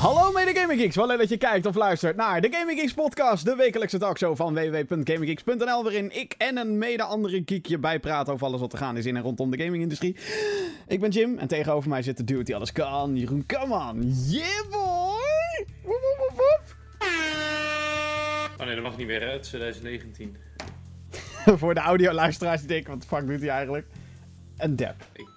[0.00, 2.94] Hallo mede Gaming Geeks, wel leuk dat je kijkt of luistert naar de Gaming Geeks
[2.94, 8.32] podcast, de wekelijkse talkshow van www.gaminggeeks.nl, waarin ik en een mede andere geek je bijpraten
[8.32, 10.16] over alles wat er gaan is in en rondom de gamingindustrie.
[10.86, 14.12] Ik ben Jim en tegenover mij zit de dude die alles kan, Jeroen Kamman.
[14.26, 15.66] Yeah boy!
[15.82, 16.76] Woep, woep, woep, woep.
[18.58, 20.36] Oh nee, dat mag niet meer, is 2019.
[21.60, 23.86] Voor de audio-luisteraars die denken, wat de fuck doet hij eigenlijk?
[24.56, 24.94] Een dab.
[25.12, 25.29] Ik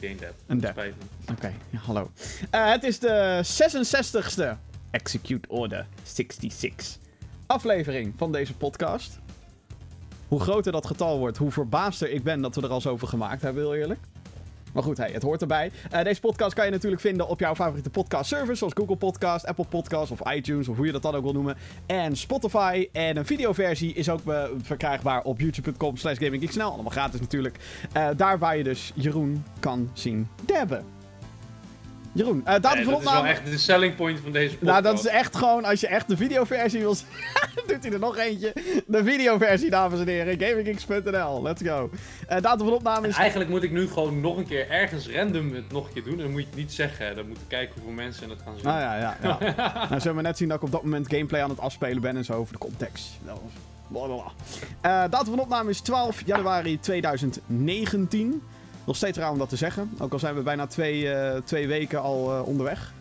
[0.00, 0.32] denk dat.
[0.46, 0.84] Een dab.
[1.32, 2.10] Oké, ja, hallo.
[2.50, 4.58] Eh, het is de 66ste
[4.90, 6.98] Execute Order 66
[7.46, 9.18] aflevering van deze podcast.
[10.28, 13.42] Hoe groter dat getal wordt, hoe verbaasder ik ben dat we er al zoveel gemaakt
[13.42, 14.00] hebben, heel eerlijk.
[14.72, 15.70] Maar goed, het hoort erbij.
[15.90, 19.46] Eh, deze podcast kan je natuurlijk vinden op jouw favoriete podcast service, zoals Google Podcast,
[19.46, 21.56] Apple Podcast of iTunes, of hoe je dat dan ook wil noemen.
[21.86, 22.88] En Spotify.
[22.92, 26.62] En een videoversie is ook eh, verkrijgbaar op youtube.com slash gaminggeeksnl.
[26.62, 27.58] Allemaal gratis natuurlijk.
[27.92, 30.95] Eh, daar waar je dus Jeroen kan zien dabben.
[32.16, 33.28] Jeroen, eh datum Nee, van dat is wel opname...
[33.28, 34.70] echt de selling point van deze podcast.
[34.70, 37.06] Nou, dat is echt gewoon, als je echt de videoversie wil zien,
[37.66, 38.52] doet hij er nog eentje.
[38.86, 40.38] De videoversie, dames en heren.
[40.38, 41.90] GamingGeeks.nl, let's go.
[42.28, 43.16] Eh datum van opname is...
[43.16, 46.12] Eigenlijk moet ik nu gewoon nog een keer ergens random het nog een keer doen.
[46.12, 47.16] En dan moet je het niet zeggen.
[47.16, 48.64] Dan moet ik kijken hoeveel mensen het gaan zien.
[48.64, 49.38] Nou ja, ja, ja.
[49.88, 52.16] nou, zullen we net zien dat ik op dat moment gameplay aan het afspelen ben
[52.16, 53.08] en zo voor de context.
[53.24, 53.38] Nou,
[53.88, 54.32] blablabla.
[54.80, 58.42] Eh datum van opname is 12 januari 2019.
[58.86, 59.90] Nog steeds raar om dat te zeggen.
[59.98, 62.94] Ook al zijn we bijna twee, eh, twee weken al eh, onderweg.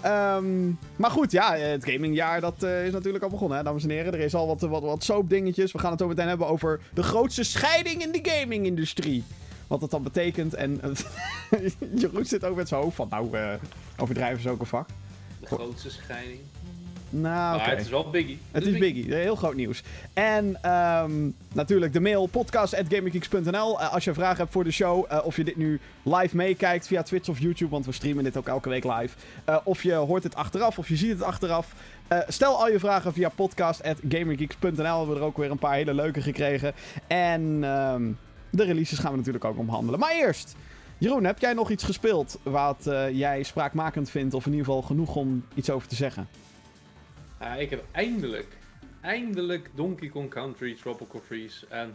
[0.00, 3.90] Ehm, maar goed, ja, het gamingjaar dat eh, is natuurlijk al begonnen, hè, dames en
[3.90, 4.12] heren.
[4.12, 5.72] Er is al wat, wat, wat soapdingetjes.
[5.72, 9.24] We gaan het zo meteen hebben over de grootste scheiding in de gamingindustrie.
[9.66, 10.54] Wat dat dan betekent.
[10.54, 13.52] En eh, Jeroen zit ook met zijn hoofd van, nou, eh,
[13.96, 14.88] overdrijven is ook een vak.
[15.40, 16.40] De grootste scheiding.
[17.10, 17.56] Nou.
[17.56, 18.38] Maar het is wel biggie.
[18.50, 19.82] Het is Biggie, heel groot nieuws.
[20.12, 23.80] En ehm, natuurlijk de mail podcast.gaminggeeks.nl.
[23.80, 26.86] Eh, als je vragen hebt voor de show, eh, of je dit nu live meekijkt
[26.86, 29.16] via Twitch of YouTube, want we streamen dit ook elke week live.
[29.44, 31.74] Eh, of je hoort het achteraf, of je ziet het achteraf.
[32.08, 34.72] Eh, stel al je vragen via podcast.gaminggeeks.nl.
[34.76, 36.72] We hebben er ook weer een paar hele leuke gekregen.
[37.06, 38.10] En ehm,
[38.50, 40.00] de releases gaan we natuurlijk ook omhandelen.
[40.00, 40.56] Maar eerst,
[40.98, 44.82] Jeroen, heb jij nog iets gespeeld wat eh, jij spraakmakend vindt, of in ieder geval
[44.82, 46.28] genoeg om iets over te zeggen?
[47.40, 48.56] Ja, ik heb eindelijk,
[49.00, 51.66] eindelijk Donkey Kong Country Tropical Freeze.
[51.68, 51.94] En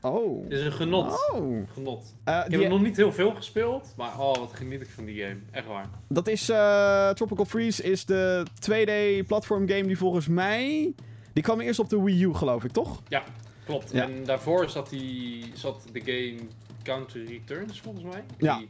[0.00, 0.42] Oh.
[0.44, 1.30] het is een genot.
[1.32, 1.68] Oh.
[1.72, 2.14] Genot.
[2.24, 3.94] Eh, Ik heb die- er nog niet heel veel gespeeld.
[3.96, 5.36] Maar oh, wat geniet ik van die game.
[5.50, 5.86] Echt waar.
[6.08, 10.92] Dat is eh, Tropical Freeze is de 2D platform game die volgens mij
[11.32, 13.02] die kwam eerst op de Wii U geloof ik toch?
[13.08, 13.22] Ja,
[13.64, 13.92] klopt.
[13.92, 14.02] Ja.
[14.02, 16.38] En daarvoor zat, die, zat de game
[16.82, 18.24] Country Returns volgens mij.
[18.38, 18.62] Ja.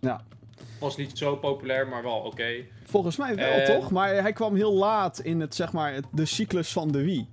[0.00, 0.24] Ja.
[0.80, 2.52] Was niet zo populair, maar wel oké.
[2.84, 3.90] Volgens mij wel toch?
[3.90, 7.28] Maar hij kwam heel laat in het zeg maar de cyclus van de Wii.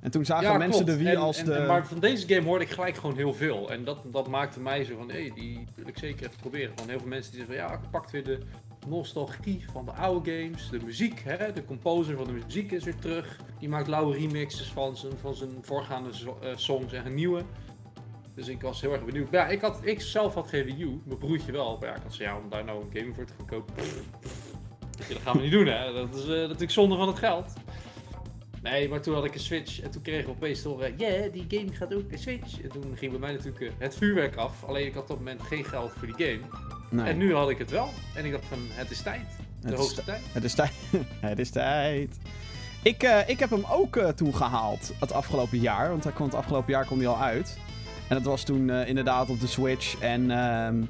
[0.00, 2.64] En toen zagen mensen de Wii En- als en- de maar van deze game hoorde
[2.64, 3.70] ik gelijk gewoon heel veel.
[3.70, 6.72] En dat, dat maakte mij zo van, hé, hey, die wil ik zeker even proberen.
[6.76, 8.38] Van heel veel mensen die zeggen, van, ja, ik pak weer de
[8.86, 10.68] nostalgie van de oude games.
[10.70, 13.40] De muziek, hè, de composer van de muziek is weer terug.
[13.58, 16.08] Die maakt lauwe remixes van zijn, van zijn voorgaande
[16.42, 17.42] eh, songs en een nieuwe.
[18.38, 19.30] Dus ik was heel erg benieuwd.
[19.30, 21.76] Maar ja, ik, had, ik zelf had geen Wii U, mijn broertje wel.
[21.80, 23.74] Maar ja, ik had zo, ja, om daar nou een game voor te gaan kopen.
[24.98, 25.92] Ja, dat gaan we niet doen, hè.
[25.92, 27.52] Dat is eh, natuurlijk zonde van het geld.
[28.62, 31.28] Nee, maar toen had ik een Switch en toen kregen we opeens te horen, ja,
[31.28, 32.62] die game gaat ook een Switch.
[32.62, 34.64] En toen ging bij mij natuurlijk eh, het vuurwerk af.
[34.64, 36.40] Alleen ik had op dat moment geen geld voor die game.
[36.90, 37.88] Nee, En nu had ik het wel.
[38.14, 39.26] En ik dacht van, het is tijd.
[39.60, 40.22] De Het is hoogste tijd.
[40.32, 40.72] het is tijd.
[41.20, 42.18] het is tijd.
[42.82, 46.26] Ik, eh, ik heb hem ook eh, toen gehaald het afgelopen jaar, want hij kwam
[46.26, 47.58] het afgelopen jaar kwam hij al uit.
[48.08, 50.82] En dat was toen eh, inderdaad op de Switch en ehm,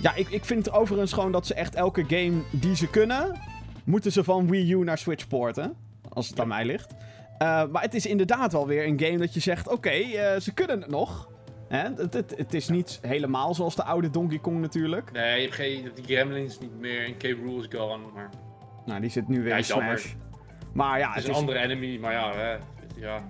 [0.00, 3.40] ja, ik, ik vind overigens gewoon dat ze echt elke game die ze kunnen,
[3.84, 5.76] moeten ze van Wii U naar Switch porten.
[6.08, 6.94] Als het aan mij ligt.
[7.38, 10.52] Eh, maar het is inderdaad wel weer een game dat je zegt: oké, eh, ze
[10.54, 11.28] kunnen het nog.
[11.68, 11.82] Hè?
[11.82, 15.12] Het, het, het is niet helemaal zoals de oude Donkey Kong natuurlijk.
[15.12, 17.22] Nee, je hebt geen, die Gremlins niet meer en K.
[17.44, 18.02] Rool is gone.
[18.14, 18.30] Maar
[18.86, 19.98] Nou, die zit nu weer Ja, in jammer.
[19.98, 20.14] Smash.
[20.72, 21.98] Maar ja, het het is is, een andere enemy.
[21.98, 22.56] Maar ja, hè,
[22.96, 23.28] ja.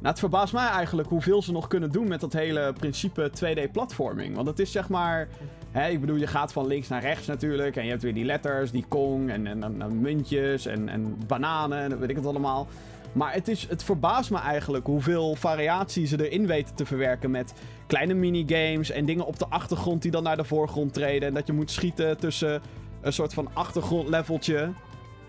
[0.00, 4.34] Nou, het verbaast mij eigenlijk hoeveel ze nog kunnen doen met dat hele principe 2D-platforming.
[4.34, 5.28] Want het is zeg maar.
[5.70, 7.76] Hè, ik bedoel, je gaat van links naar rechts natuurlijk.
[7.76, 11.98] En je hebt weer die letters, die Kong en, en, muntjes en, en bananen en
[11.98, 12.68] weet ik het allemaal.
[13.12, 17.52] Maar het, is, het verbaast me eigenlijk hoeveel variatie ze erin weten te verwerken met
[17.86, 21.28] kleine minigames en dingen op de achtergrond die dan naar de voorgrond treden.
[21.28, 22.62] En dat je moet schieten tussen
[23.00, 24.70] een soort van achtergrondleveltje.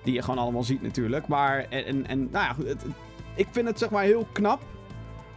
[0.04, 1.28] Die je gewoon allemaal ziet natuurlijk.
[1.28, 2.86] Maar, en, en, nou ja, het-
[3.36, 4.62] ik vind het zeg maar heel knap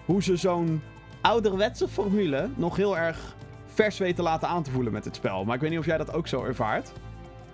[0.05, 0.83] hoe ze zo'n
[1.21, 3.37] ouderwetse formule nog heel erg
[3.67, 5.45] vers weten laten aan te voelen met het spel.
[5.45, 6.93] Maar ik weet niet of jij dat ook zo ervaart.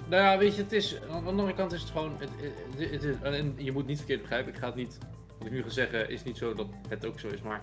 [0.09, 2.29] Nou ja, weet je, het is, aan de andere kant is het gewoon, het,
[2.77, 4.99] het, het is, en je moet niet verkeerd begrijpen, ik ga het niet,
[5.39, 7.63] wat ik nu ga zeggen is niet zo dat het ook zo is, maar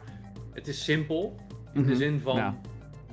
[0.54, 1.36] het is simpel,
[1.74, 1.98] in de Mhm.
[1.98, 2.56] zin van, Ja.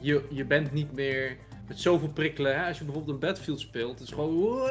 [0.01, 1.37] je, je bent niet meer
[1.69, 2.67] met zoveel prikkelen, hè?
[2.67, 4.71] als je bijvoorbeeld een Battlefield speelt, het is gewoon,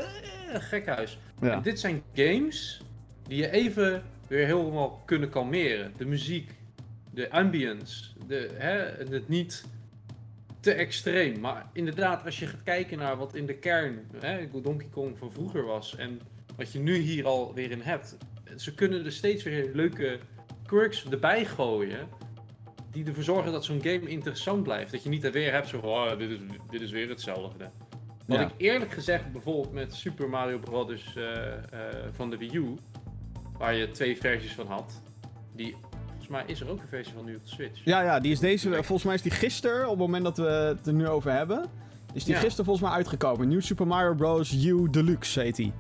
[0.54, 1.20] gek huis.
[1.42, 1.52] Ja.
[1.52, 2.82] En dit zijn games
[3.28, 5.94] die je even weer helemaal kunnen kalmeren.
[5.98, 6.52] De muziek,
[7.12, 8.78] de ambience, de, hè,
[9.14, 9.66] het niet
[10.60, 11.40] te extreem.
[11.40, 15.32] Maar inderdaad, als je gaat kijken naar wat in de kern hè, Donkey Kong van
[15.32, 16.20] vroeger was en
[16.56, 18.18] wat je nu hier alweer in hebt.
[18.56, 20.20] Ze kunnen er steeds weer leuke
[20.66, 22.08] quirks erbij gooien.
[22.92, 24.92] Die ervoor zorgen dat zo'n game interessant blijft.
[24.92, 26.40] Dat je niet weer hebt zo van, oh, dit, is,
[26.70, 27.70] dit is weer hetzelfde.
[28.28, 28.46] Wat Ja.
[28.46, 31.16] ik eerlijk gezegd bijvoorbeeld met Super Mario Bros.
[31.16, 31.64] eh, eh,
[32.12, 32.76] van de Wii U,
[33.64, 35.02] waar je twee versies van had,
[35.56, 35.76] die
[36.08, 37.82] volgens mij is er ook een versie van nu op de Switch.
[37.86, 40.44] Ja, ja, die is deze, volgens mij is die gisteren, op het moment dat we
[40.78, 41.66] het er nu over hebben,
[42.14, 42.40] is die Ja.
[42.40, 43.48] gisteren volgens mij uitgekomen.
[43.48, 44.54] New Super Mario Bros.
[44.66, 45.74] U Deluxe heet die.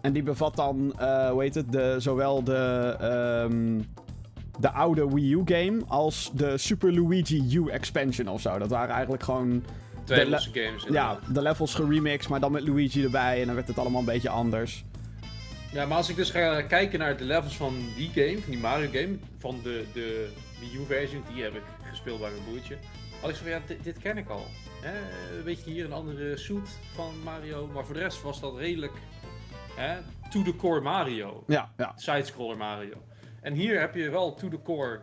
[0.00, 3.80] En die bevat dan, eh hoe heet het, de, zowel de, ehm,
[4.60, 8.58] de oude Wii U game als de Super Luigi U expansion of zo.
[8.58, 9.64] Dat waren eigenlijk gewoon,
[10.04, 10.86] Twee de losse games.
[10.90, 14.06] ja, de levels geremixed, maar dan met Luigi erbij en dan werd het allemaal een
[14.06, 14.84] beetje anders.
[15.72, 18.60] Ja, maar als ik dus ga kijken naar de levels van die game, van die
[18.60, 22.76] Mario game, van de, de Wii U versie, die heb ik gespeeld bij mijn broertje.
[23.20, 24.46] Had ik zo van, ja, dit, dit ken ik al.
[24.82, 24.98] Hè?
[25.38, 28.92] Een beetje hier een andere suit van Mario, maar voor de rest was dat redelijk
[29.76, 29.98] hè,
[30.30, 31.44] to the core Mario.
[31.46, 31.92] Ja, ja.
[31.96, 33.02] Sidescroller Mario.
[33.40, 35.00] En hier heb je wel to the core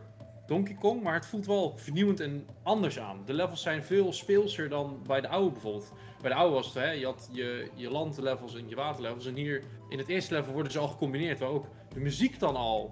[0.48, 3.22] Donkey Kong, maar het voelt wel vernieuwend en anders aan.
[3.26, 5.94] De levels zijn veel speelser dan bij de oude bijvoorbeeld.
[6.22, 9.26] Bij de oude was het, hè, je had je, je landlevels en je waterlevels.
[9.26, 12.56] En hier in het eerste level worden ze al gecombineerd, waar ook de muziek dan
[12.56, 12.92] al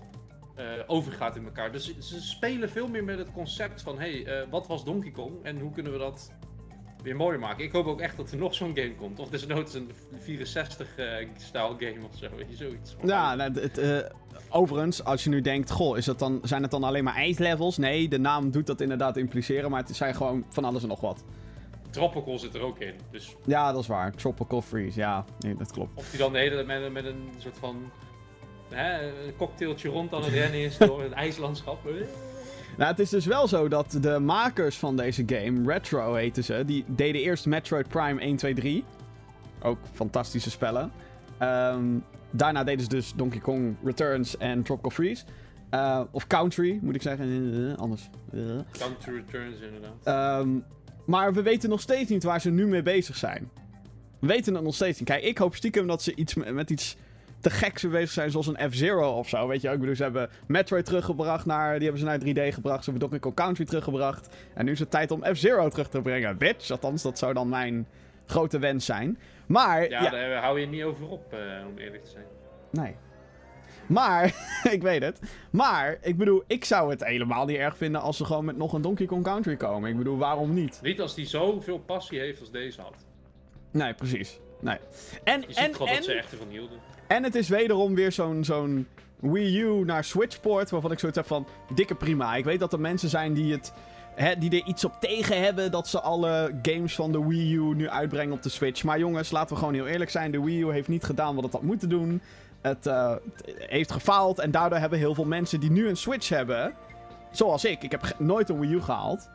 [0.56, 1.72] eh, overgaat in elkaar.
[1.72, 5.12] Dus ze- spelen veel meer met het concept van, hé, hey, eh, wat was Donkey
[5.12, 6.32] Kong en hoe kunnen we dat
[7.04, 7.64] weer mooier maken.
[7.64, 9.20] Ik hoop ook echt dat er nog zo'n game komt.
[9.20, 12.96] Of desnoods een 64-style game of zo, weet je, zoiets.
[13.04, 13.98] Ja, nou, het, eh,
[14.50, 17.78] overigens, als je nu denkt, goh, is het dan, zijn het dan alleen maar ijslevels?
[17.78, 21.02] Nee, de naam doet dat inderdaad impliceren, maar het zijn gewoon van alles en nog
[21.02, 21.24] wat.
[21.90, 22.94] Tropical zit er ook in.
[23.12, 24.12] Dus Ja, dat is waar.
[24.12, 25.98] Tropical Freeze, ja, nee, dat klopt.
[26.00, 27.92] of die dan de hele tijd met, met een soort van
[28.70, 31.80] hè, een cocktailtje rond aan het rennen is door het ijslandschap.
[32.78, 36.64] Nou, het is dus wel zo dat de makers van deze game, Retro heten ze,
[36.66, 38.84] die deden eerst Metroid Prime 1, 2, 3.
[39.62, 40.92] Ook fantastische spellen.
[41.38, 41.84] Ehm,
[42.32, 45.24] daarna deden ze dus Donkey Kong Returns en Tropical Freeze.
[45.70, 47.54] Eh, of Country, moet ik zeggen.
[47.72, 48.10] Eh, anders.
[48.34, 48.40] Eh.
[48.72, 49.94] Country Returns inderdaad.
[50.04, 50.50] Ehm,
[51.08, 53.50] maar we weten nog steeds niet waar ze nu mee bezig zijn.
[54.20, 55.10] We weten het nog steeds niet.
[55.10, 56.98] Kijk, ik hoop stiekem dat ze iets met, met iets
[57.40, 59.48] te geks mee bezig zijn, zoals een F-Zero of zo.
[59.48, 61.74] Weet je, ik bedoel, ze hebben Metroid teruggebracht naar.
[61.80, 62.84] Die hebben ze naar 3D gebracht.
[62.84, 64.36] Ze hebben Donkey Kong Country teruggebracht.
[64.54, 66.38] En nu is het tijd om F-Zero terug te brengen.
[66.38, 67.88] Bitch, althans, dat zou dan mijn
[68.26, 69.18] grote wens zijn.
[69.46, 69.90] Maar.
[69.90, 72.26] Ja, ja daar hou je niet over op, eh, om eerlijk te zijn.
[72.72, 72.96] Nee.
[73.88, 74.36] Maar,
[74.76, 75.20] ik weet het.
[75.50, 78.74] Maar, ik bedoel, ik zou het helemaal niet erg vinden als ze gewoon met nog
[78.74, 79.90] een Donkey Kong Country komen.
[79.90, 80.80] Ik bedoel, waarom niet?
[80.82, 82.96] Niet als die zoveel passie heeft als deze had.
[83.72, 84.40] Nee, precies.
[84.62, 84.78] Nee.
[85.24, 86.78] En, Je ziet en, gewoon dat ze en, echt ervan hielden.
[87.08, 88.88] en het is wederom weer zo'n zo'n
[89.20, 92.36] Wii U naar Switch port, waarvan ik zoiets heb van, dikke prima.
[92.36, 93.74] Ik weet dat er mensen zijn die het...
[94.40, 97.90] Die er iets op tegen hebben dat ze alle games van de Wii U nu
[97.90, 98.84] uitbrengen op de Switch.
[98.84, 100.32] Maar jongens, laten we gewoon heel eerlijk zijn.
[100.32, 102.22] De Wii U heeft niet gedaan wat het had moeten doen.
[102.62, 103.10] Het, eh,
[103.46, 106.74] het heeft gefaald en daardoor hebben heel veel mensen die nu een Switch hebben...
[107.32, 107.84] Zoals ik.
[107.84, 109.30] Ik heb nooit een Wii U gehaald.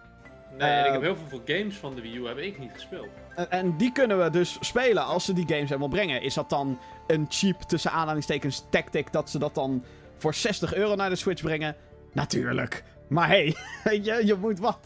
[0.58, 2.70] Nee, en ik Eh, heb heel veel games van de Wii U heb ik niet
[2.74, 3.08] gespeeld.
[3.34, 6.22] En, en die kunnen we dus spelen als ze die games helemaal brengen.
[6.22, 9.84] Is dat dan een cheap, tussen aanhalingstekens, tactic, dat ze dat dan
[10.16, 11.76] voor 60 euro naar de Switch brengen?
[12.12, 12.84] Natuurlijk.
[13.08, 13.54] Maar hey,
[14.02, 14.78] je, je moet wat.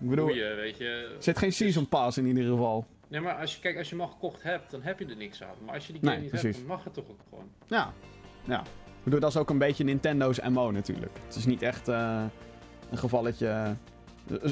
[0.00, 0.84] Ik bedoel, Goeie, weet je.
[1.16, 2.86] er zit geen season pass in ieder geval.
[3.08, 5.16] Nee, maar als je, kijk, als je hem al gekocht hebt, dan heb je er
[5.16, 5.54] niks aan.
[5.64, 6.56] Maar als je die game Nee, niet precies.
[6.56, 7.48] hebt, dan mag het toch ook gewoon.
[7.66, 7.92] Ja,
[8.44, 8.60] ja.
[8.60, 11.12] Ik bedoel, dat is ook een beetje Nintendo's MO natuurlijk.
[11.26, 12.22] Het is niet echt eh,
[12.90, 13.74] een gevalletje...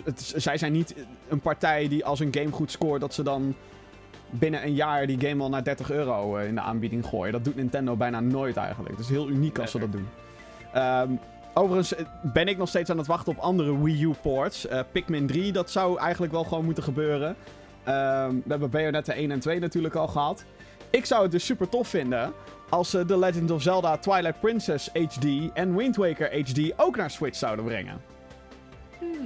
[0.05, 0.95] Het zij zijn niet
[1.29, 3.55] een partij die als een game goed scoort, dat ze dan
[4.31, 7.33] binnen een jaar die game al naar 30 euro eh, in de aanbieding gooien.
[7.33, 8.91] Dat doet Nintendo bijna nooit eigenlijk.
[8.91, 10.09] Het is heel uniek als ze dat doen.
[10.73, 11.11] Ehm,
[11.55, 14.67] overigens eh, ben ik nog steeds aan het wachten op andere Wii U ports.
[14.67, 17.37] Eh, Pikmin 3, dat zou eigenlijk wel gewoon moeten gebeuren.
[17.85, 20.45] Ehm, we hebben Bayonetta 1 en 2 natuurlijk al gehad.
[20.91, 22.33] Ik zou het dus super tof vinden
[22.69, 27.11] als ze The Legend of Zelda Twilight Princess HD en Wind Waker HD ook naar
[27.11, 28.01] Switch zouden brengen.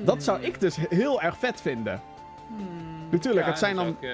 [0.04, 2.00] Dat zou ik dus heel erg vet vinden.
[3.10, 3.94] Natuurlijk, het zijn dat dan...
[3.94, 4.10] ook, eh,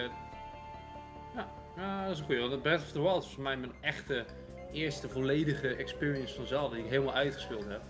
[1.35, 1.47] ja,
[1.77, 2.49] ja, dat is een goeie.
[2.49, 4.25] Want Breath of the Wild is voor mij mijn echte
[4.73, 7.81] eerste volledige experience van Zelda die ik helemaal uitgespeeld heb.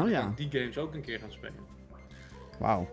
[0.00, 1.66] Oh Ik ja, die games ook een keer gaan spelen.
[2.58, 2.88] wauw.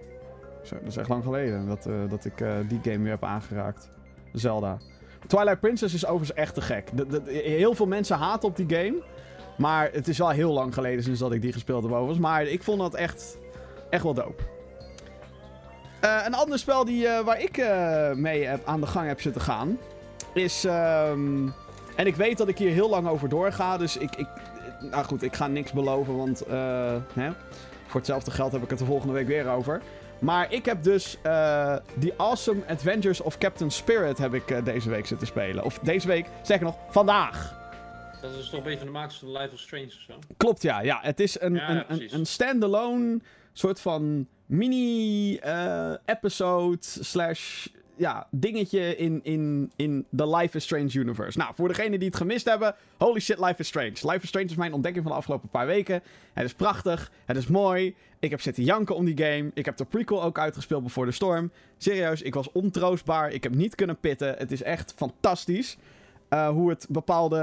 [0.64, 3.24] Zo, Dat is echt lang geleden dat, eh, dat ik eh, die game weer heb
[3.24, 3.90] aangeraakt.
[4.34, 4.78] Zelda.
[5.28, 6.90] Twilight Princess is overigens echt te gek.
[7.26, 9.04] Heel veel mensen haten op die game.
[9.58, 12.20] Maar het is wel heel lang geleden sinds dat ik die gespeeld heb overigens.
[12.20, 13.38] Maar ik vond dat echt,
[13.90, 14.44] echt wel dope.
[16.00, 17.58] Eh, een ander spel die, waar ik
[18.16, 19.78] mee heb, aan de gang heb zitten gaan,
[20.34, 20.66] is...
[20.66, 21.48] ehm,
[21.96, 24.16] en ik weet dat ik hier heel lang over doorga, dus ik...
[24.16, 24.28] ik
[24.80, 26.44] nou goed, ik ga niks beloven, want
[27.14, 27.32] hè,
[27.88, 29.82] voor hetzelfde geld heb ik het de volgende week weer over.
[30.20, 34.90] Maar ik heb dus eh The Awesome Adventures of Captain Spirit heb ik eh, deze
[34.90, 35.64] week zitten spelen.
[35.64, 37.58] Of deze week, zeg nog, vandaag.
[38.22, 40.14] Dat is toch een beetje van de makers van Life of Strange of zo.
[40.38, 40.82] Klopt, ja.
[40.82, 43.20] ja het is een, Ja, een, een, standalone
[43.54, 47.68] soort van mini-episode slash
[48.00, 51.38] ja, dingetje in, in, in de Life is Strange universe.
[51.38, 53.94] Nou, voor degenen die het gemist hebben, holy shit, Life is Strange.
[54.02, 56.02] Life is Strange is mijn ontdekking van de afgelopen paar weken.
[56.34, 57.96] Het is prachtig, het is mooi.
[58.20, 59.52] Ik heb zitten janken om die game.
[59.54, 61.52] Ik heb de prequel ook uitgespeeld Before the Storm.
[61.78, 63.32] Serieus, ik was ontroostbaar.
[63.32, 64.36] Ik heb niet kunnen pitten.
[64.38, 65.78] Het is echt fantastisch.
[66.30, 67.38] eh, hoe het bepaalde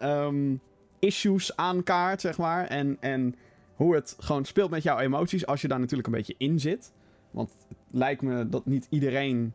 [0.00, 0.54] ehm,
[0.98, 2.66] issues aankaart, zeg maar.
[2.66, 3.34] En, en
[3.74, 6.92] hoe het gewoon speelt met jouw emoties als je daar natuurlijk een beetje in zit.
[7.30, 9.54] Want het lijkt me dat niet iedereen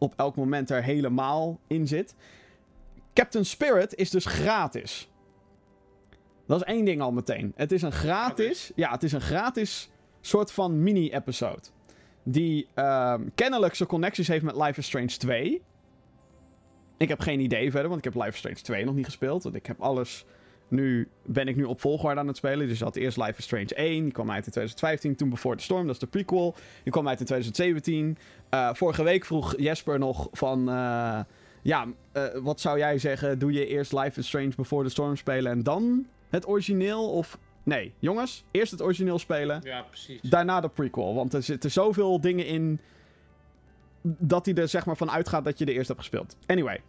[0.00, 2.14] op elk moment er helemaal in zit.
[3.14, 5.08] Captain Spirit is dus gratis.
[6.46, 7.52] Dat is één ding al meteen.
[7.56, 9.90] Het is een gratis, ja, het is een gratis
[10.20, 11.62] soort van mini-episode.
[12.22, 15.62] Die ehm, kennelijk zijn connecties heeft met Life is Strange 2.
[16.96, 19.42] Ik heb geen idee verder, want ik heb Life is Strange 2 nog niet gespeeld.
[19.42, 20.24] Want ik heb alles
[20.70, 22.68] nu ben ik nu op volgorde aan het spelen.
[22.68, 24.02] Dus je had eerst Life is Strange 1.
[24.02, 25.16] Die kwam uit in 2015.
[25.16, 26.54] Toen Before the Storm, dat is de prequel.
[26.82, 28.18] Die kwam uit in 2017.
[28.50, 30.68] Eh, vorige week vroeg Jesper nog van...
[30.68, 31.20] eh,
[31.62, 33.38] ja, eh, wat zou jij zeggen?
[33.38, 37.10] Doe je eerst Life is Strange Before the Storm spelen en dan het origineel?
[37.10, 37.38] Of...
[37.62, 38.44] Nee, jongens.
[38.50, 39.60] Eerst het origineel spelen.
[39.64, 40.20] Ja, precies.
[40.20, 41.14] Daarna de prequel.
[41.14, 42.80] Want er zitten zoveel dingen in...
[44.02, 46.36] Dat hij er zeg maar van uitgaat dat je de eerst hebt gespeeld.
[46.46, 46.80] Anyway.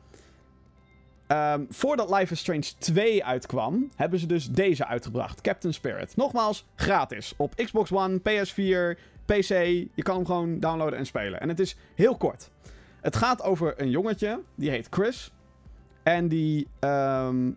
[1.32, 5.42] Ehm, voordat Life is Strange 2 uitkwam, hebben ze dus deze uitgebracht.
[5.42, 6.16] Captain Spirit.
[6.16, 7.34] Nogmaals, gratis.
[7.38, 9.50] Op Xbox One, PS4, PC.
[9.94, 11.42] Je kan hem gewoon downloaden en spelen.
[11.42, 12.50] En het is heel kort.
[13.02, 15.32] Het gaat over een jongetje, die heet Chris.
[16.04, 17.52] En die, ehm,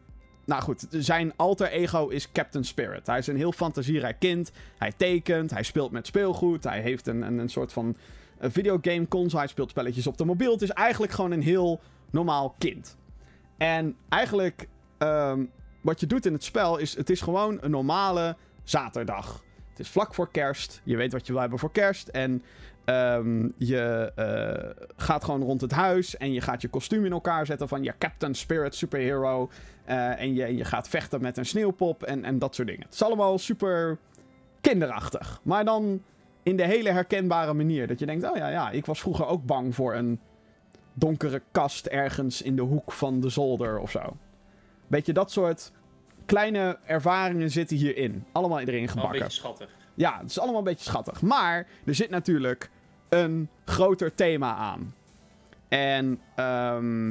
[0.44, 3.06] nou goed, zijn alter ego is Captain Spirit.
[3.06, 4.52] Hij is een heel fantasierijk kind.
[4.78, 6.64] Hij tekent, hij speelt met speelgoed.
[6.64, 7.96] Hij heeft een, een, een soort van
[8.40, 9.38] videogame console.
[9.38, 10.52] Hij speelt spelletjes op de mobiel.
[10.52, 12.96] Het is eigenlijk gewoon een heel normaal kind.
[13.64, 14.68] En eigenlijk,
[14.98, 15.44] ehm,
[15.80, 19.42] wat je doet in het spel is, het is gewoon een normale zaterdag.
[19.70, 20.80] Het is vlak voor kerst.
[20.82, 22.08] Je weet wat je wil hebben voor kerst.
[22.08, 22.42] En
[22.84, 26.16] ehm, je eh, gaat gewoon rond het huis.
[26.16, 29.50] En je gaat je kostuum in elkaar zetten van je Captain Spirit superhero.
[29.84, 32.84] Eh, en je, je gaat vechten met een sneeuwpop en, en dat soort dingen.
[32.84, 33.98] Het is allemaal super
[34.60, 35.40] kinderachtig.
[35.42, 36.02] Maar dan
[36.42, 37.86] in de hele herkenbare manier.
[37.86, 40.20] Dat je denkt, oh ja, ja, ik was vroeger ook bang voor een
[40.94, 44.16] donkere kast ergens in de hoek van de zolder of zo.
[44.86, 45.72] Beetje dat soort
[46.26, 48.24] kleine ervaringen zitten hierin.
[48.32, 49.18] Allemaal erin Wel een gebakken.
[49.18, 49.68] beetje schattig.
[49.94, 51.22] Ja, het is allemaal een beetje schattig.
[51.22, 52.70] Maar er zit natuurlijk
[53.08, 54.94] een groter thema aan.
[55.68, 57.10] En ehm,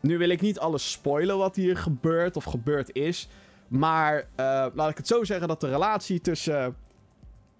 [0.00, 3.28] nu wil ik niet alles spoilen wat hier gebeurt of gebeurd is.
[3.68, 6.76] Maar eh, laat ik het zo zeggen dat de relatie tussen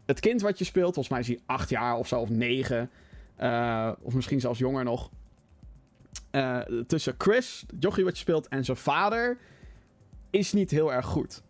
[0.07, 2.91] het kind wat je speelt, volgens mij is hij acht jaar of zo, of negen,
[3.37, 5.11] eh, of misschien zelfs jonger nog.
[6.31, 9.39] Eh, tussen Chris, het jochie wat je speelt, en zijn vader,
[10.31, 11.43] is niet heel erg goed.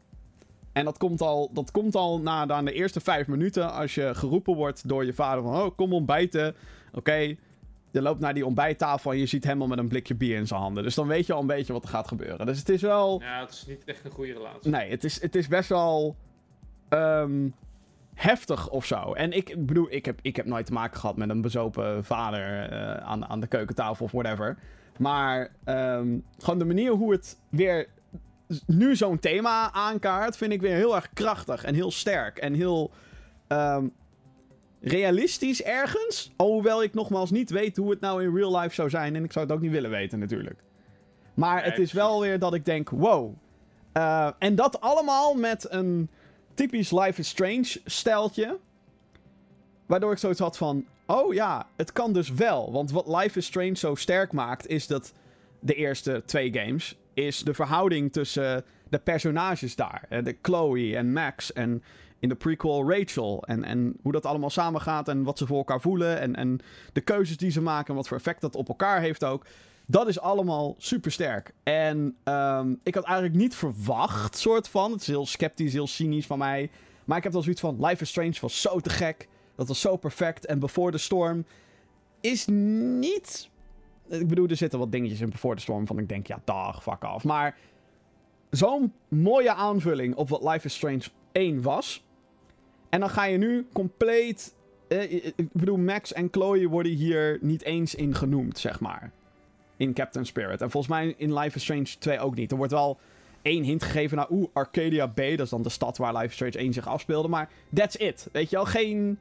[0.72, 3.72] En dat komt al, dat komt al na, na de eerste vijf minuten.
[3.72, 5.54] Als je geroepen wordt door je vader van...
[5.54, 6.54] Oh, kom ontbijten.
[6.92, 7.36] Oké.
[7.90, 10.46] Je loopt naar die ontbijttafel en je ziet hem al met een blikje bier in
[10.46, 10.82] zijn handen.
[10.82, 12.46] Dus dan weet je al een beetje wat er gaat gebeuren.
[12.46, 13.20] Dus het is wel...
[13.20, 14.70] Ja, het is niet echt een goede relatie.
[14.70, 16.16] Nee, het is, het is best wel...
[16.88, 17.48] ehm,
[18.18, 19.12] heftig of zo.
[19.12, 22.70] En ik bedoel, ik heb, ik heb nooit te maken gehad met een bezopen vader
[22.70, 24.58] eh, aan, aan de keukentafel of whatever.
[24.98, 27.86] Maar ehm, gewoon de manier hoe het weer
[28.66, 32.38] nu zo'n thema aankaart, vind ik weer heel erg krachtig en heel sterk.
[32.38, 32.90] En heel
[33.46, 33.86] ehm,
[34.80, 36.32] realistisch ergens.
[36.36, 39.16] Alhoewel ik nogmaals niet weet hoe het nou in real life zou zijn.
[39.16, 40.62] En ik zou het ook niet willen weten natuurlijk.
[41.34, 43.34] Maar het is wel weer dat ik denk, wow.
[43.92, 46.10] Eh, en dat allemaal met een
[46.58, 48.58] typisch Life is Strange stijltje.
[49.86, 52.72] Waardoor ik zoiets had van, oh ja, het kan dus wel.
[52.72, 55.12] Want wat Life is Strange zo sterk maakt, is dat
[55.60, 56.98] de eerste twee games...
[57.14, 60.06] is de verhouding tussen de personages daar.
[60.08, 61.82] De Chloe en Max en
[62.18, 63.42] in de prequel Rachel.
[63.46, 66.20] En, en hoe dat allemaal samengaat en wat ze voor elkaar voelen.
[66.20, 66.60] En, en
[66.92, 69.44] de keuzes die ze maken en wat voor effect dat op elkaar heeft ook.
[69.90, 71.52] Dat is allemaal super sterk.
[71.62, 74.92] En ehm, ik had eigenlijk niet verwacht, soort van.
[74.92, 76.70] Het is heel sceptisch, heel cynisch van mij.
[77.04, 79.28] Maar ik heb dan zoiets van: Life is Strange was zo te gek.
[79.54, 80.46] Dat was zo perfect.
[80.46, 81.44] En Before the Storm
[82.20, 83.48] is niet.
[84.08, 86.82] Ik bedoel, er zitten wat dingetjes in Before the Storm van ik denk, ja, dag,
[86.82, 87.24] fuck af.
[87.24, 87.56] Maar
[88.50, 92.04] zo'n mooie aanvulling op wat Life is Strange 1 was.
[92.88, 94.54] En dan ga je nu compleet
[94.88, 99.10] eh, ik bedoel, Max en Chloe worden hier niet eens in genoemd, zeg maar.
[99.78, 100.60] In Captain Spirit.
[100.60, 102.50] En volgens mij in Life is Strange 2 ook niet.
[102.50, 102.98] Er wordt wel
[103.42, 105.36] één hint gegeven naar, oeh, Arcadia Bay.
[105.36, 107.28] Dat is dan de stad waar Life is Strange 1 zich afspeelde.
[107.28, 108.28] Maar that's it.
[108.32, 109.18] Weet je wel, geen...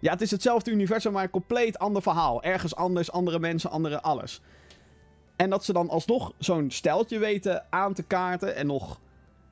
[0.00, 2.42] Ja, het is hetzelfde universum, maar een compleet ander verhaal.
[2.42, 4.40] Ergens anders, andere mensen, andere alles.
[5.36, 9.00] En dat ze dan alsnog zo'n steltje weten aan te kaarten en nog...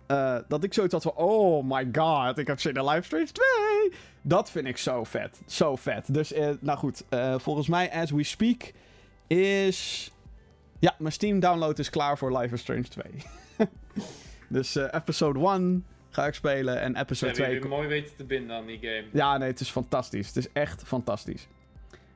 [0.07, 3.33] eh, dat ik zoiets had van, oh my god, ik heb zin in Life Strange
[3.33, 3.47] 2.
[4.23, 5.41] Dat vind ik zo vet.
[5.47, 6.15] Zo vet.
[6.15, 7.05] Dus, eh, nou goed.
[7.09, 8.73] eh, volgens mij, as we speak,
[9.27, 10.11] is...
[10.79, 13.05] Ja, mijn Steam download is klaar voor Life is Strange 2.
[14.49, 17.55] dus eh, episode 1 ga ik spelen en episode hebben 2...
[17.55, 19.05] je weer mooi weten te binden aan die game.
[19.13, 20.27] Ja, nee, het is fantastisch.
[20.27, 21.47] Het is echt fantastisch.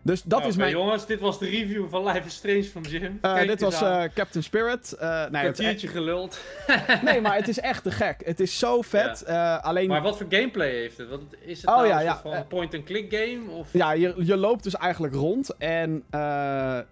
[0.03, 0.71] Dus dat Nou, is mijn...
[0.71, 3.19] jongens, dit was de review van Life is Strange van Jim.
[3.21, 4.93] Eh, Kijk dit was eh, Captain Spirit.
[4.93, 6.41] Eh, nee, het, kwartiertje geluld.
[7.05, 8.23] nee, maar het is echt te gek.
[8.25, 9.27] Het is zo vet.
[9.63, 9.89] Alleen...
[9.89, 11.09] Maar wat voor gameplay heeft het?
[11.09, 12.41] Wat, is het Oh, nou ja, een ja, eh.
[12.49, 13.51] point-and-click game?
[13.51, 13.69] Of...
[13.73, 16.05] Ja, je, je loopt dus eigenlijk rond en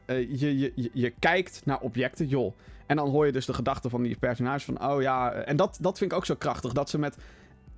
[0.06, 2.56] je, je, je, je kijkt naar objecten, joh.
[2.86, 5.32] En dan hoor je dus de gedachten van die personages van, oh ja...
[5.32, 7.16] En dat, dat vind ik ook zo krachtig, dat ze met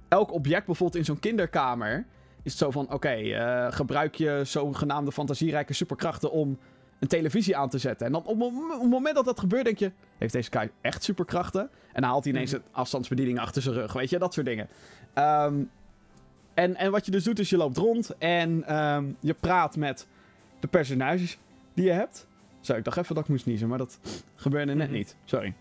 [0.09, 2.07] elk object, bijvoorbeeld in zo'n kinderkamer...
[2.43, 6.59] Is het zo van, oké, eh, gebruik je zogenaamde fantasierijke superkrachten om
[6.99, 8.07] een televisie aan te zetten.
[8.07, 11.03] En dan op, op het moment dat dat gebeurt, denk je, heeft deze guy echt
[11.03, 11.61] superkrachten?
[11.93, 12.61] En dan haalt hij ineens Mhm.
[12.61, 14.69] een afstandsbediening achter zijn rug, weet je, dat soort dingen.
[15.15, 15.55] Ehm,
[16.55, 20.07] en, en wat je dus doet, is je loopt rond en ehm, je praat met
[20.61, 21.39] de personages
[21.75, 22.27] die je hebt.
[22.61, 23.99] Zo, ik dacht even dat ik moest niezen, maar dat
[24.35, 24.97] gebeurde net Mhm.
[24.97, 25.17] niet.
[25.25, 25.55] Sorry.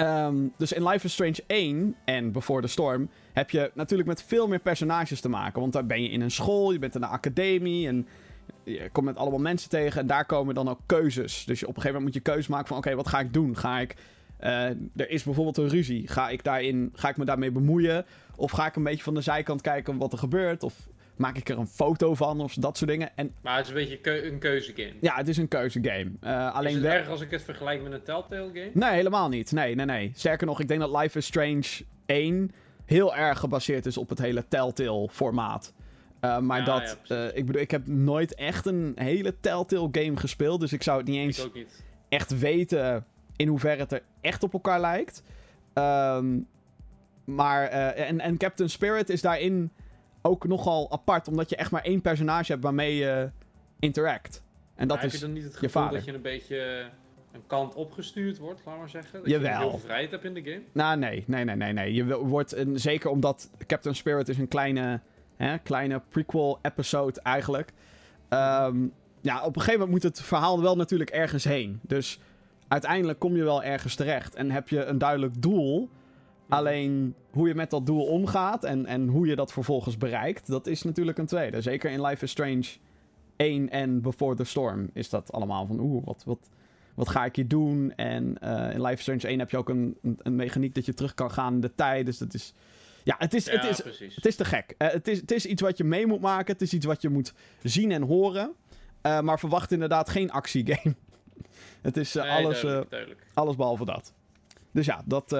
[0.00, 4.22] Ehm, dus in Life is Strange 1 en Before the Storm heb je natuurlijk met
[4.22, 5.60] veel meer personages te maken.
[5.60, 8.06] Want daar ben je in een school, je bent in een academie en
[8.64, 10.00] je komt met allemaal mensen tegen.
[10.00, 11.44] En daar komen dan ook keuzes.
[11.44, 13.56] Dus op een gegeven moment moet je keuze maken van oké, wat ga ik doen?
[13.56, 13.96] Ga ik...
[14.38, 14.64] eh,
[14.96, 16.08] er is bijvoorbeeld een ruzie.
[16.08, 18.04] Ga ik, daarin, ga ik me daarmee bemoeien?
[18.36, 20.62] Of ga ik een beetje van de zijkant kijken wat er gebeurt?
[20.62, 20.88] Of
[21.20, 22.40] maak ik er een foto van?
[22.40, 23.10] Of dat soort dingen.
[23.16, 24.92] En Maar het is een beetje keu- een keuzegame.
[25.00, 26.10] ja, het is een keuzegame.
[26.20, 28.70] Eh, alleen is het wel- erg als ik het vergelijk met een Telltale game?
[28.74, 29.52] Nee, helemaal niet.
[29.52, 30.12] Nee, nee, nee.
[30.14, 31.66] Sterker nog, ik denk dat Life is Strange
[32.06, 32.50] 1
[32.84, 35.72] heel erg gebaseerd is op het hele Telltale formaat.
[36.20, 39.88] Eh, maar Ja, dat, ja, eh, ik bedoel, ik heb nooit echt een hele Telltale
[39.92, 40.60] game gespeeld.
[40.60, 41.82] Dus ik zou het niet eens niet.
[42.08, 43.04] echt weten
[43.36, 45.22] in hoeverre het er echt op elkaar lijkt.
[45.72, 46.38] Ehm,
[47.24, 49.70] maar, en, en Captain Spirit is daarin
[50.22, 53.30] ook nogal apart, omdat je echt maar één personage hebt waarmee je
[53.78, 54.42] interact.
[54.74, 55.12] En dat heb is.
[55.12, 56.90] je dan niet het gevoel dat je een beetje
[57.32, 59.18] een kant opgestuurd wordt, laat maar zeggen?
[59.18, 59.50] Dat Jawel.
[59.50, 60.62] je heel veel vrijheid hebt in de game?
[60.72, 61.94] Nou, nee, nee, nee, nee, nee.
[61.94, 65.00] Je wordt een, zeker omdat Captain Spirit is een kleine,
[65.36, 67.72] hè, kleine prequel-episode eigenlijk.
[68.28, 68.86] Ehm,
[69.20, 71.80] ja, op een gegeven moment moet het verhaal wel natuurlijk ergens heen.
[71.82, 72.20] Dus
[72.68, 75.88] uiteindelijk kom je wel ergens terecht en heb je een duidelijk doel.
[76.50, 80.66] Alleen hoe je met dat doel omgaat en, en hoe je dat vervolgens bereikt, dat
[80.66, 81.60] is natuurlijk een tweede.
[81.60, 82.64] Zeker in Life is Strange
[83.36, 86.48] 1 en Before the Storm is dat allemaal van oeh, wat, wat,
[86.94, 87.92] wat ga ik hier doen?
[87.96, 90.86] En eh, in Life is Strange 1 heb je ook een, een, een mechaniek dat
[90.86, 92.06] je terug kan gaan in de tijd.
[92.06, 92.54] Dus dat is.
[93.04, 94.16] Ja, het is, Ja, het is, precies.
[94.16, 94.74] het is te gek.
[94.78, 96.52] Eh, het, is, het is iets wat je mee moet maken.
[96.52, 97.32] Het is iets wat je moet
[97.62, 98.52] zien en horen.
[99.00, 100.94] Eh, maar verwacht inderdaad geen actiegame.
[101.82, 103.26] het is Nee, alles, duidelijk, duidelijk.
[103.34, 104.12] alles behalve dat.
[104.72, 105.32] Dus ja, dat.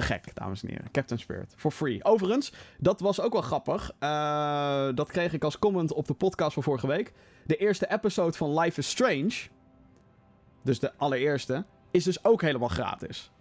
[0.00, 0.90] Te gek, dames en heren.
[0.90, 1.54] Captain Spirit.
[1.56, 2.04] For free.
[2.04, 3.92] Overigens, dat was ook wel grappig.
[3.98, 7.12] Eh, dat kreeg ik als comment op de podcast van vorige week.
[7.46, 9.32] De eerste episode van Life is Strange.
[10.62, 11.64] Dus de allereerste.
[11.90, 13.32] Is dus ook helemaal gratis.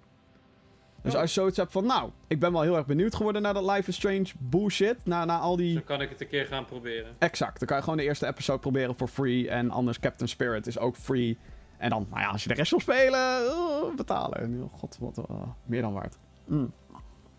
[1.02, 1.22] Dus Oh.
[1.22, 3.64] als je zoiets hebt van, nou, ik ben wel heel erg benieuwd geworden naar dat
[3.76, 5.06] Life is Strange bullshit.
[5.06, 5.74] Na, na al die...
[5.74, 7.16] Zo kan ik het een keer gaan proberen.
[7.20, 7.60] Exact.
[7.60, 9.50] Dan kan je gewoon de eerste episode proberen voor free.
[9.50, 11.38] En anders Captain Spirit is ook free.
[11.78, 14.62] En dan, nou ja, als je de rest wil spelen, eh, betalen.
[14.64, 16.18] Oh, God, wat eh, meer dan waard.
[16.50, 16.74] Mm.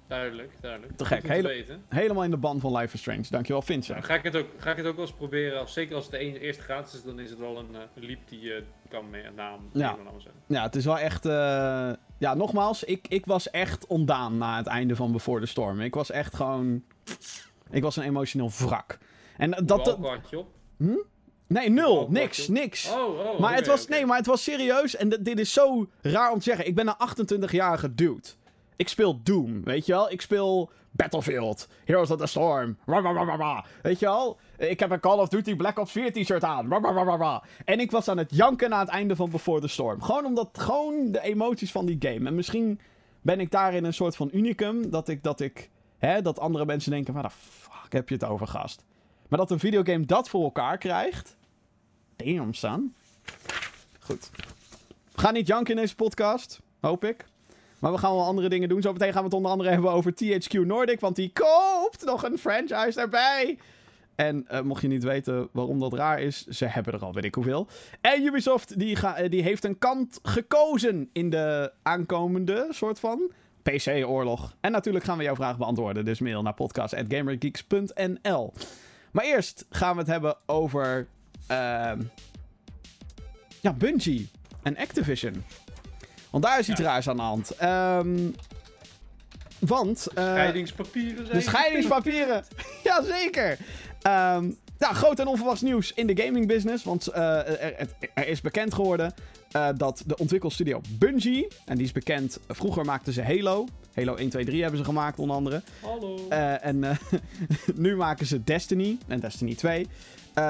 [0.09, 0.97] Duidelijk, duidelijk.
[0.97, 1.77] Te gek, te.
[1.89, 3.23] Helemaal in de ban van Life is Strange.
[3.31, 3.97] Dankjewel, Vincent.
[3.99, 5.61] Nou, ga, ik het ook, ga ik het ook wel eens proberen.
[5.61, 8.05] Als, zeker als het de eerste gratis is, dan is het wel een, eh, een
[8.05, 9.69] leap die je kan mee naam.
[9.73, 9.97] Ja.
[10.47, 11.27] Ja, het is wel echt...
[11.27, 11.33] eh,
[12.19, 15.81] Ja, nogmaals, ik, ik was echt ontdaan na het einde van Before the Storm.
[15.81, 16.83] Ik was echt gewoon...
[17.71, 18.99] Ik was een emotioneel wrak.
[19.37, 19.87] En dat...
[19.87, 19.95] Hoeveel
[20.39, 20.49] op?
[21.47, 22.07] nee, nul.
[22.11, 22.91] Niks, niks.
[22.93, 23.39] Oh, oh.
[23.41, 24.97] Maar het was, nee, maar het was serieus.
[24.97, 26.67] En dit- dit is zo raar om te zeggen.
[26.67, 26.95] Ik ben een
[27.49, 28.29] 28-jarige dude.
[28.81, 30.11] Ik speel Doom, weet je wel?
[30.11, 32.77] Ik speel Battlefield, Heroes of the Storm.
[33.83, 34.39] Weet je wel?
[34.57, 36.73] Ik heb een Call of Duty Black Ops 4 t-shirt aan.
[37.65, 40.03] En ik was aan het janken na het einde van Before the Storm.
[40.03, 42.27] Gewoon omdat, gewoon de emoties van die game.
[42.27, 42.81] En misschien
[43.21, 44.91] ben ik daarin een soort van unicum.
[44.91, 48.25] Dat ik, dat ik, hè, dat andere mensen denken, waar de fuck heb je het
[48.25, 48.85] over, gast?
[49.29, 51.37] Maar dat een videogame dat voor elkaar krijgt.
[52.17, 52.95] Damn, son.
[53.99, 54.31] Goed.
[55.15, 57.29] Gaan niet janken in deze podcast, hoop ik.
[57.81, 58.83] Maar we gaan wel andere dingen doen.
[58.83, 62.39] Zometeen gaan we het onder andere hebben over THQ Nordic, want die koopt nog een
[62.39, 63.59] franchise erbij.
[64.15, 67.25] En eh, mocht je niet weten waarom dat raar is, ze hebben er al weet
[67.25, 67.69] ik hoeveel.
[68.01, 73.31] En Ubisoft die, ga, eh, die heeft een kant gekozen in de aankomende soort van
[73.63, 74.57] PC-oorlog.
[74.61, 76.05] En natuurlijk gaan we jouw vraag beantwoorden.
[76.05, 78.53] Dus mail naar podcast.gamergeeks.nl.
[79.13, 81.09] Maar eerst gaan we het hebben over
[81.47, 82.01] ehm,
[83.61, 84.31] ja, Bungie
[84.63, 85.45] en Activision.
[86.31, 86.87] Want daar is iets Ja.
[86.87, 87.51] raars aan de hand.
[87.57, 88.31] Ehm,
[89.59, 90.07] want...
[90.15, 91.39] eh, Scheidingspapieren zijn.
[91.39, 92.45] de scheidingspapieren.
[92.85, 93.59] Jazeker.
[94.03, 96.85] Ehm ja, groot en onverwachts nieuws in de gaming business.
[96.85, 99.15] Want eh, er, er is bekend geworden
[99.51, 101.47] eh, dat de ontwikkelstudio Bungie...
[101.65, 102.39] En die is bekend...
[102.49, 103.67] Vroeger maakten ze Halo.
[103.95, 105.63] Halo 1, 2, 3 hebben ze gemaakt onder andere.
[105.83, 106.29] Hallo.
[106.29, 106.85] En
[107.75, 109.87] nu maken ze Destiny en Destiny 2.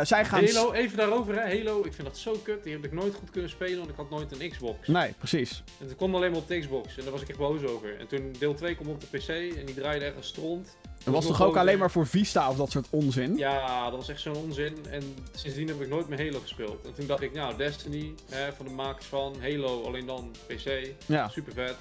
[0.03, 0.45] Zij gaan...
[0.45, 1.59] Halo, even daarover hè.
[1.59, 2.63] Halo, ik vind dat zo kut.
[2.65, 4.89] Die heb ik nooit goed kunnen spelen, want ik had nooit een Xbox.
[4.89, 5.63] Nee, precies.
[5.81, 6.97] En het kwam alleen maar op de Xbox.
[6.97, 7.99] En daar was ik echt boos over.
[7.99, 10.77] En toen deel 2 kwam op de PC en die draaide echt een stront.
[11.05, 13.37] Het was toch ook alleen maar voor Vista of dat soort onzin?
[13.37, 14.77] Ja, dat was echt zo'n onzin.
[14.91, 15.03] En
[15.35, 16.85] sindsdien heb ik nooit meer Halo gespeeld.
[16.85, 20.93] En toen dacht ik, nou, Destiny, hè, van de makers van Halo, alleen dan PC.
[21.07, 21.77] Ja, Super vet.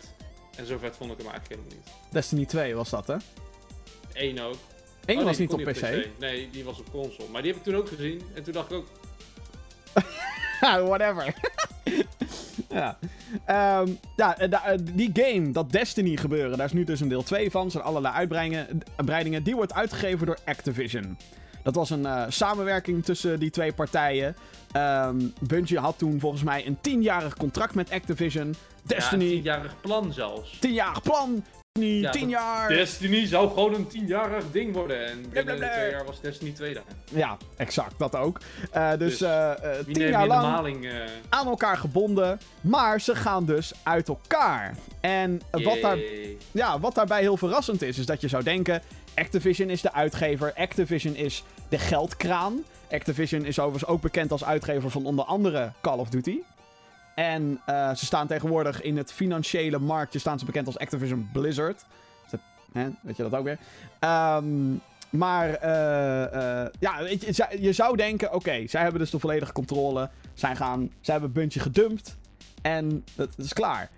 [0.55, 1.93] En zo vet vond ik hem eigenlijk helemaal niet.
[2.11, 3.15] Destiny 2 was dat, hè?
[4.13, 4.57] Eén ook.
[5.05, 6.07] Eén Oh, was die niet op PC.
[6.19, 7.29] Nee, die was op console.
[7.31, 8.21] Maar die heb ik toen ook gezien.
[8.35, 8.87] En toen dacht ik ook,
[10.89, 11.33] whatever.
[12.69, 12.97] ja.
[13.45, 17.23] Ehm, ja, eh, eh, die game, dat Destiny gebeuren, daar is nu dus een deel
[17.23, 17.71] 2 van.
[17.71, 19.43] Zijn allerlei uitbreidingen.
[19.43, 21.17] Die wordt uitgegeven door Activision.
[21.63, 24.35] Dat was een eh, samenwerking tussen die twee partijen.
[24.71, 28.47] Ehm Bungie had toen volgens mij een tienjarig contract met Activision.
[28.47, 28.55] ja,
[28.95, 30.59] Destiny, een tienjarig plan zelfs.
[30.59, 31.43] tienjarig plan.
[31.79, 32.67] Destiny, Ja, tien dat- jaar.
[32.67, 35.05] Destiny zou gewoon een tienjarig ding worden.
[35.05, 35.71] En binnen Blablabla.
[35.73, 36.83] twee jaar was Destiny 2 daar.
[37.11, 38.39] Ja, exact, dat ook.
[38.71, 39.29] Eh, dus Dus,
[39.85, 40.89] Wie tien jaar lang maling?
[41.29, 42.39] aan elkaar gebonden.
[42.61, 44.75] Maar ze gaan dus uit elkaar.
[45.01, 45.97] En wat daar.
[46.51, 48.81] Ja, wat daarbij heel verrassend is, is dat je zou denken:
[49.15, 52.63] Activision is de uitgever, Activision is de geldkraan.
[52.91, 56.37] Activision is overigens ook bekend als uitgever van onder andere Call of Duty.
[57.19, 61.85] En eh, ze staan tegenwoordig in het financiële marktje staan ze bekend als Activision Blizzard.
[62.71, 63.57] Hè, weet je dat ook weer?
[63.99, 64.73] Ehm,
[65.09, 70.09] maar eh, eh, ja, je, je zou denken: oké, zij hebben dus de volledige controle.
[70.33, 72.17] Zij, gaan, zij hebben een gedumpt.
[72.61, 73.89] En het is klaar.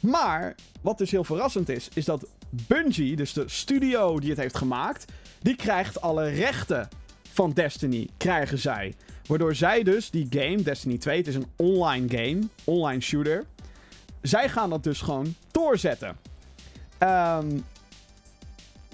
[0.00, 4.56] Maar wat dus heel verrassend is, is dat Bungie, dus de studio die het heeft
[4.56, 6.88] gemaakt, die krijgt alle rechten
[7.32, 8.94] van Destiny, krijgen zij.
[9.30, 13.44] Waardoor zij dus die game, Destiny 2, het is een online game, online shooter.
[14.22, 16.16] Zij gaan dat dus gewoon doorzetten.
[16.98, 17.46] Ehm,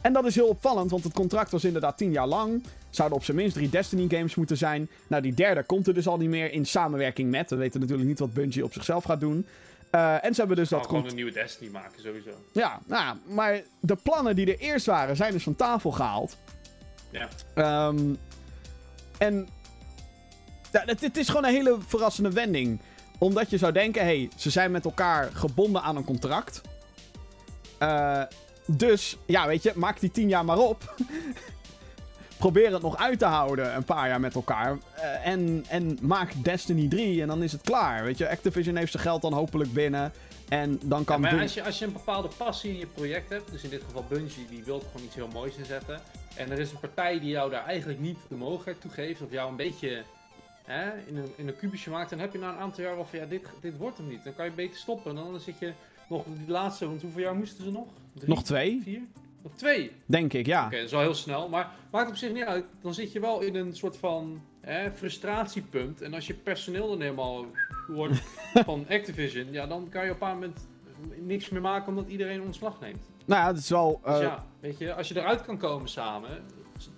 [0.00, 2.64] en dat is heel opvallend, want het contract was inderdaad 10 jaar lang.
[2.90, 4.88] Zouden op zijn minst drie Destiny games moeten zijn.
[5.06, 7.50] Nou, die derde komt er dus al niet meer in samenwerking met.
[7.50, 9.46] We weten natuurlijk niet wat Bungie op zichzelf gaat doen.
[9.90, 12.30] Eh, en ze hebben dus dat gewoon een nieuwe Destiny maken, sowieso.
[12.52, 16.36] ja, nou, ja, maar de plannen die er eerst waren, zijn dus van tafel gehaald.
[17.10, 17.28] Ja.
[17.54, 18.14] Ehm,
[19.18, 19.48] en
[20.84, 22.80] het, het is gewoon een hele verrassende wending.
[23.18, 26.60] Omdat je zou denken, hé, hey, ze zijn met elkaar gebonden aan een contract.
[27.78, 28.22] Eh,
[28.66, 30.94] dus, ja, weet je, maak die tien jaar maar op.
[32.38, 34.78] Probeer het nog uit te houden, een paar jaar met elkaar.
[34.94, 38.04] Eh, en, en maak Destiny 3 en dan is het klaar.
[38.04, 40.12] Weet je, Activision heeft zijn geld dan hopelijk binnen.
[40.48, 43.30] En dan kan maar Bun- als je, als je een bepaalde passie in je project
[43.30, 46.00] hebt, dus in dit geval Bungie, die wil gewoon iets heel moois inzetten.
[46.34, 49.30] En er is een partij die jou daar eigenlijk niet de mogelijkheid toe geeft, of
[49.30, 50.02] jou een beetje
[50.66, 53.06] hè, in, een, in een kubusje maakt, dan heb je na een aantal jaar wel
[53.06, 54.24] van ja, dit, dit wordt hem niet.
[54.24, 55.16] Dan kan je beter stoppen.
[55.16, 55.72] En dan zit je
[56.08, 57.86] nog die laatste, want hoeveel jaar moesten ze nog?
[58.12, 58.28] Drie?
[58.28, 59.02] nog twee, Vier?
[59.42, 59.92] Nog twee?
[60.06, 60.66] denk ik, ja.
[60.66, 62.64] Oké, dat is wel heel snel, maar maakt op zich niet uit.
[62.80, 66.00] Dan zit je wel in een soort van hè, frustratiepunt.
[66.02, 67.46] En als je personeel dan helemaal
[67.86, 68.22] wordt
[68.64, 70.68] van Activision, ja, dan kan je op een moment
[71.20, 73.08] niks meer maken omdat iedereen ontslag neemt.
[73.24, 74.00] Nou ja, het is wel...
[74.04, 76.44] Dus eh, ja, weet je, als je eruit kan komen samen,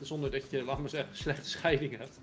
[0.01, 2.21] zonder dat je, laat maar zeggen, slechte scheiding hebt.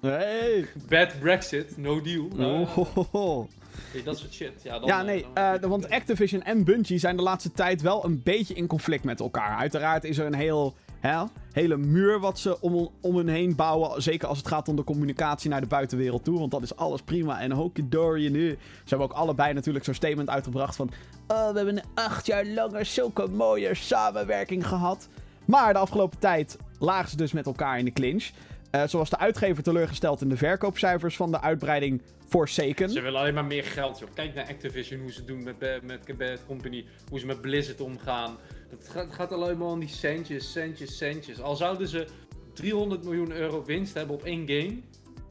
[0.00, 0.66] Hey.
[0.88, 2.28] Bad Brexit, no deal.
[2.34, 2.66] nou,
[3.12, 3.48] Oh,
[3.94, 4.52] je, dat soort shit.
[4.62, 8.04] Ja, dan, Ja, eh, nee, eh, want Activision en Bungie zijn de laatste tijd wel
[8.04, 9.56] een beetje in conflict met elkaar.
[9.56, 14.02] Uiteraard is er een heel, hè, hele muur wat ze om, om hun heen bouwen.
[14.02, 16.38] Zeker als het gaat om de communicatie naar de buitenwereld toe.
[16.38, 17.88] Want dat is alles prima en hokie
[18.30, 18.48] nu.
[18.50, 20.90] Ze hebben ook allebei natuurlijk zo'n statement uitgebracht van...
[21.28, 25.08] Oh, we hebben acht jaar langer zulke mooie samenwerking gehad.
[25.44, 28.30] Maar de afgelopen tijd lagen ze dus met elkaar in de clinch.
[28.70, 32.90] Eh, zo was de uitgever teleurgesteld in de verkoopcijfers van de uitbreiding Forsaken.
[32.90, 34.08] Ze willen alleen maar meer geld, joh.
[34.14, 37.80] Kijk naar Activision, hoe ze doen met, Ba- met Bad Company, hoe ze met Blizzard
[37.80, 38.36] omgaan.
[38.70, 41.40] Het gaat, gaat alleen maar om die centjes, centjes, centjes.
[41.40, 42.06] Al zouden ze
[42.54, 44.80] 300 miljoen euro winst hebben op één game,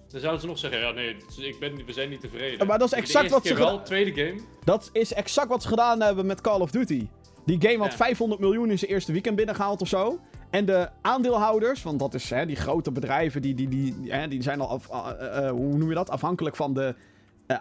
[0.08, 2.68] dan zouden ze nog zeggen, ja nee, ik ben, we zijn niet tevreden.
[2.68, 4.42] Maar dat is exact wat ze wel, tweede game.
[4.64, 7.08] Dat is exact wat ze gedaan hebben met Call of Duty.
[7.46, 7.98] Die game had Ja.
[7.98, 10.20] 500 miljoen in zijn eerste weekend binnengehaald of zo.
[10.50, 14.42] En de aandeelhouders, want dat is hè, die grote bedrijven, die, die, die, hè, die
[14.42, 16.96] zijn al, af, uh, uh, hoe noem je dat, afhankelijk van de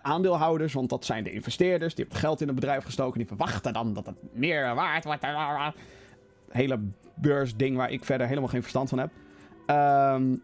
[0.03, 0.73] aandeelhouders.
[0.73, 3.93] Want dat zijn de investeerders, die hebben geld in het bedrijf gestoken, die verwachten dan
[3.93, 5.27] dat het meer waard wordt.
[6.49, 6.81] Hele
[7.15, 9.11] beursding waar ik verder helemaal geen verstand van heb.
[10.17, 10.43] Um,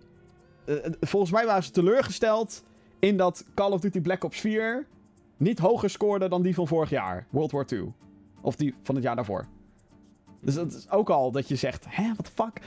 [1.00, 2.64] volgens mij waren ze teleurgesteld
[2.98, 4.86] in dat Call of Duty Black Ops 4
[5.36, 7.92] niet hoger scoorde dan die van vorig jaar, World War 2.
[8.40, 9.46] Of die van het jaar daarvoor.
[10.42, 12.60] Dus dat is ook al dat je zegt, hè, what the fuck?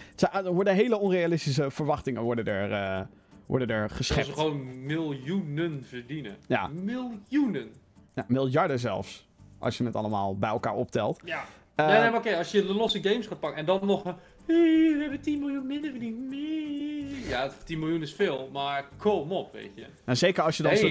[0.45, 3.05] Er worden hele onrealistische verwachtingen worden er, uh,
[3.45, 4.27] worden er geschept.
[4.27, 6.35] Dat ze gewoon miljoenen verdienen.
[6.47, 6.67] Ja.
[6.67, 7.71] Miljoenen.
[8.13, 9.27] Ja, miljarden zelfs.
[9.59, 11.21] Als je het allemaal bij elkaar optelt.
[11.25, 11.43] Ja.
[11.75, 14.03] Uh, nee, nee, maar oké, als je de losse games gaat pakken en dan nog...
[14.45, 16.35] Hey, we hebben 10 miljoen minder verdiend.
[17.27, 19.85] Ja, 10 miljoen is veel, maar kom op, weet je.
[20.05, 20.87] En zeker als je dan zo,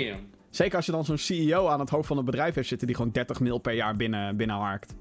[0.51, 2.97] zeker als je dan zo'n CEO aan het hoofd van een bedrijf heeft zitten die
[2.97, 4.95] gewoon 30 mil per jaar binnen, binnenharkt.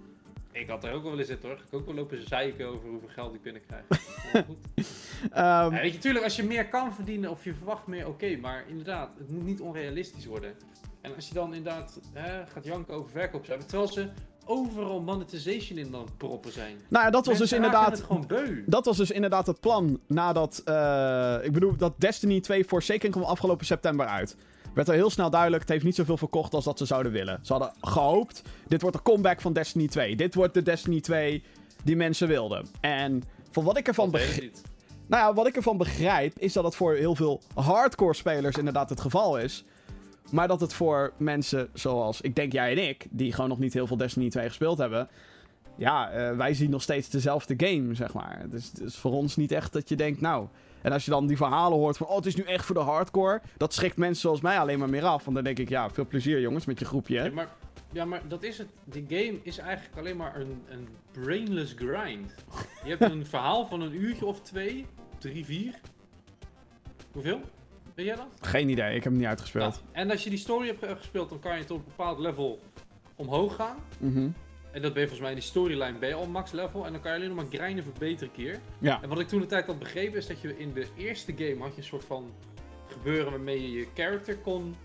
[0.53, 1.57] Ik had er ook wel willen zitten hoor.
[1.57, 3.83] Ik ook wel lopen zeiken over hoeveel geld ik binnenkrijg.
[4.47, 4.57] goed.
[4.77, 4.85] um,
[5.33, 8.37] ja, weet je, natuurlijk, als je meer kan verdienen of je verwacht meer, oké.
[8.37, 10.53] maar inderdaad, het moet niet onrealistisch worden.
[11.01, 14.09] En als je dan inderdaad hè, gaat janken over verkoopcijfers, terwijl ze
[14.45, 16.77] overal monetization in dan proppen zijn.
[16.87, 18.05] Nou ja, dat was dus inderdaad.
[18.65, 20.61] Dat was dus inderdaad het plan nadat.
[20.65, 24.35] Uh, ik bedoel, dat Destiny 2 voor zeker kwam afgelopen september uit
[24.73, 27.39] werd al heel snel duidelijk, het heeft niet zoveel verkocht als dat ze zouden willen.
[27.41, 30.15] Ze hadden gehoopt, dit wordt de comeback van Destiny 2.
[30.15, 31.43] Dit wordt de Destiny 2
[31.83, 32.65] die mensen wilden.
[32.81, 34.53] En van wat ik ervan begrijp...
[35.07, 38.89] Nou ja, wat ik ervan begrijp, is dat het voor heel veel hardcore spelers inderdaad
[38.89, 39.63] het geval is.
[40.31, 43.73] Maar dat het voor mensen zoals, ik denk jij en ik, die gewoon nog niet
[43.73, 45.07] heel veel Destiny 2 gespeeld hebben...
[45.77, 48.45] Ja, uh, wij zien nog steeds dezelfde game, zeg maar.
[48.49, 50.47] Dus het is voor ons niet echt dat je denkt, nou...
[50.83, 52.81] En als je dan die verhalen hoort van, oh, het is nu echt voor de
[52.81, 53.41] hardcore.
[53.57, 55.23] Dat schrikt mensen zoals mij alleen maar meer af.
[55.23, 57.17] Want dan denk ik, ja, veel plezier jongens met je groepje.
[57.17, 57.25] Hè?
[57.25, 57.49] Ja, maar,
[57.91, 58.67] ja, maar dat is het.
[58.83, 62.35] Die game is eigenlijk alleen maar een, een brainless grind.
[62.83, 64.85] Je hebt een verhaal van een uurtje of twee,
[65.17, 65.79] drie, vier.
[67.11, 67.41] Hoeveel?
[67.93, 68.27] Weet jij dat?
[68.41, 69.75] Geen idee, ik heb hem niet uitgespeeld.
[69.75, 69.99] Ja.
[69.99, 72.59] En als je die story hebt gespeeld, dan kan je tot een bepaald level
[73.15, 73.77] omhoog gaan.
[73.97, 74.29] Mhm.
[74.73, 76.85] En dat ben je volgens mij in die storyline ben je al max level.
[76.85, 78.59] En dan kan je alleen nog maar grinden voor betere keer.
[78.79, 79.01] Ja.
[79.01, 81.57] En wat ik toen de tijd had begrepen is dat je in de eerste game
[81.59, 82.31] had je een soort van
[82.87, 84.75] gebeuren waarmee je je character kon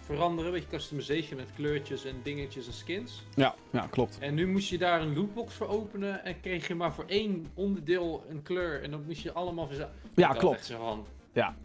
[0.00, 0.46] veranderen.
[0.46, 3.22] Een beetje customization met kleurtjes en dingetjes en skins.
[3.34, 4.18] Ja, ja, klopt.
[4.18, 7.46] En nu moest je daar een lootbox voor openen en kreeg je maar voor één
[7.54, 8.82] onderdeel een kleur.
[8.82, 10.00] En dan moest je allemaal verzamelen.
[10.14, 10.64] Ja, klopt.
[10.64, 11.56] Zo van, ja.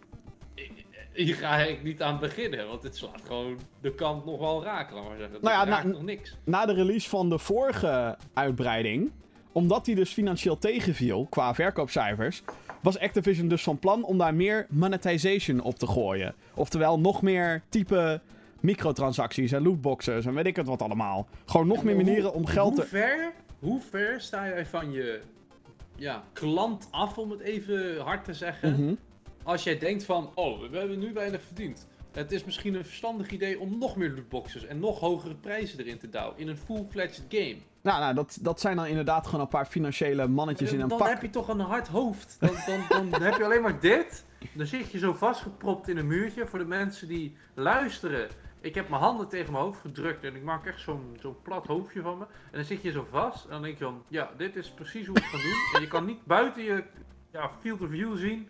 [1.17, 4.95] Hier ga ik niet aan beginnen, want het slaat gewoon de kant nog wel raken,
[4.95, 5.37] laat maar zeggen.
[5.41, 6.37] Nou ja, na, nog niks.
[6.43, 9.11] Na de release van de vorige uitbreiding,
[9.51, 12.43] omdat die dus financieel tegenviel qua verkoopcijfers,
[12.81, 16.35] was Activision dus van plan om daar meer monetization op te gooien.
[16.53, 18.21] Oftewel nog meer type
[18.59, 21.27] microtransacties en lootboxes en weet ik het wat allemaal.
[21.45, 22.81] Gewoon nog meer manieren om geld te...
[22.81, 25.21] Hoe ver, hoe ver sta jij van je
[25.95, 28.71] ja, klant af, om het even hard te zeggen...
[28.71, 28.93] Mhm
[29.47, 31.87] als jij denkt van, oh, we hebben nu weinig verdiend.
[32.11, 35.97] Het is misschien een verstandig idee om nog meer lootboxes en nog hogere prijzen erin
[35.97, 36.37] te douwen.
[36.37, 37.57] In een full-fledged game.
[37.81, 40.97] Nou, nou dat, dat zijn dan inderdaad gewoon een paar financiële mannetjes in een dan
[40.97, 41.07] pak.
[41.07, 42.37] Dan heb je toch een hard hoofd.
[42.39, 42.49] Dan,
[42.89, 44.25] dan, dan heb je alleen maar dit.
[44.53, 46.47] Dan zit je zo vastgepropt in een muurtje.
[46.47, 48.29] Voor de mensen die luisteren.
[48.61, 51.67] Ik heb mijn handen tegen mijn hoofd gedrukt en ik maak echt zo'n zo'n plat
[51.67, 52.23] hoofdje van me.
[52.23, 55.07] En dan zit je zo vast en dan denk je van, ja, dit is precies
[55.07, 55.57] hoe ik het ga doen.
[55.73, 56.83] En je kan niet buiten je
[57.31, 58.47] ja, field of view zien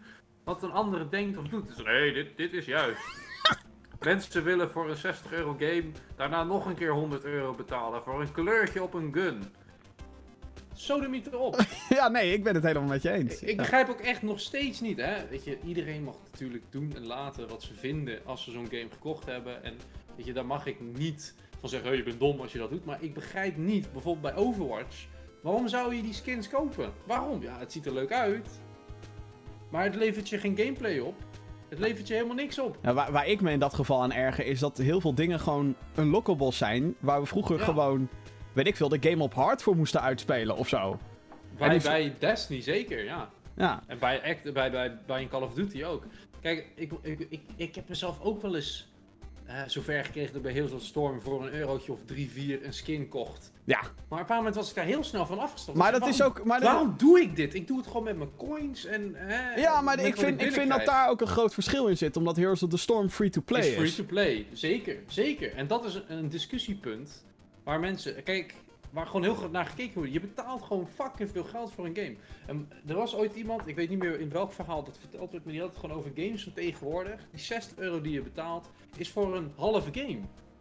[0.47, 1.67] wat een andere denkt of doet.
[1.67, 3.01] Dus nee, dit, dit is juist.
[3.99, 8.21] Mensen willen voor een 60 euro game daarna nog een keer 100 euro betalen voor
[8.21, 9.43] een kleurtje op een gun.
[10.73, 11.65] Sodemiet erop.
[11.89, 13.41] ja, nee, ik ben het helemaal met je eens.
[13.41, 15.27] Ik, ik begrijp ook echt nog steeds niet, hè.
[15.27, 18.87] Weet je, iedereen mag natuurlijk doen en laten wat ze vinden als ze zo'n game
[18.91, 19.63] gekocht hebben.
[19.63, 19.73] En
[20.15, 22.69] weet je, daar mag ik niet van zeggen, hey, je bent dom als je dat
[22.69, 22.85] doet.
[22.85, 25.05] Maar ik begrijp niet, bijvoorbeeld bij Overwatch,
[25.41, 26.93] waarom zou je die skins kopen?
[27.05, 27.41] Waarom?
[27.41, 28.47] Ja, het ziet er leuk uit.
[29.69, 31.15] Maar het levert je geen gameplay op.
[31.69, 32.77] Het levert je helemaal niks op.
[32.81, 35.39] Ja, waar, waar, ik me in dat geval aan erger is dat heel veel dingen
[35.39, 36.95] gewoon unlockable zijn.
[36.99, 38.09] Waar we vroeger gewoon,
[38.53, 40.99] weet ik veel, de game op hard voor moesten uitspelen of zo.
[41.57, 43.29] Bij, bij Destiny zeker, ja.
[43.55, 43.83] Ja.
[43.87, 46.05] En bij, bij, bij, bij een Call of Duty ook.
[46.41, 48.87] Kijk, ik, ik, ik, ik heb mezelf ook wel eens
[49.49, 52.73] uh, zover gekregen dat bij heel veel Storm voor een eurotje of 3, 4 een
[52.73, 53.51] skin kocht.
[53.63, 53.79] Ja.
[53.81, 55.77] Maar op een bepaald moment was ik daar heel snel van afgestapt.
[55.77, 56.43] Maar dat is ook.
[56.43, 57.53] Maar waarom doe ik dit?
[57.53, 59.11] Ik doe het gewoon met mijn coins en.
[59.15, 61.97] Hè, ja, maar ik vind, ik, ik vind dat daar ook een groot verschil in
[61.97, 62.17] zit.
[62.17, 63.75] Omdat Heroes of the Storm free to play is.
[63.75, 64.97] Free to play, zeker.
[65.07, 65.55] Zeker.
[65.55, 67.25] En dat is een, een discussiepunt
[67.63, 68.23] waar mensen.
[68.23, 68.53] Kijk,
[68.97, 70.13] waar gewoon heel goed naar gekeken wordt.
[70.13, 72.15] Je betaalt gewoon fucking veel geld voor een game.
[72.45, 75.43] En er was ooit iemand, ik weet niet meer in welk verhaal dat verteld werd,
[75.43, 77.27] maar die had het gewoon over games van tegenwoordig.
[77.31, 80.19] Die 60 euro die je betaalt, is voor een halve game.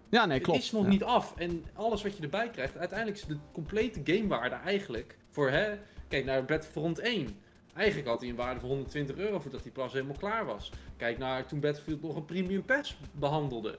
[0.09, 0.59] Ja, nee, klopt.
[0.59, 0.89] Het is nog ja.
[0.89, 1.35] niet af.
[1.37, 6.25] En alles wat je erbij krijgt, uiteindelijk is de complete gamewaarde eigenlijk voor, hè, kijk
[6.25, 7.39] naar Battlefront 1.
[7.75, 10.73] Eigenlijk had hij een waarde van 120 euro voordat die pas helemaal klaar was.
[10.97, 13.79] Kijk naar toen Battlefield nog een premium pass behandelde.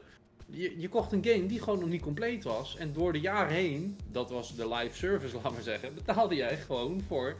[0.49, 2.75] Je, je kocht een game die gewoon nog niet compleet was.
[2.77, 6.57] En door de jaren heen, dat was de live service, laat maar zeggen, betaalde jij
[6.57, 7.35] gewoon voor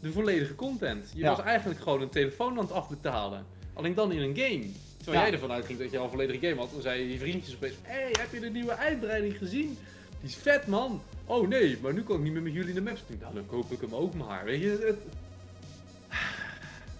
[0.00, 1.10] de volledige content.
[1.14, 1.28] Je Ja.
[1.36, 3.46] was eigenlijk gewoon een telefoon aan het afbetalen.
[3.74, 4.66] Alleen dan in een game.
[4.96, 5.22] Terwijl Ja.
[5.24, 6.72] jij ervan uitging dat je al een volledige game had.
[6.72, 9.78] Dan zei je vriendjes opeens, hé, hey, heb je de nieuwe uitbreiding gezien?
[10.20, 11.02] Die is vet, man.
[11.26, 13.02] Oh nee, maar nu kan ik niet meer met jullie in de maps.
[13.20, 14.44] Nou, dan koop ik hem ook maar.
[14.44, 14.98] Weet je, het,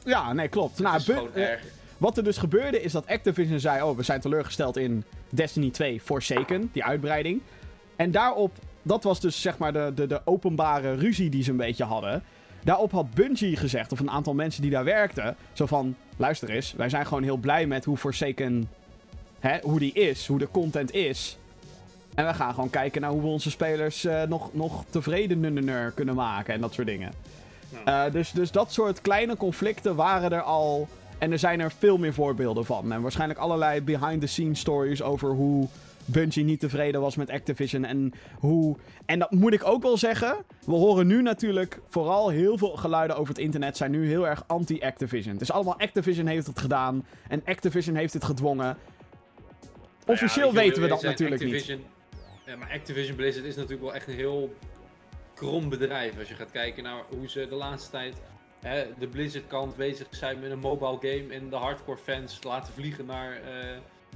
[0.05, 0.79] Ja, nee, klopt.
[0.79, 1.63] nou, het is Bu- gewoon eh, erg.
[2.01, 6.01] Wat er dus gebeurde is dat Activision zei: Oh, we zijn teleurgesteld in Destiny 2
[6.01, 7.41] Forsaken, die uitbreiding.
[7.97, 11.57] En daarop, dat was dus zeg maar de, de, de openbare ruzie die ze een
[11.57, 12.23] beetje hadden.
[12.65, 16.73] Daarop had Bungie gezegd, of een aantal mensen die daar werkten, zo van: Luister eens,
[16.73, 18.69] wij zijn gewoon heel blij met hoe Forsaken,
[19.41, 21.39] hè, hoe die is, hoe de content is.
[22.15, 26.15] En we gaan gewoon kijken naar hoe we onze spelers eh, nog, nog tevredener kunnen
[26.15, 27.13] maken en dat soort dingen.
[27.85, 30.89] Eh, dus, dus dat soort kleine conflicten waren er al.
[31.21, 32.93] En er zijn er veel meer voorbeelden van.
[32.93, 35.69] En waarschijnlijk allerlei behind-the-scenes stories over hoe
[36.05, 37.85] Bungie niet tevreden was met Activision.
[37.85, 38.77] En hoe.
[39.07, 40.37] En dat moet ik ook wel zeggen.
[40.67, 43.77] We horen nu natuurlijk vooral heel veel geluiden over het internet.
[43.77, 45.33] zijn nu heel erg anti-Activision.
[45.33, 47.07] Het is allemaal Activision heeft het gedaan.
[47.29, 48.77] En Activision heeft het gedwongen.
[50.07, 51.79] Officieel Nou ja, weten we dat natuurlijk niet.
[52.47, 54.55] Ja, maar Activision Blizzard is natuurlijk wel echt een heel
[55.35, 56.19] krom bedrijf.
[56.19, 58.21] Als je gaat kijken naar hoe ze de laatste tijd
[58.61, 61.35] hè, de Blizzard kant bezig zijn met een mobile game.
[61.35, 63.41] En de hardcore fans laten vliegen naar eh,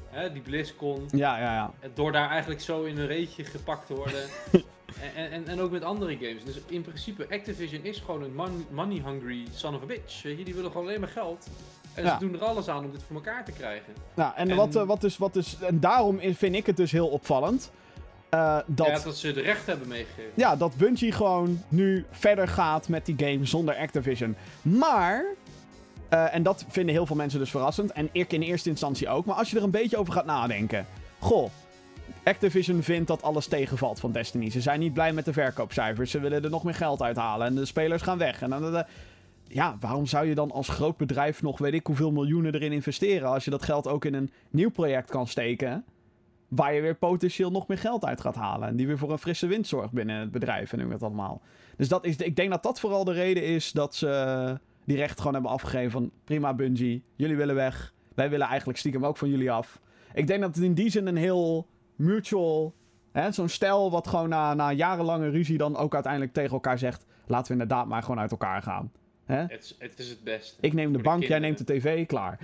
[0.08, 1.08] hè, die BlizzCon.
[1.10, 1.88] Ja, ja, ja.
[1.94, 4.22] Door daar eigenlijk zo in een reetje gepakt te worden.
[5.16, 6.44] en, en, en ook met andere games.
[6.44, 10.22] Dus in principe, Activision is gewoon een mon- money-hungry son of a bitch.
[10.22, 11.48] Weet je, die willen gewoon alleen maar geld.
[11.94, 12.12] En Ja.
[12.18, 13.92] ze doen er alles aan om dit voor elkaar te krijgen.
[14.14, 16.76] Nou, en, En- Wat, eh, wat dus, wat dus, en daarom is- vind ik het
[16.76, 17.70] dus heel opvallend.
[18.34, 20.30] Eh, dat, Ja, dat ze de recht hebben meegegeven.
[20.34, 24.36] ja, dat Bungie gewoon nu verder gaat met die game zonder Activision.
[24.62, 25.24] Maar,
[26.08, 27.92] eh, en dat vinden heel veel mensen dus verrassend.
[27.92, 29.24] En ik in eerste instantie ook.
[29.24, 30.86] Maar als je er een beetje over gaat nadenken.
[31.18, 31.50] Goh,
[32.24, 34.50] Activision vindt dat alles tegenvalt van Destiny.
[34.50, 36.10] Ze zijn niet blij met de verkoopcijfers.
[36.10, 37.46] Ze willen er nog meer geld uithalen.
[37.46, 38.42] En de spelers gaan weg.
[38.42, 38.84] En dan,
[39.48, 43.28] ja, waarom zou je dan als groot bedrijf nog weet ik hoeveel miljoenen erin investeren?
[43.28, 45.84] Als je dat geld ook in een nieuw project kan steken.
[46.48, 48.68] Waar je weer potentieel nog meer geld uit gaat halen.
[48.68, 51.42] En die weer voor een frisse wind zorgt binnen het bedrijf en dat allemaal.
[51.76, 55.18] Dus dat is, ik denk dat dat vooral de reden is dat ze die recht
[55.18, 57.94] gewoon hebben afgegeven van prima Bungie, jullie willen weg.
[58.14, 59.80] Wij willen eigenlijk stiekem ook van jullie af.
[60.14, 62.74] Ik denk dat het in die zin een heel mutual,
[63.12, 67.06] hè, zo'n stel wat gewoon na, na jarenlange ruzie dan ook uiteindelijk tegen elkaar zegt,
[67.26, 68.92] laten we inderdaad maar gewoon uit elkaar gaan.
[69.24, 69.36] Hè?
[69.36, 70.56] Het, is- het is het beste.
[70.60, 72.38] Ik neem de Voor de bank, jij neemt de tv, klaar.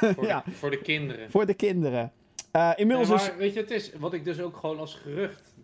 [0.00, 0.42] Voor, ja.
[0.44, 1.30] de, voor de kinderen.
[1.30, 2.12] Voor de kinderen.
[2.56, 3.28] Eh, inmiddels Nee, is...
[3.28, 5.54] maar weet je, het is, wat ik dus ook gewoon als gerucht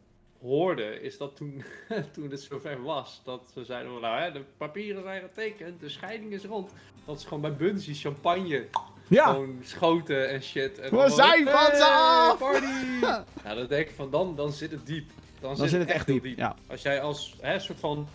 [0.40, 1.64] hoorde, is dat toen,
[2.12, 5.88] toen het zover was, dat ze zeiden van nou hè, de papieren zijn getekend, de
[5.88, 6.70] scheiding is rond.
[7.05, 8.66] Dat ze gewoon bij Bungie champagne
[9.09, 10.78] Ja, gewoon schoten en shit.
[10.78, 13.00] En We zijn van ze "Hey, af!" Party!
[13.44, 15.11] nou, dan denk ik van dan, dan zit het diep.
[15.40, 16.38] Dan, dan zit het echt heel diep.
[16.38, 16.57] Ja.
[16.66, 18.09] Als jij als hè, soort van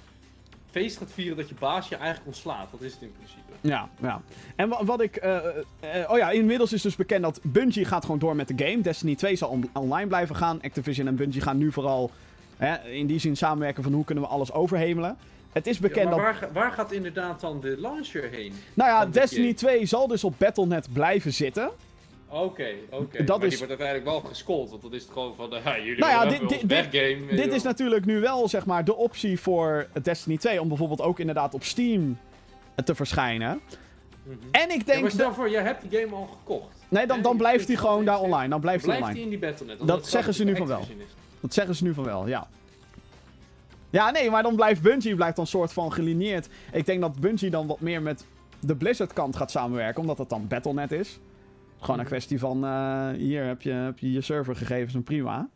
[0.78, 3.42] feest gaat vieren dat je baas je eigenlijk ontslaat, dat is het in principe.
[3.62, 4.22] Ja, ja.
[4.56, 5.16] En wa- wat ik.
[5.16, 5.36] eh,
[5.80, 8.82] eh, oh ja, inmiddels is dus bekend dat Bungie gaat gewoon door met de game.
[8.82, 10.62] Destiny 2 zal on- online blijven gaan.
[10.62, 12.12] Activision en Bungie gaan nu vooral
[12.58, 15.18] hè, in die zin samenwerken van hoe kunnen we alles overhemelen.
[15.52, 16.24] Het is Ja, bekend maar dat.
[16.24, 18.54] waar, ga- waar gaat inderdaad dan de launcher heen?
[18.74, 19.54] Nou ja, Destiny game?
[19.54, 21.70] 2 zal dus op Battle.net blijven zitten.
[22.30, 23.24] Oké, oké.
[23.24, 25.78] Dat maar is- die wordt uiteindelijk wel gescoold, want dat is het gewoon van, uh,
[25.86, 26.26] jullie Nou ja,
[27.36, 31.20] dit- is natuurlijk nu wel zeg maar de optie voor Destiny 2 om bijvoorbeeld ook
[31.20, 32.18] inderdaad op Steam
[32.86, 33.60] te verschijnen.
[34.24, 34.36] Mhm.
[34.52, 35.10] En ik Ja, maar denk.
[35.10, 36.76] stel dat- voor, jij hebt die game al gekocht.
[36.90, 38.50] nee, dan, dan blijft hij gewoon daar online.
[38.50, 39.28] Dan blijft hij Blijft online.
[39.30, 39.88] hij in die Battle.net?
[39.88, 40.82] Dat zeggen ze nu van wel.
[41.40, 42.48] Dat zeggen ze nu van wel, ja.
[43.90, 46.48] Ja, nee, maar dan blijft Bungie blijft dan soort van gelineerd.
[46.72, 48.26] Ik denk dat Bungie dan wat meer met
[48.60, 51.20] de Blizzard kant gaat samenwerken, omdat het dan Battle.net is.
[51.80, 55.50] Gewoon een kwestie van, eh, hier heb je, heb je je servergegevens en prima.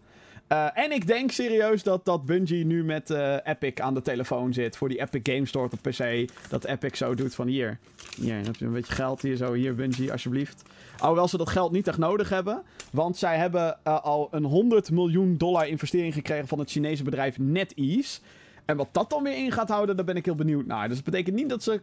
[0.47, 4.53] Eh, en ik denk serieus dat, dat Bungie nu met eh, Epic aan de telefoon
[4.53, 6.29] zit voor die Epic Game Store op PC.
[6.49, 7.79] Dat Epic zo doet van hier,
[8.15, 10.63] hier heb je een beetje geld hier zo, hier Bungie alsjeblieft.
[10.97, 12.63] Alhoewel ze dat geld niet echt nodig hebben.
[12.91, 18.19] Want zij hebben al een 100 miljoen dollar investering gekregen van het Chinese bedrijf NetEase.
[18.65, 20.87] En wat dat dan weer in gaat houden, daar ben ik heel benieuwd naar.
[20.87, 21.81] Dus het betekent niet dat ze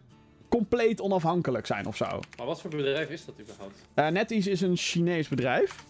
[0.49, 2.19] compleet onafhankelijk zijn of zo.
[2.37, 3.75] Maar wat voor bedrijf is dat überhaupt?
[3.93, 5.83] Eh, NetEase is een Chinees bedrijf.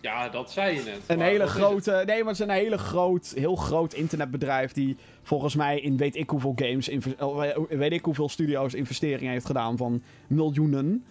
[0.00, 0.98] Ja, dat zei je net.
[1.06, 1.90] Een maar hele grote.
[2.06, 4.72] Nee, maar het is een hele groot, heel groot internetbedrijf.
[4.72, 6.88] Die volgens mij in weet ik hoeveel games.
[6.88, 11.04] eh, weet ik hoeveel studio's investeringen heeft gedaan van miljoenen.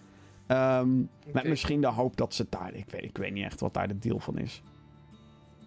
[0.46, 0.98] Ehm,
[1.32, 2.74] Met misschien de hoop dat ze daar.
[2.74, 4.62] Ik weet, ik weet niet echt wat daar de deal van is.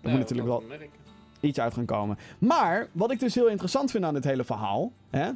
[0.01, 0.63] Er Ja, moet natuurlijk wel
[1.39, 2.17] iets uit gaan komen.
[2.39, 4.91] Maar wat ik dus heel interessant vind aan dit hele verhaal.
[5.09, 5.29] Hè,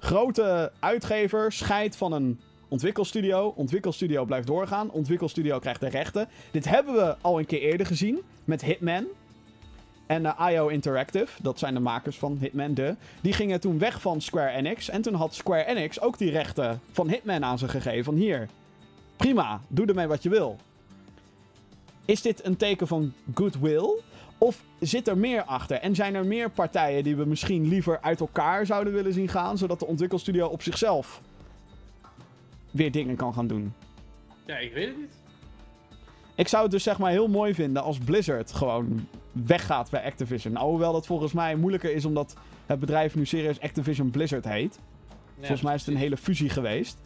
[0.00, 3.52] grote uitgever scheidt van een ontwikkelstudio.
[3.56, 4.90] Ontwikkelstudio blijft doorgaan.
[4.90, 6.28] Ontwikkelstudio krijgt de rechten.
[6.50, 9.06] Dit hebben we al een keer eerder gezien met Hitman.
[10.06, 12.96] En uh, IO Interactive, dat zijn de makers van Hitman, de.
[13.20, 14.88] Die gingen toen weg van Square Enix.
[14.88, 18.04] En toen had Square Enix ook die rechten van Hitman aan ze gegeven.
[18.04, 18.48] Van hier,
[19.16, 20.56] prima, doe ermee wat je wil.
[22.04, 24.00] Is dit een teken van goodwill?
[24.40, 25.76] Of zit er meer achter?
[25.76, 29.58] En zijn er meer partijen die we misschien liever uit elkaar zouden willen zien gaan,
[29.58, 31.20] zodat de ontwikkelstudio op zichzelf
[32.70, 33.72] weer dingen kan gaan doen?
[34.46, 35.14] Ja, ik weet het niet.
[36.34, 40.56] Ik zou het dus zeg maar heel mooi vinden als Blizzard gewoon weggaat bij Activision.
[40.56, 42.36] Alhoewel dat volgens mij moeilijker is omdat
[42.66, 44.78] het bedrijf nu serieus Activision Blizzard heet.
[45.08, 46.98] Ja, volgens mij is het een hele fusie geweest.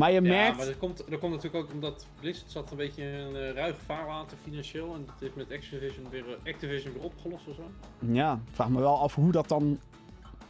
[0.00, 0.56] Maar je Ja, merkt...
[0.56, 3.50] maar dat komt, dat komt natuurlijk ook omdat Blizzard zat een beetje in een uh,
[3.52, 4.94] ruige vaarwater financieel.
[4.94, 7.70] En dat heeft met Activision weer, eh, Activision weer opgelost of zo.
[8.12, 9.78] Ja, vraag me wel af hoe dat dan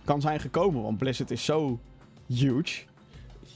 [0.05, 0.83] kan zijn gekomen.
[0.83, 1.79] Want Blizzard is zo
[2.27, 2.83] huge.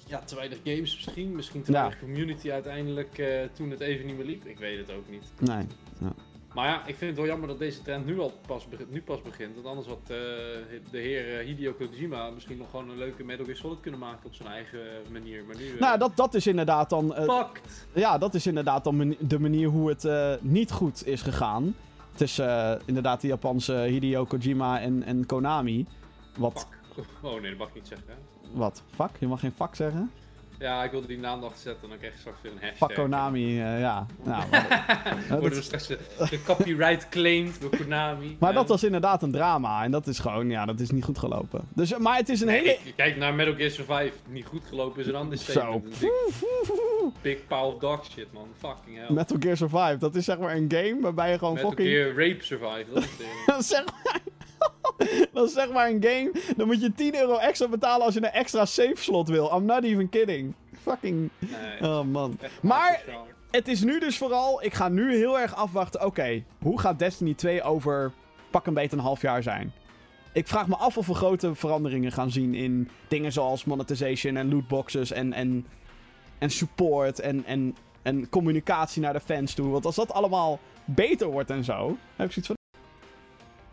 [0.07, 1.32] Ja, te weinig games misschien.
[1.36, 1.78] Misschien te Ja.
[1.78, 4.47] weinig community uiteindelijk eh, toen het even niet meer liep.
[4.47, 5.24] Ik weet het ook niet.
[5.38, 5.66] Nee.
[6.55, 9.03] Maar ja, ik vind het wel jammer dat deze trend nu al pas, begint, nu
[9.03, 9.55] pas begint.
[9.55, 10.07] Want anders had eh,
[10.91, 14.27] de heer eh, Hideo Kojima misschien nog gewoon een leuke Metal Gear Solid kunnen maken
[14.27, 14.81] op zijn eigen
[15.13, 15.45] manier.
[15.45, 15.73] Maar nu...
[15.75, 17.15] eh, Nou, dat, dat is inderdaad dan...
[17.15, 17.87] eh, Pakt!
[17.95, 20.09] ja, dat is inderdaad dan de manier hoe het
[20.43, 21.77] niet goed is gegaan.
[22.15, 25.87] Tussen inderdaad de Japanse Hideo Kojima en, en Konami.
[26.39, 26.67] Wat...
[26.95, 27.05] Fuck.
[27.23, 28.07] Oh nee, dat mag ik niet zeggen.
[28.09, 28.15] hè.
[28.59, 28.83] Wat?
[28.95, 29.11] Fuck?
[29.19, 30.11] Je mag geen fuck zeggen?
[30.59, 32.89] Ja, ik wilde die naam nog zetten en dan krijg je straks weer een hashtag.
[32.89, 34.07] Fuck Konami, eh, ja.
[34.23, 35.99] Nou, maar, Worden we straks de,
[36.31, 38.37] de copyright claimed door Konami.
[38.41, 39.85] maar Eh, dat was inderdaad een drama.
[39.85, 41.61] En dat is gewoon, ja, dat is niet goed gelopen.
[41.75, 42.71] Dus, eh, maar het is een nee, hele...
[42.85, 44.13] ik- Kijk naar Metal Gear Survive.
[44.29, 45.51] Niet goed gelopen is een ander Zo.
[45.51, 46.03] statement.
[46.03, 46.11] Een
[47.23, 48.49] Big, big pile of dog shit, man.
[48.59, 49.07] Fucking hell.
[49.17, 51.89] Metal Gear Survive, dat is zeg maar een game waarbij je gewoon Metal fucking...
[51.89, 52.85] Gear Rape Survive.
[52.95, 53.09] Dat is
[53.47, 54.21] het zeg maar...
[55.33, 56.33] dat is zeg maar een game.
[56.57, 59.57] Dan moet je 10 euro extra betalen als je een extra save slot wil.
[59.57, 60.55] I'm not even kidding.
[60.83, 61.31] Fucking...
[61.39, 62.39] Nee, Oh man.
[62.62, 63.03] Maar-.
[63.51, 64.65] Het is nu dus vooral...
[64.65, 66.05] Ik ga nu heel erg afwachten.
[66.05, 68.12] Oké, hoe gaat Destiny 2 over
[68.51, 69.73] pak een beetje een half jaar zijn?
[70.33, 74.49] Ik vraag me af of we grote veranderingen gaan zien in dingen zoals monetization en
[74.49, 75.67] lootboxes en, en,
[76.39, 79.69] en support en, en, en communicatie naar de fans toe.
[79.71, 82.57] Want als dat allemaal beter wordt en zo, heb ik zoiets van...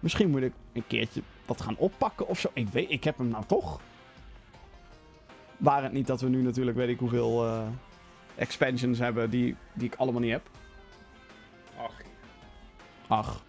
[0.02, 2.50] Misschien moet ik een keertje dat gaan oppakken of zo.
[2.54, 3.82] Ik weet, ik heb hem nou toch.
[5.58, 7.68] Waar het niet dat we nu natuurlijk weet ik hoeveel eh,
[8.36, 10.50] expansions hebben die, die ik allemaal niet heb.
[11.78, 12.02] Ach,
[13.08, 13.44] Ach.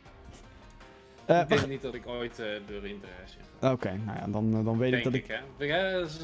[1.26, 4.78] Eh, ik denk niet dat ik ooit door interesse Oké, nou ja, dan, eh, dan
[4.78, 5.68] weet ik dat ik, ik...
[5.68, 6.02] hè.
[6.04, 6.18] Is,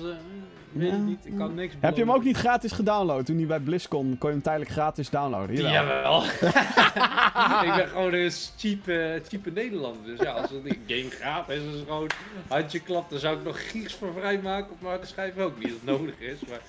[0.72, 0.96] weet Ja.
[0.96, 1.26] niet.
[1.26, 3.24] Ik kan niks Heb je hem ook niet gratis gedownload?
[3.26, 5.56] Toen hij bij BlizzCon kon je hem tijdelijk gratis downloaden.
[5.56, 5.72] Jawel.
[5.72, 6.22] Jawel.
[7.68, 8.84] ik ben gewoon een cheap,
[9.28, 10.04] cheape Nederlander.
[10.04, 12.10] Dus ja, als een game gratis is, gewoon
[12.48, 15.68] handje klapt, dan zou ik nog gigs voor vrijmaken op mijn harde schijf ook niet.
[15.68, 16.38] Dat het nodig is.
[16.48, 16.60] Maar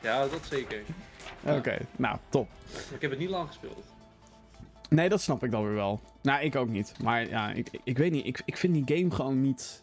[0.00, 0.80] ja, dat zeker.
[1.42, 2.48] Oké, nou, top.
[2.72, 3.84] Maar ik heb het niet lang gespeeld.
[4.90, 6.00] Nee, dat snap ik dan weer wel.
[6.22, 6.94] Nou, ik ook niet.
[7.02, 8.26] Maar ja, ik, ik weet niet.
[8.26, 9.82] Ik, ik vind die game gewoon niet...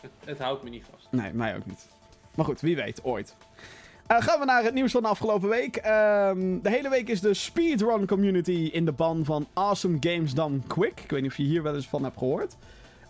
[0.00, 1.08] Het, het houdt me niet vast.
[1.10, 1.88] Nee, mij ook niet.
[2.34, 3.36] Maar goed, wie weet, ooit.
[4.06, 5.76] Eh, gaan we naar het nieuws van de afgelopen week.
[5.76, 10.58] Ehm, de hele week is de speedrun community in de ban van Awesome Games Done
[10.66, 11.00] Quick.
[11.00, 12.56] Ik weet niet of je hier wel eens van hebt gehoord.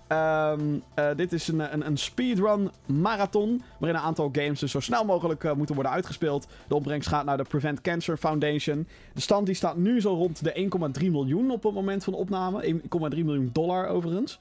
[0.07, 3.63] Ehm, eh, dit is een, een, een speedrun marathon.
[3.79, 6.47] Waarin een aantal games dus zo snel mogelijk eh, moeten worden uitgespeeld.
[6.69, 8.89] De opbrengst gaat naar de Prevent Cancer Foundation.
[9.15, 12.63] De stand die staat nu zo rond de 1,3 miljoen op het moment van opname.
[12.63, 14.39] 1,3 miljoen dollar overigens.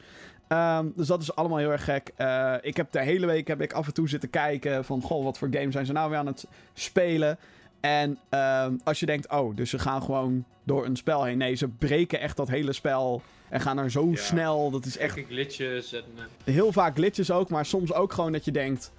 [0.47, 2.11] Ehm, dus dat is allemaal heel erg gek.
[2.16, 5.01] Eh, ik heb de hele week heb ik af en toe zitten kijken van...
[5.01, 7.38] Goh, wat voor games zijn ze nou weer aan het spelen?
[7.80, 11.38] En ehm, als je denkt, oh, dus ze gaan gewoon door een spel heen.
[11.38, 13.22] Nee, ze breken echt dat hele spel
[13.54, 14.16] en gaan er zo Ja.
[14.16, 14.72] snel.
[14.72, 16.04] Dat is echt glitches en...
[16.43, 18.91] eh, heel vaak glitches ook, maar soms ook gewoon dat je denkt...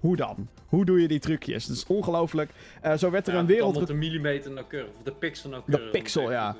[0.00, 0.48] Hoe dan?
[0.66, 1.66] Hoe doe je die trucjes?
[1.66, 2.50] Dat is ongelooflijk.
[2.80, 3.76] Eh, zo werd er ja, een het wereld...
[3.76, 4.90] op de millimeter nauwkeurig.
[4.96, 5.84] Of de pixel nauwkeurig.
[5.84, 6.56] De pixel, het ja.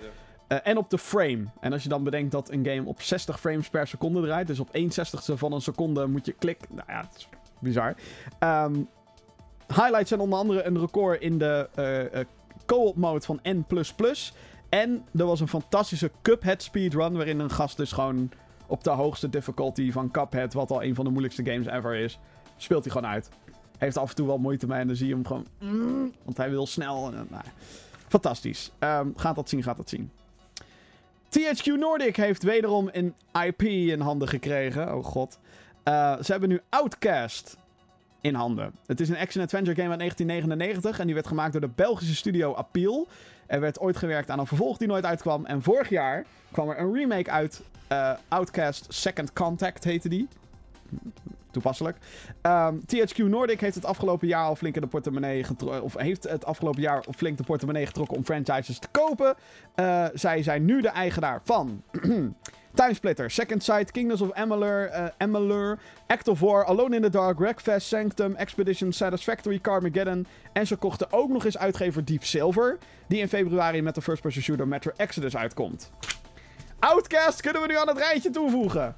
[0.46, 1.44] Eh, en op de frame.
[1.60, 4.60] En als je dan bedenkt dat een game op 60 frames per seconde draait, dus
[4.60, 6.68] op 1 60ste van een seconde moet je klikken.
[6.74, 7.28] Nou ja, het is
[7.58, 7.94] bizar.
[8.38, 8.74] Ehm,
[9.66, 12.20] highlights zijn onder andere een record in de eh,
[12.66, 13.64] co-op mode van N++.
[14.68, 18.30] En er was een fantastische Cuphead speedrun, waarin een gast dus gewoon
[18.66, 22.18] op de hoogste difficulty van Cuphead, wat al een van de moeilijkste games ever is,
[22.56, 23.28] speelt hij gewoon uit.
[23.78, 25.46] Heeft af en toe wel moeite mee en dan zie je hem gewoon...
[25.60, 27.06] mm, want hij wil snel.
[27.06, 27.44] En, nou,
[28.08, 28.70] fantastisch.
[28.78, 30.10] Ehm, gaat dat zien, gaat dat zien.
[31.28, 33.14] THQ Nordic heeft wederom een
[33.46, 34.94] IP in handen gekregen.
[34.94, 35.38] Oh god.
[35.82, 37.56] Eh, ze hebben nu Outcast
[38.20, 38.74] in handen.
[38.86, 42.54] Het is een action-adventure game uit 1999 en die werd gemaakt door de Belgische studio
[42.54, 43.08] Appeal.
[43.46, 45.44] Er werd ooit gewerkt aan een vervolg die nooit uitkwam.
[45.44, 47.62] En vorig jaar kwam er een remake uit.
[47.88, 50.28] eh, Outcast Second Contact heette die.
[51.50, 51.96] toepasselijk.
[52.40, 55.82] Ehm, THQ Nordic heeft het afgelopen jaar al flink in de portemonnee getrokken.
[55.82, 59.34] Of heeft het afgelopen jaar flink de portemonnee getrokken om franchises te kopen.
[59.76, 61.82] Uh, zij zijn nu de eigenaar van.
[62.76, 67.38] Timesplitter, Second Sight, Kingdoms of Amalur, uh, Amalur Act of War, Alone in the Dark,
[67.38, 70.26] Wreckfest, Sanctum, Expedition, Satisfactory, Carmageddon.
[70.52, 74.42] En ze kochten ook nog eens uitgever Deep Silver, die in februari met de first-person
[74.42, 75.90] shooter Metro Exodus uitkomt.
[76.78, 78.96] Outcast kunnen we nu aan het rijtje toevoegen.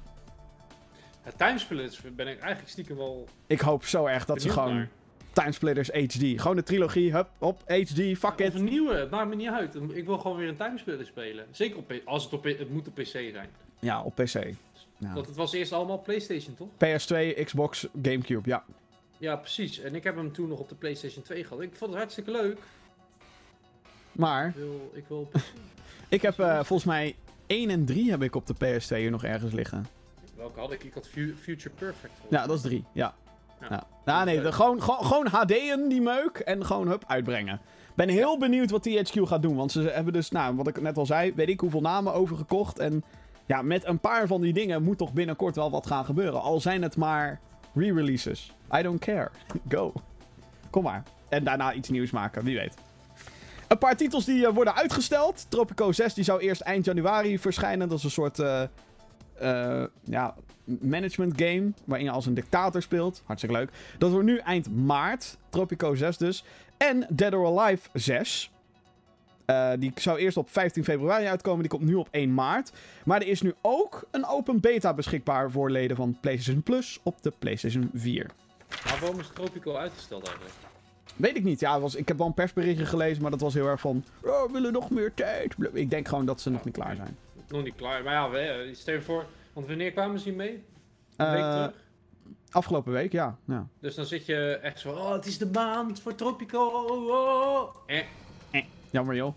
[1.37, 3.27] Timesplitters ben ik eigenlijk stiekem wel...
[3.47, 4.75] Ik hoop zo erg dat ze gewoon...
[4.75, 4.89] Naar.
[5.33, 6.41] Timesplitters HD.
[6.41, 8.47] Gewoon de trilogie, hup, op, HD, fuck it.
[8.47, 9.75] Of een nieuwe, maakt me niet uit.
[9.93, 11.45] Ik wil gewoon weer een Timesplitter spelen.
[11.51, 13.49] Zeker op, als het op, het moet op PC zijn.
[13.79, 14.53] Ja, op PC.
[14.97, 15.13] Ja.
[15.13, 16.67] Want het was eerst allemaal PlayStation, toch?
[16.67, 18.63] PS2, Xbox, Gamecube, ja.
[19.17, 19.79] Ja, precies.
[19.79, 21.63] En ik heb hem toen nog op de PlayStation 2 gehad.
[21.63, 22.59] Ik vond het hartstikke leuk.
[24.11, 24.47] Maar...
[24.47, 24.91] Ik wil...
[24.93, 25.29] Ik, wil
[26.09, 27.15] ik heb uh, volgens mij
[27.47, 29.85] 1 en 3 heb ik op de PS2 hier nog ergens liggen.
[30.35, 30.83] Welke had ik?
[30.83, 32.13] Ik had Future Perfect.
[32.29, 33.15] Ja, dat is 3, ja.
[33.69, 33.87] Ja.
[34.05, 37.61] Nou, nee, de, gewoon, gewoon, gewoon HD'en die meuk en gewoon hup uitbrengen.
[37.95, 39.55] Ben heel benieuwd wat THQ gaat doen.
[39.55, 42.79] Want ze hebben dus, nou, wat ik net al zei, weet ik hoeveel namen overgekocht.
[42.79, 43.03] En
[43.49, 46.41] ja, met een paar van die dingen moet toch binnenkort wel wat gaan gebeuren.
[46.41, 47.39] Al zijn het maar
[47.73, 48.51] re-releases.
[48.77, 49.29] I don't care.
[49.69, 49.93] Go.
[50.69, 51.03] Kom maar.
[51.29, 52.73] En daarna iets nieuws maken, wie weet.
[53.67, 55.45] Een paar titels die uh, worden uitgesteld.
[55.49, 57.89] Tropico 6 die zou eerst eind januari verschijnen.
[57.89, 58.61] Dat is een soort uh,
[59.41, 60.35] uh, ja,
[60.81, 61.71] management game.
[61.85, 63.21] Waarin je als een dictator speelt.
[63.25, 63.71] Hartstikke leuk.
[63.97, 65.37] Dat wordt nu eind maart.
[65.49, 66.43] Tropico 6 dus.
[66.77, 68.51] En Dead or Alive 6.
[69.49, 71.59] Uh, die zou eerst op 15 februari uitkomen.
[71.59, 72.71] Die komt nu op 1 maart.
[73.05, 77.21] Maar er is nu ook een open beta beschikbaar voor leden van PlayStation Plus op
[77.21, 78.29] de PlayStation 4.
[78.85, 80.55] Maar waarom is Tropico uitgesteld eigenlijk?
[81.15, 81.59] Weet ik niet.
[81.59, 84.03] Ja, was, ik heb wel een persberichtje gelezen, maar dat was heel erg van...
[84.23, 85.55] Oh, we willen nog meer tijd.
[85.73, 87.17] Ik denk gewoon dat ze nog niet klaar zijn.
[87.47, 88.03] Nog niet klaar.
[88.03, 89.25] Maar ja, we, stel je voor...
[89.53, 90.63] Want wanneer kwamen ze hiermee?
[91.15, 91.71] Een week terug?
[92.51, 93.37] Afgelopen week, ja.
[93.47, 93.67] ja.
[93.79, 94.91] Dus dan zit je echt zo...
[94.91, 96.65] Oh, het is de maand voor Tropico.
[96.65, 97.75] Oh, oh.
[97.85, 98.03] Eh.
[98.91, 99.33] Jammer joh.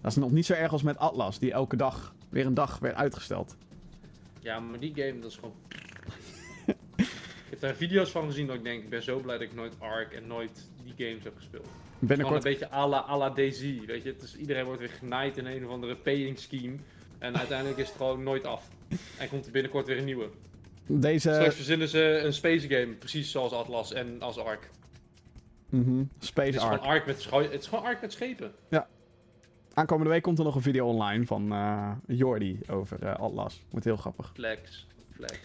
[0.00, 2.78] Dat is nog niet zo erg als met Atlas, die elke dag weer een dag
[2.78, 3.56] werd uitgesteld.
[4.40, 5.54] Ja, maar die game, dat is gewoon...
[6.96, 9.54] ik heb daar video's van gezien dat ik denk, ik ben zo blij dat ik
[9.54, 11.68] nooit Ark en nooit die games heb gespeeld.
[11.98, 12.44] Binnenkort...
[12.44, 14.16] een beetje à la, à la DayZ, weet je.
[14.18, 16.76] Dus iedereen wordt weer genaaid in een of andere paying scheme.
[17.18, 18.68] En uiteindelijk is het gewoon nooit af.
[19.18, 20.28] En komt er binnenkort weer een nieuwe.
[20.86, 21.32] Deze...
[21.32, 24.70] Straks verzinnen ze een space game, precies zoals Atlas en als Ark.
[25.74, 26.04] Mhm.
[26.18, 26.82] Space het is Ark.
[26.82, 28.52] Ark met, het is gewoon Ark met schepen.
[28.68, 28.88] Ja.
[29.74, 33.62] Aankomende week komt er nog een video online van uh, Jordi over uh, Atlas.
[33.70, 34.30] Wordt heel grappig.
[34.34, 34.86] Flex.
[35.14, 35.38] Flex.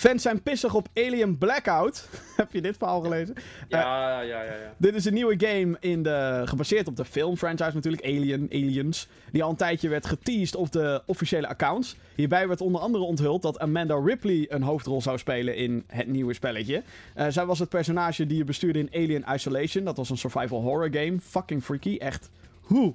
[0.00, 2.08] Fans zijn pissig op Alien Blackout.
[2.36, 3.34] Heb je dit verhaal gelezen?
[3.68, 7.04] Ja, uh, ja, ja, ja, Dit is een nieuwe game in de, gebaseerd op de
[7.04, 9.08] filmfranchise natuurlijk, Alien, Aliens.
[9.32, 11.96] Die al een tijdje werd geteased op de officiële accounts.
[12.14, 16.34] Hierbij werd onder andere onthuld dat Amanda Ripley een hoofdrol zou spelen in het nieuwe
[16.34, 16.82] spelletje.
[17.16, 19.84] Uh, zij was het personage die je bestuurde in Alien Isolation.
[19.84, 21.20] Dat was een survival horror game.
[21.20, 22.30] Fucking freaky, echt.
[22.60, 22.94] Hoe?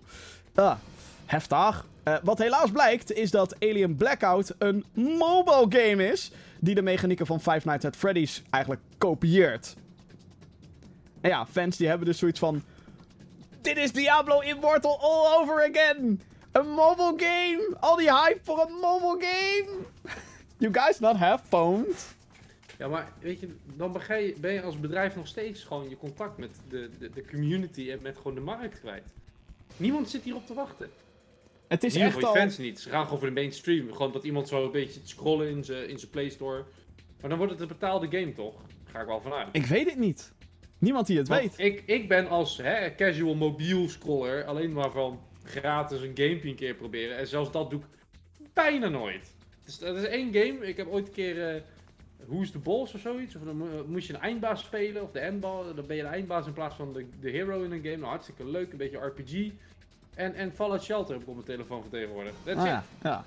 [0.53, 0.75] Ah,
[1.25, 1.85] heftig.
[2.07, 6.31] Uh, wat helaas blijkt, is dat Alien Blackout een mobile game is.
[6.59, 9.75] Die de mechanieken van Five Nights at Freddy's eigenlijk kopieert.
[11.21, 12.63] En ja, fans die hebben dus zoiets van.
[13.61, 16.21] Dit is Diablo Immortal all over again!
[16.51, 17.75] Een mobile game!
[17.79, 19.69] Al die hype voor een mobile game!
[20.57, 22.05] you guys not have phones?
[22.77, 25.97] Ja, maar weet je, dan ben je, ben je als bedrijf nog steeds gewoon je
[25.97, 29.13] contact met de, de, de community en met gewoon de markt kwijt.
[29.77, 30.89] Niemand zit hierop te wachten.
[31.67, 32.33] Het is echt al...
[32.33, 32.79] fans niet.
[32.79, 33.93] Ze gaan gewoon voor de mainstream.
[33.93, 36.63] Gewoon dat iemand zo een beetje scrollen in zijn in Play Store.
[37.19, 38.55] Maar dan wordt het een betaalde game, toch?
[38.55, 39.47] Daar ga ik wel vanuit.
[39.51, 40.33] Ik weet het niet.
[40.77, 41.53] Niemand die het weet.
[41.57, 46.55] Ik, ik ben als hè, casual mobiel scroller alleen maar van gratis een game een
[46.55, 47.17] keer proberen.
[47.17, 47.85] En zelfs dat doe ik
[48.53, 49.33] bijna nooit.
[49.63, 50.67] Dus dat is één game.
[50.67, 51.55] Ik heb ooit een keer...
[51.55, 51.61] Uh,
[52.27, 53.35] Who's the Boss of zoiets.
[53.35, 55.73] Of dan moest je een eindbaas spelen, of de endball.
[55.73, 57.95] Dan ben je de eindbaas in plaats van de, de hero in een game.
[57.95, 59.51] Nou, hartstikke leuk, een beetje RPG.
[60.15, 62.35] En, en Fallout Shelter heb ik op mijn telefoon vertegenwoordigd.
[62.43, 63.25] That's ah, ja, ja.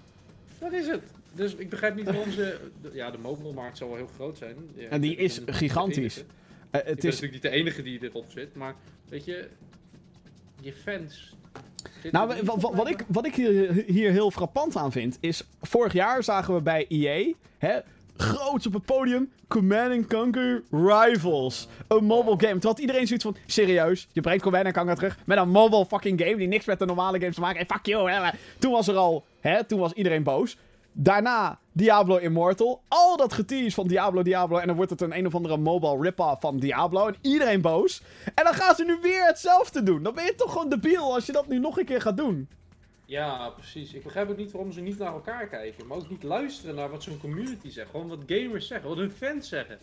[0.58, 1.02] Dat is het.
[1.32, 2.70] Dus ik begrijp niet waarom ze...
[2.92, 4.56] Ja, de mobile markt zal wel heel groot zijn.
[4.74, 6.18] Ja, en die is gigantisch.
[6.18, 6.24] Uh,
[6.70, 8.74] het ik is natuurlijk niet de enige die dit opzet, maar
[9.08, 9.48] weet je,
[10.60, 11.36] je fans.
[12.10, 16.22] Nou, wat, wat, ik, wat ik hier, hier heel frappant aan vind, is vorig jaar
[16.22, 17.78] zagen we bij EA, hè,
[18.18, 19.30] groots op het podium.
[19.48, 21.68] Command Conquer Rivals.
[21.88, 22.60] Een mobile game.
[22.60, 26.36] Had iedereen zoiets van, serieus, je brengt Command Conquer terug met een mobile fucking game
[26.36, 27.72] die niks met de normale games te maken heeft.
[27.72, 28.32] Fuck you.
[28.58, 30.56] Toen was er al, hè, toen was iedereen boos.
[30.92, 32.82] Daarna Diablo Immortal.
[32.88, 34.58] Al dat getease van Diablo, Diablo.
[34.58, 37.06] En dan wordt het een een of andere mobile rip-off van Diablo.
[37.06, 38.02] En iedereen boos.
[38.34, 40.02] En dan gaan ze nu weer hetzelfde doen.
[40.02, 42.48] Dan ben je toch gewoon debiel als je dat nu nog een keer gaat doen.
[43.08, 43.92] Ja, precies.
[43.92, 45.86] Ik begrijp ook niet waarom ze niet naar elkaar kijken.
[45.86, 47.90] Maar ook niet luisteren naar wat zo'n community zegt.
[47.90, 49.78] Gewoon wat gamers zeggen, wat hun fans zeggen.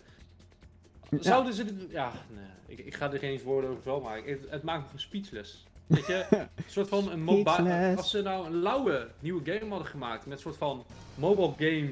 [1.20, 1.90] Zouden ze dit...
[1.90, 4.32] Ja, nee, ik, ik ga er geen woorden over vuil maken.
[4.32, 5.66] Het, het maakt me gewoon speechless.
[5.86, 7.94] Weet je, een soort van een mobile...
[7.96, 11.90] Als ze nou een lauwe nieuwe game hadden gemaakt met een soort van mobile game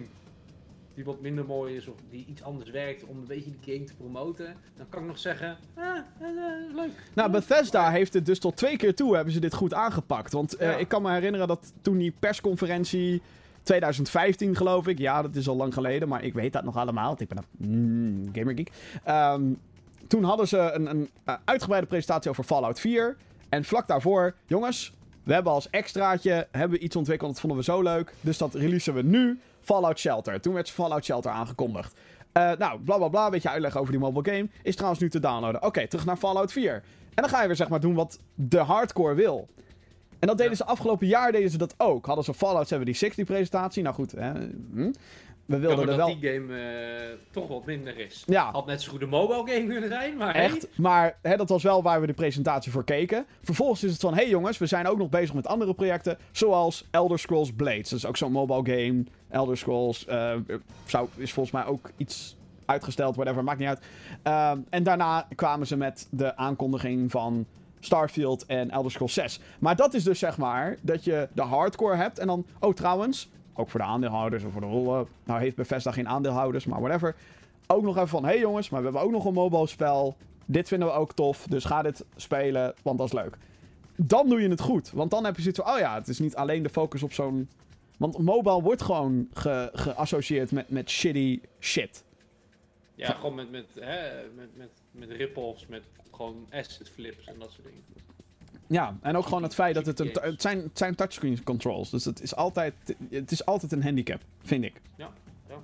[0.95, 3.87] die wat minder mooi is of die iets anders werkt om een beetje die game
[3.87, 6.91] te promoten, dan kan ik nog zeggen, ah, eh, eh, leuk.
[7.15, 10.33] Nou, Bethesda heeft het dus tot twee keer toe hebben ze dit goed aangepakt.
[10.33, 13.23] Want eh, ik kan me herinneren dat toen die persconferentie
[13.63, 17.07] 2015 geloof ik, ja dat is al lang geleden, maar ik weet dat nog allemaal,
[17.07, 18.71] want ik ben een mm, gamergeek.
[19.05, 19.43] Ehm,
[20.07, 21.11] toen hadden ze een, een
[21.45, 23.17] uitgebreide presentatie over Fallout 4
[23.49, 24.93] en vlak daarvoor, jongens,
[25.23, 28.55] we hebben als extraatje hebben we iets ontwikkeld, dat vonden we zo leuk, dus dat
[28.55, 30.41] releasen we nu, Fallout Shelter.
[30.41, 31.95] Toen werd Fallout Shelter aangekondigd.
[32.33, 34.49] Eh, nou, bla bla bla, een beetje uitleggen over die mobile game.
[34.63, 35.63] Is trouwens nu te downloaden.
[35.63, 36.75] Oké, terug naar Fallout 4.
[36.75, 36.83] En
[37.23, 39.49] dan ga je weer zeg maar doen wat de hardcore wil.
[40.19, 40.59] En dat deden Ja.
[40.59, 42.07] ze afgelopen jaar deden ze dat ook.
[42.07, 43.83] Hadden ze Fallout 76 presentatie.
[43.83, 44.33] Nou goed, hè,
[44.73, 44.93] hm.
[45.47, 46.19] We wilden er dat wel...
[46.19, 48.23] die game eh, toch wat minder is.
[48.27, 50.69] Ja, Had net zo goed een mobile game kunnen zijn, maar echt.
[50.75, 53.27] Maar hè, dat was wel waar we de presentatie voor keken.
[53.43, 56.19] Vervolgens is het van, hey jongens, we zijn ook nog bezig met andere projecten.
[56.33, 57.89] Zoals Elder Scrolls Blades.
[57.89, 59.05] Dat is ook zo'n mobile game.
[59.29, 60.35] Elder Scrolls eh,
[60.85, 63.85] zou, is volgens mij ook iets uitgesteld, whatever, maakt niet uit.
[64.23, 67.47] Ehm, en daarna kwamen ze met de aankondiging van
[67.81, 69.41] Starfield en Elder Scrolls 6.
[69.59, 72.47] Maar dat is dus zeg maar dat je de hardcore hebt en dan...
[72.61, 75.07] Oh, trouwens, ook voor de aandeelhouders of voor de rollen.
[75.25, 77.15] Nou heeft Bethesda geen aandeelhouders, maar whatever.
[77.67, 80.17] Ook nog even van, hey jongens, maar we hebben ook nog een mobile spel.
[80.45, 83.37] Dit vinden we ook tof, dus ga dit spelen, want dat is leuk.
[83.97, 86.19] Dan doe je het goed, want dan heb je zoiets van, oh ja, het is
[86.19, 87.49] niet alleen de focus op zo'n...
[87.97, 92.05] Want mobile wordt gewoon ge- geassocieerd met, met shitty shit.
[92.95, 93.67] Ja, gewoon met, met,
[94.35, 95.83] met, met, met met
[96.13, 97.83] gewoon asset flips en dat soort dingen.
[98.67, 100.11] Ja, en ook gewoon het feit dat het een...
[100.21, 102.75] Het zijn, het zijn touchscreen controls, dus het is altijd...
[103.11, 104.81] Het is altijd een handicap, vind ik.
[104.97, 105.09] Ja,
[105.49, 105.55] ja.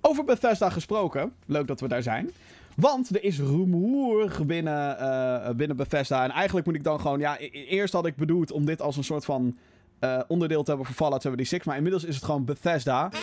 [0.00, 2.30] Over Bethesda gesproken, leuk dat we daar zijn.
[2.76, 6.24] Want er is rumoer binnen, eh, binnen Bethesda.
[6.24, 7.18] En eigenlijk moet ik dan gewoon...
[7.18, 9.56] Ja, e- e- eerst had ik bedoeld om dit als een soort van
[9.98, 11.66] eh, onderdeel te hebben voor Fallout 76.
[11.66, 13.08] Maar inmiddels is het gewoon Bethesda.
[13.08, 13.18] De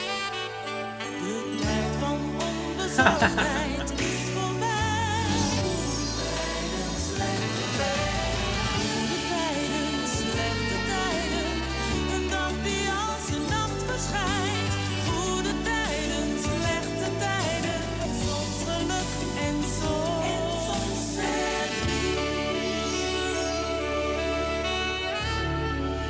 [1.61, 3.58] tijd van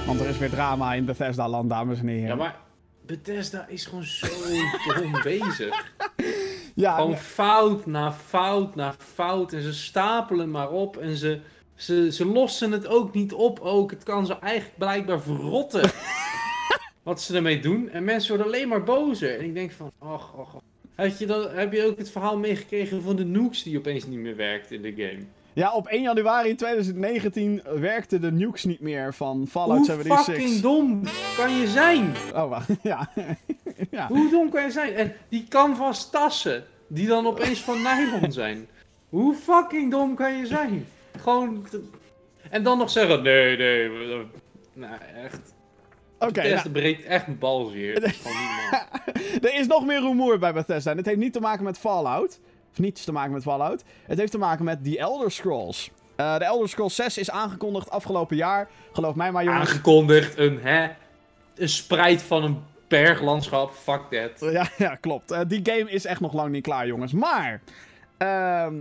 [0.10, 2.28] Want er is weer drama in Bethesda-land, dames en heren.
[2.28, 2.60] ja, maar
[3.05, 4.28] Bethesda is gewoon zo
[4.95, 5.93] dom bezig.
[6.76, 9.53] Ja, Gewoon fout na fout na fout.
[9.53, 10.97] En ze stapelen maar op.
[10.97, 11.39] En ze,
[11.76, 13.60] ze, ze lossen het ook niet op.
[13.60, 13.91] Ook.
[13.91, 15.89] Het kan ze eigenlijk blijkbaar verrotten.
[17.03, 17.89] wat ze ermee doen.
[17.89, 19.39] En mensen worden alleen maar bozer.
[19.39, 20.62] En ik denk van, och, och, och.
[20.95, 24.20] Heb je, dan, heb je ook het verhaal meegekregen van de nukes die opeens niet
[24.20, 25.26] meer werkt in de game?
[25.54, 30.36] Ja, op 1 januari 2019 werkten de nukes niet meer van Fallout Hoe 76.
[30.36, 31.02] fucking dom
[31.38, 32.14] kan je zijn?
[32.36, 32.70] Oh, wacht.
[32.84, 33.10] Ja.
[33.91, 34.08] ja.
[34.08, 34.93] Hoe dom kan je zijn?
[34.93, 38.68] En die canvas tassen, die dan opeens van nylon zijn.
[39.10, 40.88] Hoe fucking dom kan je zijn?
[41.20, 41.68] Gewoon...
[42.50, 43.89] En dan nog zeggen, nee, nee.
[44.74, 44.93] Nou,
[45.24, 45.54] echt.
[46.20, 48.04] Oké, De nou, breekt echt mijn bal hier.
[49.41, 50.91] Er is nog meer rumoer bij Bethesda.
[50.91, 52.39] En het heeft niet te maken met Fallout.
[52.72, 53.84] Of niets te maken met Fallout.
[54.05, 55.91] Het heeft te maken met The Elder Scrolls.
[56.15, 58.70] Eh, de Elder Scrolls 6 is aangekondigd afgelopen jaar.
[58.91, 59.70] Geloof mij maar, jongens.
[59.70, 60.88] Aangekondigd, een, hè,
[61.55, 62.57] een spreid van een
[62.88, 63.72] berglandschap.
[63.72, 64.51] Fuck that.
[64.53, 65.32] Ja, ja klopt.
[65.32, 67.13] Eh, die game is echt nog lang niet klaar, jongens.
[67.13, 67.61] Maar...
[68.17, 68.74] ehm,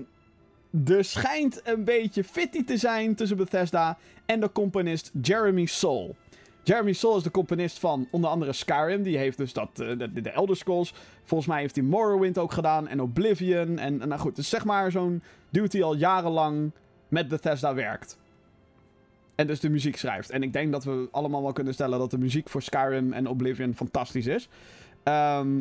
[0.86, 6.14] er schijnt een beetje fitty te zijn tussen Bethesda en de componist Jeremy Soule.
[6.68, 9.02] Jeremy Soule is de componist van onder andere Skyrim.
[9.02, 10.94] Die heeft dus dat, eh, de, de Elder Scrolls.
[11.24, 13.78] Volgens mij heeft hij Morrowind ook gedaan en Oblivion.
[13.78, 16.70] En, en nou goed, dus zeg maar zo'n dude die al jarenlang
[17.08, 18.18] met Bethesda werkt.
[19.34, 20.30] En dus de muziek schrijft.
[20.30, 23.26] En ik denk dat we allemaal wel kunnen stellen dat de muziek voor Skyrim en
[23.26, 24.48] Oblivion fantastisch is.
[25.02, 25.60] Ehm,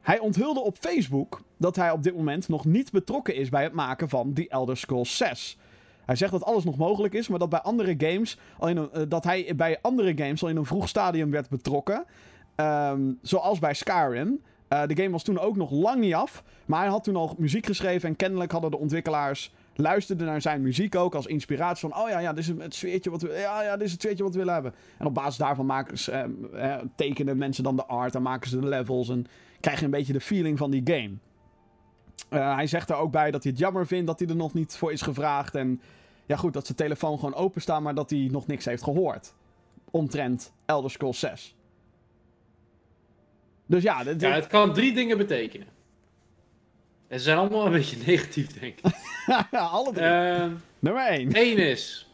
[0.00, 3.72] hij onthulde op Facebook dat hij op dit moment nog niet betrokken is bij het
[3.72, 5.56] maken van The Elder Scrolls 6.
[6.10, 9.02] Hij zegt dat alles nog mogelijk is, maar dat, bij andere games al in eh,
[9.08, 12.04] dat hij bij andere games al in een vroeg stadium werd betrokken.
[12.54, 14.40] Ehm, zoals bij Skyrim.
[14.68, 17.34] Eh, de game was toen ook nog lang niet af, maar hij had toen al
[17.38, 22.02] muziek geschreven en kennelijk hadden de ontwikkelaars luisterden naar zijn muziek ook als inspiratie van,
[22.02, 24.24] oh ja, ja, dit is het sfeertje wat we, ja, ja, dit is het sfeertje
[24.24, 24.74] wat we willen hebben.
[24.98, 28.50] En op basis daarvan maken ze, eh, eh, tekenen mensen dan de art en maken
[28.50, 29.26] ze de levels en
[29.60, 31.12] krijg je een beetje de feeling van die game.
[32.54, 34.76] Hij zegt er ook bij dat hij het jammer vindt dat hij er nog niet
[34.76, 35.54] voor is gevraagd.
[35.54, 35.80] En
[36.30, 39.34] ja, goed, dat zijn telefoon gewoon open staat, maar dat hij nog niks heeft gehoord.
[39.90, 41.54] Omtrent Elder Scrolls 6.
[43.66, 45.66] Dus ja, dit, Ja, het kan drie dingen betekenen.
[47.08, 48.92] En ze zijn allemaal een beetje negatief, denk ik.
[49.50, 50.04] Alle drie.
[50.06, 51.28] Ehm Nummer 1.
[51.32, 52.10] Eén is,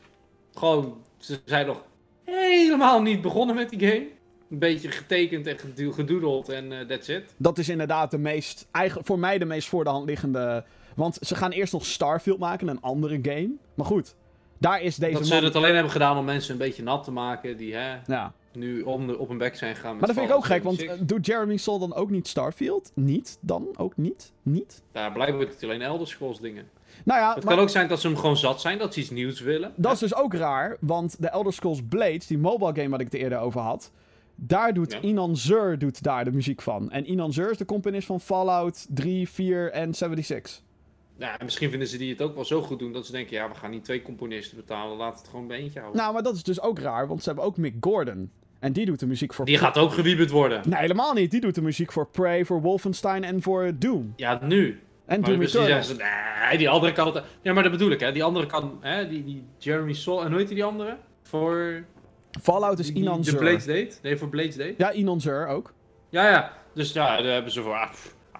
[0.54, 1.84] gewoon, ze zijn nog
[2.24, 4.06] helemaal niet begonnen met die game.
[4.50, 7.34] Een beetje getekend en gedo- gedoodeld en eh, that's it.
[7.36, 10.64] Dat is inderdaad de meest, eigenlijk voor mij de meest voor de hand liggende.
[10.94, 13.50] Want ze gaan eerst nog Starfield maken, een andere game.
[13.76, 14.14] Maar goed,
[14.58, 15.38] daar is deze dat man...
[15.38, 18.32] ze het alleen hebben gedaan om mensen een beetje nat te maken die hè, Ja.
[18.52, 19.96] nu om de, op hun bek zijn gegaan.
[19.96, 21.08] Maar dat vind ik ook gek, want 76.
[21.10, 22.90] eh, doet Jeremy Sol dan ook niet Starfield?
[22.94, 23.38] Niet?
[23.40, 23.66] Dan?
[23.76, 24.32] Ook niet?
[24.42, 24.82] Niet?
[24.92, 26.68] Ja, blijkbaar doet hij alleen Elder Scrolls dingen.
[27.04, 29.00] Nou ja, Het maar kan ook zijn dat ze hem gewoon zat zijn, dat ze
[29.00, 29.72] iets nieuws willen.
[29.76, 33.04] dat is dus ook raar, want de Elder Scrolls Blades, die mobile game waar ik
[33.12, 33.90] het eerder over had,
[34.34, 35.00] daar doet Ja.
[35.00, 36.90] Inan Zur doet daar de muziek van.
[36.90, 40.62] En Inan Zur is de componist van Fallout 3, 4 en 76.
[41.18, 43.48] Ja, misschien vinden ze die het ook wel zo goed doen dat ze denken, ja,
[43.48, 46.00] we gaan niet twee componisten betalen, laten we het gewoon bij eentje houden.
[46.00, 48.30] Nou, maar dat is dus ook raar, want ze hebben ook Mick Gordon.
[48.58, 49.44] En die doet de muziek voor...
[49.44, 50.62] Die gaat ook gewieberd worden.
[50.68, 51.30] Nee, helemaal niet.
[51.30, 54.12] Die doet de muziek voor Prey, voor Wolfenstein en voor Doom.
[54.16, 54.80] Ja, nu.
[55.06, 55.82] En Maar Doom misschien Eternal.
[55.84, 57.24] zeggen ze, nee, die andere kan het...
[57.42, 58.12] Ja, maar dat bedoel ik, hè.
[58.12, 60.24] Die andere kan, hè, die, die Jeremy Sol...
[60.24, 60.96] En hoe heet die andere?
[61.22, 61.84] Voor...
[62.42, 63.38] Fallout is die- Inan De Zur.
[63.38, 63.90] Blades Date?
[64.02, 64.74] Nee, voor Blades Date?
[64.76, 65.72] Ja, Inan Zur ook.
[66.08, 66.52] Ja, ja.
[66.74, 67.74] Dus ja, daar hebben ze voor...
[67.74, 67.90] ah,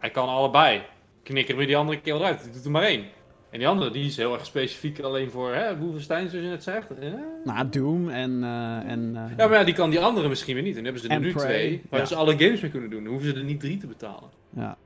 [0.00, 0.82] hij kan allebei.
[1.26, 2.42] Knikker we die andere keer eruit.
[2.42, 3.04] Die doet er maar één.
[3.50, 6.62] En die andere, die is heel erg specifiek alleen voor, hè, Wolfenstein, zoals je net
[6.62, 6.98] zegt.
[6.98, 7.12] Eh.
[7.44, 8.44] Nou, Doom en...
[8.44, 10.76] eh, en eh, Ja, maar ja, die kan die andere misschien weer niet.
[10.76, 12.06] En dan hebben ze er nu Prey, twee, waar ja.
[12.06, 13.02] ze alle games mee kunnen doen.
[13.02, 14.30] Dan hoeven ze er niet drie te betalen.
[14.50, 14.76] ja.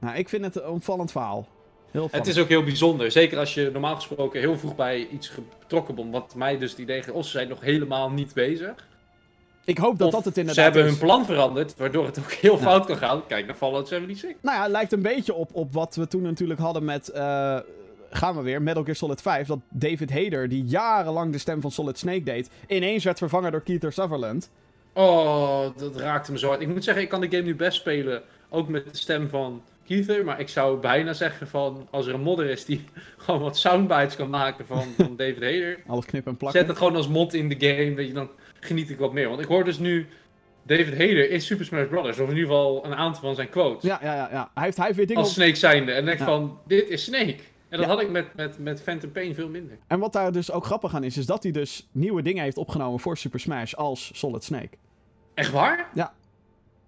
[0.00, 1.48] Nou, ik vind het een opvallend verhaal.
[1.90, 2.08] Heel.
[2.10, 3.10] Het is ook heel bijzonder.
[3.10, 6.12] Zeker als je normaal gesproken heel vroeg bij iets betrokken bent.
[6.12, 8.86] Wat mij dus het idee geeft, of ze zijn nog helemaal niet bezig.
[9.68, 10.98] Ik hoop dat Of dat het inderdaad Ze hebben is.
[10.98, 13.26] hun plan veranderd, waardoor het ook heel fout kan gaan.
[13.26, 14.42] Kijk naar Fallout 76.
[14.42, 17.08] Nou ja, het lijkt een beetje op, op wat we toen natuurlijk hadden met...
[17.08, 17.58] eh,
[18.10, 19.46] gaan we weer, Metal Gear Solid 5.
[19.46, 22.50] Dat David Hayter, die jarenlang de stem van Solid Snake deed...
[22.68, 24.50] ineens werd vervangen door Keith Sutherland.
[24.92, 26.60] Oh, dat raakte me zo hard.
[26.60, 28.22] Ik moet zeggen, ik kan de game nu best spelen.
[28.48, 30.24] Ook met de stem van Keither.
[30.24, 32.84] Maar ik zou bijna zeggen van, als er een modder is die
[33.16, 35.78] gewoon wat soundbites kan maken van, van David Hayter.
[35.86, 36.60] Alles knippen en plakken.
[36.60, 38.28] Zet het gewoon als mod in de game, weet je, dan
[38.68, 39.28] geniet ik wat meer.
[39.28, 40.06] Want ik hoor dus nu
[40.62, 42.08] David Hayter in Super Smash Bros.
[42.08, 43.82] Of in ieder geval een aantal van zijn quotes.
[43.82, 44.50] Ja, ja, ja, ja.
[44.54, 45.32] Hij heeft, hij heeft weer dingen als.
[45.32, 45.92] Snake zijnde.
[45.92, 46.24] En denk Ja.
[46.24, 47.36] van, dit is Snake.
[47.68, 47.86] En dat Ja.
[47.86, 49.78] had ik met, met, met Phantom Pain veel minder.
[49.86, 52.56] En wat daar dus ook grappig aan is, is dat hij dus nieuwe dingen heeft
[52.56, 54.70] opgenomen voor Super Smash als Solid Snake.
[55.34, 55.88] Echt waar?
[55.94, 56.12] Ja.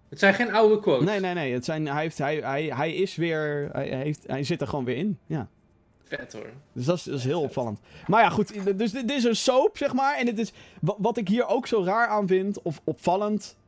[0.09, 1.09] Het zijn geen oude quotes.
[1.09, 1.53] Nee, nee, nee.
[1.53, 3.69] Het zijn, hij, heeft, hij, hij, hij is weer...
[3.73, 5.19] Hij, heeft, hij zit er gewoon weer in.
[5.27, 5.49] Ja.
[6.11, 6.51] Vet hoor.
[6.73, 7.81] Dus dat is, dat is heel opvallend.
[8.07, 8.79] Maar ja, goed.
[8.79, 10.17] Dus dit, is een soap, zeg maar.
[10.17, 13.59] En dit is, wa- wat ik hier ook zo raar aan vind, of opvallend...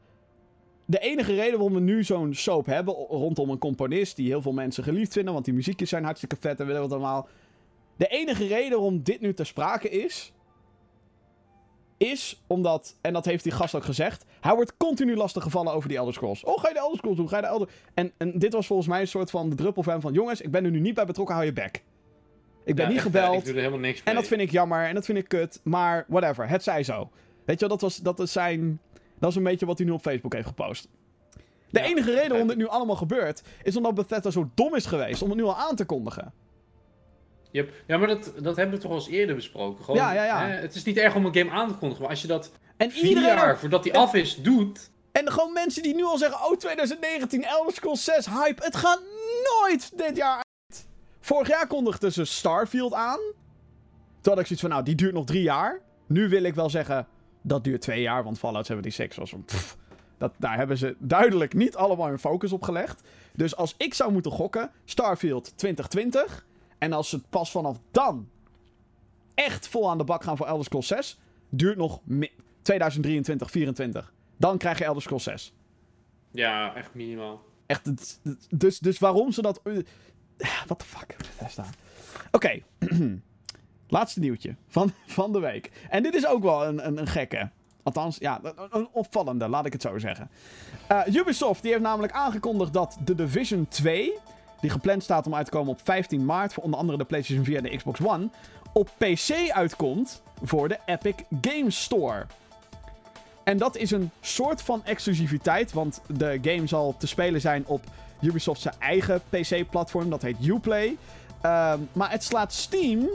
[0.85, 4.17] De enige reden waarom we nu zo'n soap hebben rondom een componist...
[4.17, 5.33] die heel veel mensen geliefd vinden...
[5.33, 7.29] want die muziekjes zijn hartstikke vet en willen wat allemaal...
[7.97, 10.33] De enige reden waarom dit nu ter sprake is...
[11.97, 14.25] is omdat, en dat heeft die gast ook gezegd...
[14.41, 16.45] hij wordt continu lastig gevallen over die Elder Scrolls.
[16.45, 17.29] Oh, ga je de Elder Scrolls doen?
[17.29, 17.69] Ga je de Elder...
[17.95, 20.13] En, en dit was volgens mij een soort van de druppel van van...
[20.13, 21.83] jongens, ik ben er nu niet bij betrokken, hou je bek.
[22.65, 23.39] Ik ben Ja, niet echt, gebeld.
[23.39, 24.15] Ik doe er helemaal niks mee.
[24.15, 25.61] En dat vind ik jammer en dat vind ik kut.
[25.63, 27.11] Maar whatever, het zij zo.
[27.45, 28.81] Weet je wel, dat was, dat is zijn...
[29.19, 30.89] Dat is een beetje wat hij nu op Facebook heeft gepost.
[31.71, 33.43] De Ja, enige reden waarom dit nu allemaal gebeurt...
[33.63, 36.33] is omdat Bethesda zo dom is geweest om het nu al aan te kondigen.
[37.51, 37.73] Yep.
[37.87, 39.85] Ja, maar dat, dat hebben we toch al eens eerder besproken.
[39.85, 40.47] Gewoon, Ja, ja, ja.
[40.47, 42.51] Hè, het is niet erg om een game aan te kondigen, maar als je dat
[42.77, 43.35] En vier iedereen...
[43.35, 44.91] jaar voordat die af is doet...
[45.13, 46.47] En gewoon mensen die nu al zeggen...
[46.47, 48.65] Oh, 2019, Elder Scrolls 6, hype.
[48.65, 49.01] Het gaat
[49.61, 50.42] nooit dit jaar.
[51.25, 53.19] Vorig jaar kondigden ze Starfield aan.
[54.21, 55.81] Toen had ik zoiets van, nou, die duurt nog drie jaar.
[56.07, 57.07] Nu wil ik wel zeggen,
[57.43, 58.25] dat duurt twee jaar.
[58.25, 59.45] Want Fallout 76 was een...
[59.45, 59.77] pff,
[60.19, 63.03] dat, daar hebben ze duidelijk niet allemaal hun focus op gelegd.
[63.35, 66.47] Dus als ik zou moeten gokken, Starfield 2020.
[66.79, 68.29] En als ze pas vanaf dan
[69.35, 71.19] echt vol aan de bak gaan voor Elder Scrolls 6...
[71.49, 74.13] duurt nog mi- 2023, 2024.
[74.37, 75.55] Dan krijg je Elder Scrolls 6.
[76.31, 77.43] Ja, echt minimaal.
[77.67, 77.91] Echt,
[78.61, 79.61] dus, dus waarom ze dat...
[80.67, 81.17] What the fuck?
[81.17, 81.65] Bethesda.
[82.31, 82.63] Oké.
[83.89, 85.71] Laatste nieuwtje van, van de week.
[85.91, 87.51] En dit is ook wel een, een, een gekke.
[87.83, 90.31] Althans, ja, een, een opvallende, laat ik het zo zeggen.
[90.87, 94.13] Eh, Ubisoft die heeft namelijk aangekondigd dat The Division 2...
[94.61, 96.53] die gepland staat om uit te komen op 15 maart...
[96.53, 98.29] voor onder andere de PlayStation 4 en de Xbox One...
[98.73, 102.27] op PC uitkomt voor de Epic Games Store.
[103.45, 107.85] En dat is een soort van exclusiviteit, want de game zal te spelen zijn op
[108.23, 110.97] Ubisoft's eigen PC-platform, dat heet Uplay.
[111.41, 113.09] Ehm, maar het slaat Steam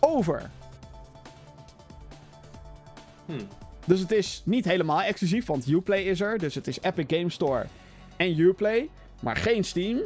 [0.00, 0.50] over.
[3.26, 3.32] Hm.
[3.84, 6.38] Dus het is niet helemaal exclusief, want Uplay is er.
[6.38, 7.66] Dus het is Epic Games Store
[8.16, 8.88] en Uplay,
[9.20, 10.00] maar geen Steam.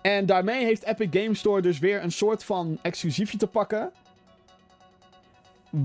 [0.00, 3.92] En daarmee heeft Epic Games Store dus weer een soort van exclusiefje te pakken.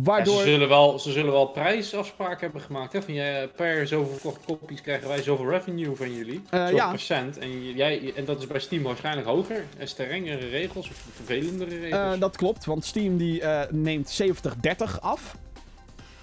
[0.06, 2.94] Ja, ze, zullen wel, ze zullen wel prijsafspraken hebben gemaakt.
[2.94, 3.02] Hè?
[3.02, 6.42] Van jij, per zoveel verkochte kopies krijgen wij zoveel revenue van jullie.
[6.50, 6.88] Eh, zoveel ja.
[6.88, 7.38] procent.
[7.38, 9.66] En, jij, en dat is bij Steam waarschijnlijk hoger.
[9.78, 12.14] En strengere regels of vervelendere regels.
[12.14, 15.36] Eh, dat klopt, want Steam die, eh, neemt 70-30 af.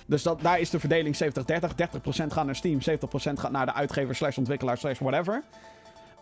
[0.06, 1.74] Dus dat, daar is de verdeling 70-30.
[1.74, 5.42] 30% gaat naar Steam, 70% gaat naar de uitgever slash ontwikkelaar slash whatever.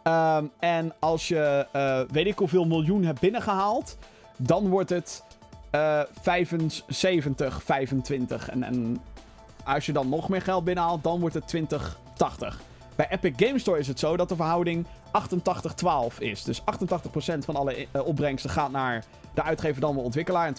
[0.03, 3.99] Ehm, en als je eh, weet ik hoeveel miljoen hebt binnengehaald,
[4.37, 5.23] dan wordt het
[5.71, 8.49] eh 75, 25.
[8.49, 9.01] En, en
[9.65, 12.61] als je dan nog meer geld binnenhaalt, dan wordt het 20, 80.
[12.97, 14.87] Bij Epic Game Store is het zo dat de verhouding
[16.15, 16.43] 88-12 is.
[16.43, 16.65] Dus 88%
[17.39, 19.05] van alle eh, opbrengsten gaat naar
[19.35, 20.57] de uitgever dan de ontwikkelaar en 12%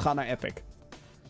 [0.00, 0.52] gaat naar Epic.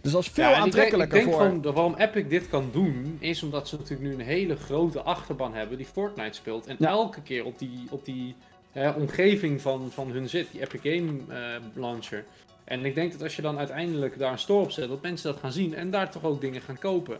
[0.00, 1.72] Dus dat is veel Ja, en ik denk- aantrekkelijker Ik denk, voor...
[1.72, 5.76] waarom Epic dit kan doen, is omdat ze natuurlijk nu een hele grote achterban hebben
[5.76, 6.66] die Fortnite speelt.
[6.66, 6.88] En Ja.
[6.88, 8.34] elke keer op die, op die
[8.72, 12.24] eh, omgeving van, van hun zit, die Epic Game eh, Launcher.
[12.66, 15.32] En ik denk dat als je dan uiteindelijk daar een store op zet, dat mensen
[15.32, 17.18] dat gaan zien en daar toch ook dingen gaan kopen.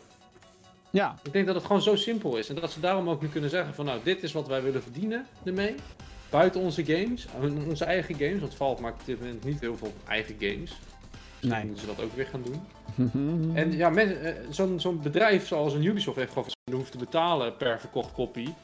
[0.90, 2.48] Ja, Ik denk dat het gewoon zo simpel is.
[2.48, 4.82] En dat ze daarom ook nu kunnen zeggen van nou, dit is wat wij willen
[4.82, 5.74] verdienen ermee.
[6.30, 7.26] Buiten onze games,
[7.68, 8.40] onze eigen games.
[8.40, 10.70] Want Valve maakt op dit moment niet heel veel eigen games.
[11.40, 11.64] Dus Nee.
[11.64, 12.60] moeten ze dat ook weer gaan doen.
[13.56, 17.80] En ja, eh, zo'n zo'n bedrijf zoals een Ubisoft heeft gewoon hoeft te betalen per
[17.80, 18.54] verkocht kopie.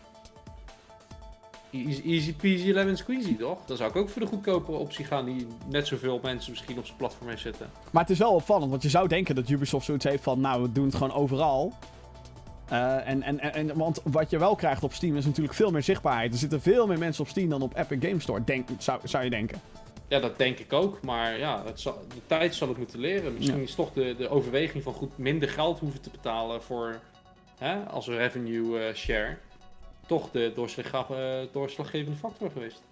[1.73, 3.59] Easy, easy peasy lemon squeezy, toch?
[3.67, 6.85] Dan zou ik ook voor de goedkopere optie gaan die net zoveel mensen misschien op
[6.85, 7.71] zijn platform heeft zitten.
[7.91, 10.63] Maar het is wel opvallend, want je zou denken dat Ubisoft zoiets heeft van, nou,
[10.63, 11.73] we doen het gewoon overal.
[12.69, 15.83] Eh, en, en, en, want wat je wel krijgt op Steam is natuurlijk veel meer
[15.83, 16.33] zichtbaarheid.
[16.33, 19.25] Er zitten veel meer mensen op Steam dan op Epic Games Store, denk, zou, zou
[19.25, 19.61] je denken.
[20.09, 21.03] Ja, dat denk ik ook.
[21.03, 23.35] Maar ja, het zal, de tijd zal het moeten leren.
[23.35, 23.63] Misschien Ja.
[23.63, 27.01] is toch de, de overweging van goed minder geld hoeven te betalen voor
[27.59, 29.37] hè, als revenue eh, share.
[30.07, 32.83] Toch de eh, doorslaggevende factor geweest.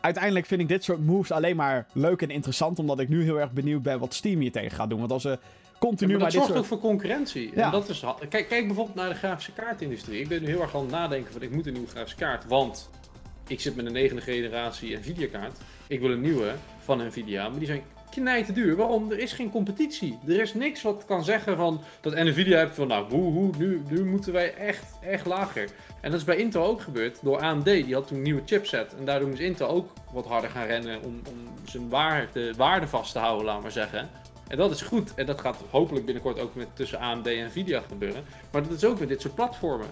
[0.00, 3.40] Uiteindelijk vind ik dit soort moves alleen maar leuk en interessant, omdat ik nu heel
[3.40, 4.98] erg benieuwd ben wat Steam hier tegen gaat doen.
[4.98, 5.38] Want als ze
[5.78, 6.58] continu Ja, maar maar dit zorgt soort...
[6.58, 7.50] ook voor concurrentie.
[7.54, 7.64] Ja.
[7.64, 10.20] En dat is, kijk, kijk bijvoorbeeld naar de grafische kaartindustrie.
[10.20, 12.46] Ik ben nu heel erg aan het nadenken van ik moet een nieuwe grafische kaart.
[12.46, 12.90] Want
[13.46, 15.58] ik zit met een negende generatie Nvidia kaart.
[15.86, 17.48] Ik wil een nieuwe van Nvidia.
[17.48, 17.82] Maar die zijn
[18.20, 18.76] knijten duur.
[18.76, 19.10] Waarom?
[19.10, 20.18] Er is geen competitie.
[20.26, 24.04] Er is niks wat kan zeggen van dat Nvidia heeft van nou woehoe, nu, nu
[24.04, 25.68] moeten wij echt, echt lager.
[26.00, 27.64] En dat is bij Intel ook gebeurd door AMD.
[27.64, 28.94] Die had toen een nieuwe chipset.
[28.98, 33.12] En daardoor moest Intel ook wat harder gaan rennen om, om zijn waarde, waarde vast
[33.12, 34.08] te houden, laat maar zeggen.
[34.48, 35.14] En dat is goed.
[35.14, 38.24] En dat gaat hopelijk binnenkort ook met tussen AMD en Nvidia gebeuren.
[38.52, 39.88] Maar dat is ook met dit soort platformen.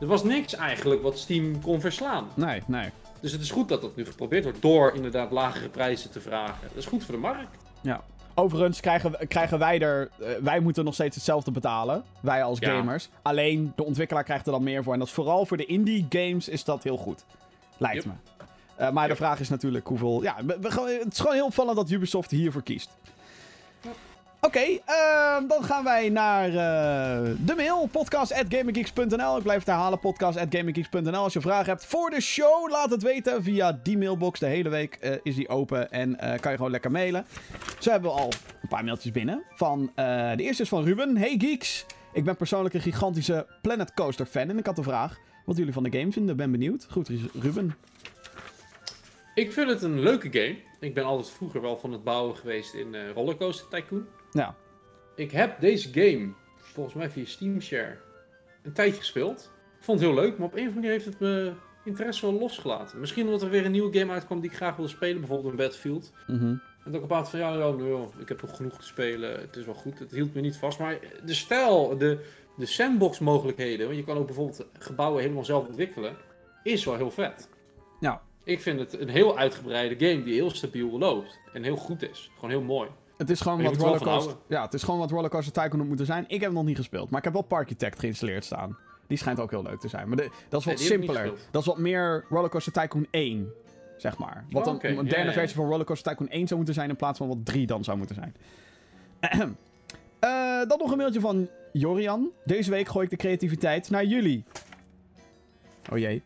[0.00, 2.28] Er was niks eigenlijk wat Steam kon verslaan.
[2.34, 2.90] Nee, nee.
[3.20, 6.68] Dus het is goed dat dat nu geprobeerd wordt door inderdaad lagere prijzen te vragen.
[6.68, 7.56] Dat is goed voor de markt.
[7.80, 8.00] Ja.
[8.34, 10.10] Overigens krijgen, krijgen wij er...
[10.20, 12.04] eh, wij moeten nog steeds hetzelfde betalen.
[12.20, 12.70] Wij als Ja.
[12.76, 13.08] gamers.
[13.22, 14.92] Alleen de ontwikkelaar krijgt er dan meer voor.
[14.92, 17.24] En dat is vooral voor de indie games is dat heel goed.
[17.76, 18.06] Lijkt Yep.
[18.06, 18.44] me.
[18.76, 20.22] Eh, maar de vraag is natuurlijk hoeveel...
[20.22, 22.90] Ja, we- we gaan- het is gewoon heel opvallend dat Ubisoft hiervoor kiest.
[24.50, 27.86] Oké, ehm, dan gaan wij naar eh, de mail.
[27.86, 29.98] Podcast.gaminggeeks.nl Ik blijf het herhalen.
[29.98, 33.42] Podcast.gaminggeeks.nl Als je vragen hebt voor de show, laat het weten.
[33.42, 34.40] Via die mailbox.
[34.40, 35.90] De hele week eh, is die open.
[35.90, 37.26] En eh, kan je gewoon lekker mailen.
[37.78, 38.32] Zo hebben we al
[38.62, 39.42] een paar mailtjes binnen.
[39.50, 41.16] Van, de eerste is van Ruben.
[41.16, 41.86] Hey geeks.
[42.12, 44.48] Ik ben persoonlijk een gigantische Planet Coaster fan.
[44.48, 46.36] En ik had de vraag wat jullie van de game vinden.
[46.36, 46.86] Ben benieuwd.
[46.90, 47.74] Goed, Ruben.
[49.34, 50.56] Ik vind het een leuke game.
[50.80, 54.06] Ik ben altijd vroeger wel van het bouwen geweest in Rollercoaster Tycoon.
[54.32, 54.56] Ja.
[55.14, 57.98] Ik heb deze game, volgens mij via Steam Share,
[58.62, 59.52] een tijdje gespeeld.
[59.78, 61.52] Ik vond het heel leuk, maar op een of andere manier heeft het me
[61.84, 63.00] interesse wel losgelaten.
[63.00, 65.56] Misschien omdat er weer een nieuwe game uitkwam die ik graag wilde spelen, bijvoorbeeld een
[65.56, 66.12] Battlefield.
[66.26, 66.54] Mhm.
[66.84, 69.56] En dat ik op van ja, ja nou, ik heb nog genoeg te spelen, het
[69.56, 69.98] is wel goed.
[69.98, 72.24] Het hield me niet vast, maar de stijl, de,
[72.56, 76.16] de sandbox mogelijkheden, want je kan ook bijvoorbeeld gebouwen helemaal zelf ontwikkelen,
[76.62, 77.48] is wel heel vet.
[78.00, 78.22] Ja.
[78.44, 82.30] Ik vind het een heel uitgebreide game die heel stabiel loopt en heel goed is.
[82.34, 82.88] Gewoon heel mooi.
[83.20, 84.36] Het is gewoon wat moet er rollercoaster.
[84.46, 86.24] Ja, het is gewoon wat rollercoaster tycoon had moeten zijn.
[86.24, 88.76] Ik heb hem nog niet gespeeld, maar ik heb wel Parkitect geïnstalleerd staan.
[89.06, 90.08] Die schijnt ook heel leuk te zijn.
[90.08, 91.32] Maar de- dat is wat Nee, simpeler.
[91.50, 93.52] Dat is wat meer Rollercoaster Tycoon 1,
[93.96, 94.44] zeg maar.
[94.50, 95.32] Wat Oh, een, derde ja.
[95.32, 97.96] versie van Rollercoaster Tycoon 1 zou moeten zijn in plaats van wat 3 dan zou
[97.96, 98.34] moeten zijn.
[100.20, 102.30] Eh, dan nog een mailtje van Jorian.
[102.44, 104.44] Deze week gooi ik de creativiteit naar jullie.
[105.92, 106.22] Oh jee.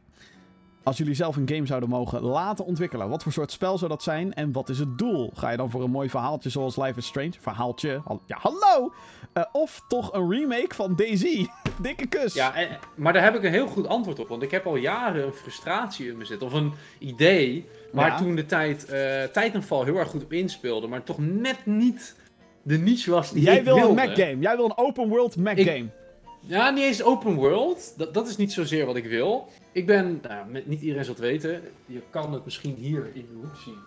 [0.85, 4.03] Als jullie zelf een game zouden mogen laten ontwikkelen, wat voor soort spel zou dat
[4.03, 5.31] zijn en wat is het doel?
[5.35, 7.33] Ga je dan voor een mooi verhaaltje zoals Life is Strange?
[7.41, 8.03] Verhaaltje?
[8.27, 8.93] Ja, hallo!
[9.33, 11.47] Eh, of toch een remake van Daisy?
[11.83, 12.35] Dikke kus!
[12.35, 14.29] Ja, en- maar daar heb ik een heel goed antwoord op.
[14.29, 16.47] Want ik heb al jaren een frustratie in me zitten.
[16.47, 18.17] Of een idee waar Ja.
[18.17, 20.87] toen de tijd eh Titanfall heel erg goed op inspeelde.
[20.87, 22.17] Maar toch net niet
[22.63, 23.95] de niche was die Jij ik wil een wilde.
[24.07, 24.39] Mac game.
[24.39, 25.87] Jij wil een open world Mac Ik- game.
[26.47, 27.95] Ja, niet eens open world.
[27.97, 29.49] Dat, dat is niet zozeer wat ik wil.
[29.73, 31.63] Ik ben, nou, met, niet iedereen zal het weten.
[31.87, 33.79] Je kan het misschien hier in de hoek zien.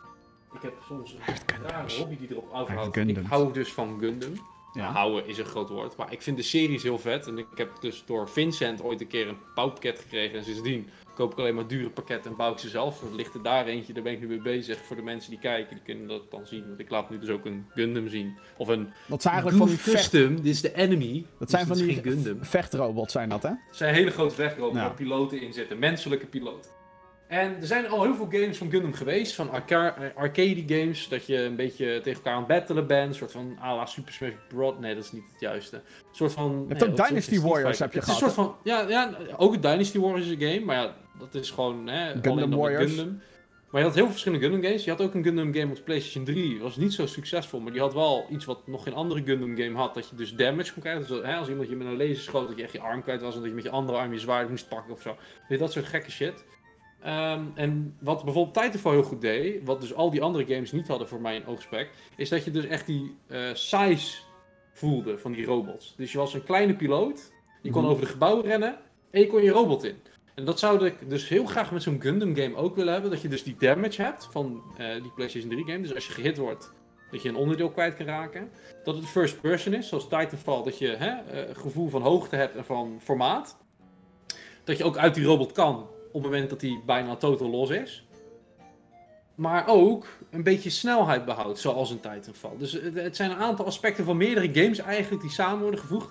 [0.54, 2.96] Ik heb soms een rare hobby die erop overhoudt.
[2.96, 4.34] Ik hou dus van Gundam.
[4.74, 4.92] Ja.
[4.92, 5.96] Houden is een groot woord.
[5.96, 7.28] Maar ik vind de series heel vet.
[7.28, 10.38] En ik heb dus door Vincent ooit een keer een bouwpakket gekregen.
[10.38, 13.02] En sindsdien koop ik alleen maar dure pakketten en bouw ik ze zelf.
[13.04, 14.78] Er ligt er daar eentje, daar ben ik nu mee bezig.
[14.86, 16.68] Voor de mensen die kijken, die kunnen dat dan zien.
[16.68, 18.38] Want ik laat nu dus ook een Gundam zien.
[18.58, 20.36] Of een Dat zijn eigenlijk van die, Custom.
[20.36, 21.26] Dit is de enemy.
[21.40, 22.38] dat zijn Dus van die Gundam.
[22.46, 23.50] vechtrobots, zijn dat hè?
[23.50, 24.82] Het zijn hele grote wegrobots Ja.
[24.82, 25.80] waar piloten in zitten.
[25.80, 26.72] Menselijke piloten.
[27.28, 29.36] En er zijn al heel veel games van Gundam geweest.
[29.36, 31.10] Van arca- eh, arcade games.
[31.10, 33.10] Dat je een beetje tegen elkaar aan het battelen bent.
[33.10, 34.74] Een soort van à la Super Smash Bros.
[34.80, 35.76] Nee, dat is niet het juiste.
[35.76, 36.66] Een soort van...
[36.68, 38.56] Je hebt nee, ook Dynasty Warriors heb je is een gehad, soort van...
[38.64, 40.66] Ja, ja, ook het Dynasty Warriors is een game.
[40.66, 41.88] Maar ja, dat is gewoon...
[41.88, 42.94] Hè, Gundam Warriors.
[42.94, 43.22] Gundam.
[43.72, 44.84] Maar je had heel veel verschillende Gundam games.
[44.84, 46.54] Je had ook een Gundam game op de PlayStation 3.
[46.54, 49.58] Dat was niet zo succesvol, maar die had wel iets wat nog geen andere Gundam
[49.58, 49.94] game had.
[49.94, 51.08] Dat je dus damage kon krijgen.
[51.08, 53.22] Dus, hè, als iemand je met een laser schoot, dat je echt je arm kwijt
[53.22, 53.34] was.
[53.36, 55.10] En dat je met je andere arm je zwaard moest pakken of zo.
[55.10, 55.18] Weet
[55.48, 56.44] je, dat soort gekke shit.
[57.02, 60.88] Ehm, en wat bijvoorbeeld Titanfall heel goed deed, wat dus al die andere games niet
[60.88, 64.18] hadden voor mij in oogspek, is dat je dus echt die eh, size
[64.74, 65.94] voelde van die robots.
[65.98, 67.32] Dus je was een kleine piloot,
[67.62, 67.92] je kon Mhm.
[67.92, 68.78] over de gebouwen rennen
[69.12, 69.96] en je kon je robot in.
[70.36, 73.12] En dat zou ik dus heel graag met zo'n Gundam game ook willen hebben.
[73.12, 75.82] Dat je dus die damage hebt van eh, die PlayStation 3 game.
[75.82, 76.74] Dus als je gehit wordt,
[77.12, 78.50] dat je een onderdeel kwijt kan raken.
[78.84, 80.64] Dat het first person is, zoals Titanfall.
[80.64, 83.58] Dat je hè, eh, gevoel van hoogte hebt en van formaat.
[84.64, 85.88] Dat je ook uit die robot kan
[86.18, 88.06] op het moment dat hij bijna totaal los is.
[89.36, 92.58] Maar ook een beetje snelheid behoudt, zoals een Titanfall.
[92.58, 96.10] Dus het, zijn een aantal aspecten van meerdere games eigenlijk die samen worden gevoegd.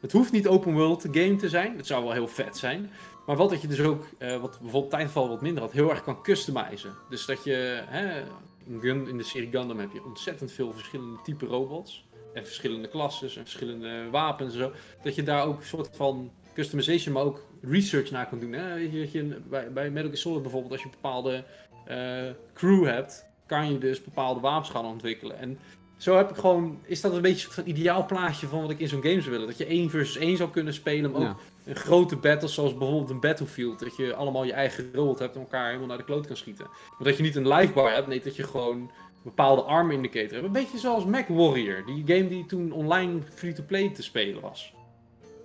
[0.00, 1.76] Het hoeft niet open world game te zijn.
[1.76, 2.90] Het zou wel heel vet zijn.
[3.26, 6.02] Maar wat dat je dus ook, eh, wat bijvoorbeeld Titanfall wat minder had, heel erg
[6.02, 6.94] kan customizen.
[7.10, 8.22] Dus dat je, hè,
[8.66, 12.04] in, Gun, in de serie Gundam heb je ontzettend veel verschillende type robots.
[12.34, 14.72] En verschillende klasses en verschillende wapens en zo.
[15.02, 18.52] Dat je daar ook een soort van customization, maar ook research naar kan doen.
[18.52, 18.74] Hè?
[18.74, 21.44] Weet je, dat je, bij, bij Metal Gear Solid bijvoorbeeld, als je een bepaalde
[21.86, 25.38] eh, crew hebt, kan je dus bepaalde wapens gaan ontwikkelen.
[25.38, 25.58] En
[25.96, 28.78] zo heb ik gewoon, is dat een beetje een van ideaal plaatje van wat ik
[28.78, 29.46] in zo'n game zou willen.
[29.46, 33.10] Dat je één versus één zou kunnen spelen, maar ook een grote battle zoals bijvoorbeeld
[33.10, 33.78] een Battlefield.
[33.78, 36.66] Dat je allemaal je eigen robot hebt en elkaar helemaal naar de kloot kan schieten.
[36.66, 38.90] Maar dat je niet een live bar hebt, nee, dat je gewoon een
[39.22, 40.44] bepaalde arm indicator hebt.
[40.44, 44.74] Een beetje zoals Mac Warrior, die game die toen online free-to-play te spelen was.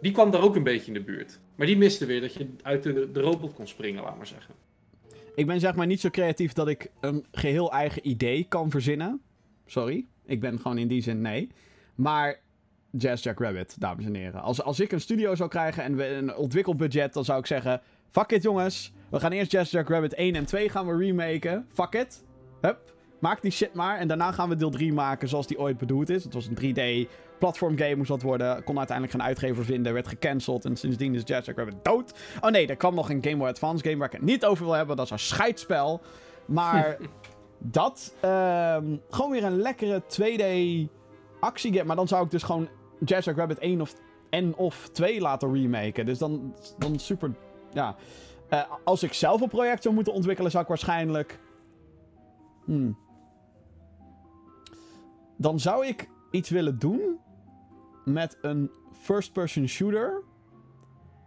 [0.01, 1.39] Die kwam daar ook een beetje in de buurt.
[1.61, 4.55] Maar die miste weer dat je uit de, de robot kon springen, laat maar zeggen.
[5.35, 9.21] Ik ben zeg maar niet zo creatief dat ik een geheel eigen idee kan verzinnen.
[9.65, 10.05] Sorry.
[10.25, 11.49] Ik ben gewoon in die zin nee.
[11.95, 12.39] Maar
[12.91, 14.41] Jazz Jack Rabbit, dames en heren.
[14.41, 17.81] Als, als ik een studio zou krijgen en we een ontwikkelbudget, dan zou ik zeggen...
[18.09, 18.93] Fuck it jongens.
[19.09, 21.65] We gaan eerst Jazz Jack Rabbit 1 en 2 gaan we remaken.
[21.73, 22.23] Fuck it.
[22.61, 22.93] Hup.
[23.21, 23.97] Maak die shit maar.
[23.97, 26.23] En daarna gaan we deel 3 maken zoals die ooit bedoeld is.
[26.23, 27.09] Het was een 3D
[27.39, 28.63] platform game moest dat worden.
[28.63, 29.93] Kon uiteindelijk geen uitgever vinden.
[29.93, 30.65] Werd gecanceld.
[30.65, 32.13] En sindsdien is Jazz Rabbit dood.
[32.41, 34.65] Oh nee, er kwam nog een Game Boy Advance game waar ik het niet over
[34.65, 34.95] wil hebben.
[34.95, 36.01] Dat is een scheidspel.
[36.45, 36.97] Maar
[37.57, 38.15] dat...
[38.19, 40.45] ehm, gewoon weer een lekkere 2D
[41.39, 41.85] actiegame.
[41.85, 42.69] Maar dan zou ik dus gewoon
[43.05, 43.93] Jazz Rabbit 1 of,
[44.29, 46.05] en of 2 laten remaken.
[46.05, 47.31] Dus dan, dan super...
[47.73, 47.95] Ja.
[48.49, 51.39] Eh, als ik zelf een project zou moeten ontwikkelen, zou ik waarschijnlijk...
[52.65, 52.97] Hmm.
[55.41, 57.19] Dan zou ik iets willen doen
[58.05, 58.71] met een
[59.01, 60.23] first-person shooter.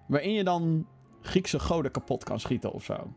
[0.09, 0.87] Waarin je dan
[1.23, 3.12] Griekse goden kapot kan schieten of zo.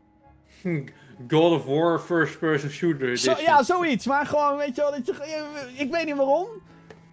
[1.28, 4.06] God of War first person shooter zo ja, zoiets.
[4.06, 6.46] Maar gewoon, weet je wel, dat je, ik weet niet waarom.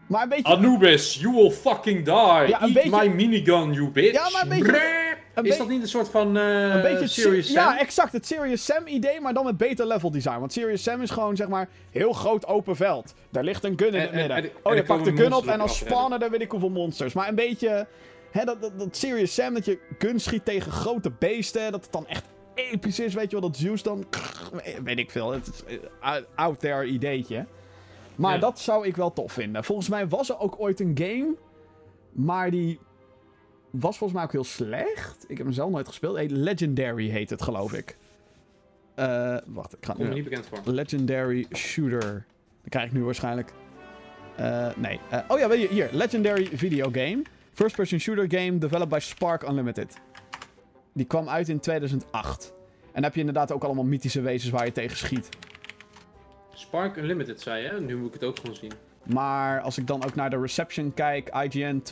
[0.08, 0.54] Maar een beetje...
[0.56, 2.14] Anubis, you will fucking die.
[2.56, 4.14] Eat beetje- my minigun, you bitch.
[4.14, 5.05] Ja, maar een beetje-
[5.42, 7.64] Is dat niet een soort van eh Een beetje het Serious Se- Sam?
[7.64, 8.12] Ja, exact.
[8.12, 10.40] Het Serious Sam idee, maar dan met beter level design.
[10.40, 13.14] Want Serious Sam is gewoon, zeg maar, heel groot open veld.
[13.32, 14.38] Daar ligt een gun in En- het en- midden.
[14.38, 16.70] en- en oh, je pakt de gun op en dan spawnen er weet ik hoeveel
[16.70, 17.14] monsters.
[17.14, 17.88] Maar een beetje,
[18.32, 21.72] hè, dat, dat, dat Serious Sam, dat je gun schiet tegen grote beesten.
[21.72, 22.24] Dat het dan echt
[22.54, 23.50] episch is, weet je wel.
[23.50, 24.06] Dat Zeus dan,
[24.84, 25.32] weet ik veel.
[25.32, 25.64] Het is
[26.02, 27.46] een out there ideetje.
[28.16, 28.40] Maar Ja.
[28.40, 29.64] dat zou ik wel tof vinden.
[29.64, 31.34] Volgens mij was er ook ooit een game,
[32.12, 32.80] maar die
[33.80, 35.26] was volgens mij ook heel slecht.
[35.28, 36.16] Ik heb hem zelf nooit gespeeld.
[36.16, 37.98] Hey, Legendary heet het, geloof ik.
[38.96, 40.16] Eh, wacht, ik ga Kom me nu...
[40.16, 40.74] niet bekend voor.
[40.74, 42.26] Legendary Shooter.
[42.62, 43.54] Dat krijg ik nu waarschijnlijk.
[44.36, 45.00] Eh, nee.
[45.10, 45.90] Eh, oh ja, weet je, hier.
[45.92, 47.22] Legendary Video Game.
[47.54, 49.98] First person shooter game developed by Spark Unlimited.
[50.94, 52.54] Die kwam uit in 2008.
[52.86, 55.30] En dan heb je inderdaad ook allemaal mythische wezens waar je tegen schiet.
[56.54, 58.72] Spark Unlimited zei je, nu moet ik het ook gewoon zien.
[59.04, 61.84] Maar als ik dan ook naar de reception kijk, IGN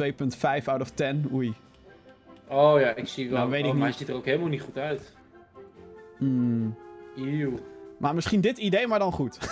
[0.60, 1.30] 2.5 out of 10.
[1.34, 1.54] Oei.
[2.54, 3.38] Oh ja, ik zie wel.
[3.38, 3.98] Nou, weet ik oh, maar niet.
[3.98, 5.14] hij ziet er ook helemaal niet goed uit.
[6.18, 6.76] Hmm.
[7.16, 7.54] Eeuw.
[7.98, 9.38] Maar misschien dit idee, maar dan goed.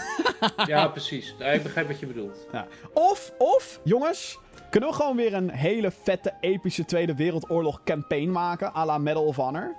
[0.66, 1.36] Ja, precies.
[1.54, 2.48] Ik begrijp wat je bedoelt.
[2.94, 4.40] Of, of, jongens,
[4.70, 9.24] kunnen we gewoon weer een hele vette, epische Tweede Wereldoorlog campaign maken, à la Medal
[9.24, 9.76] of Honor?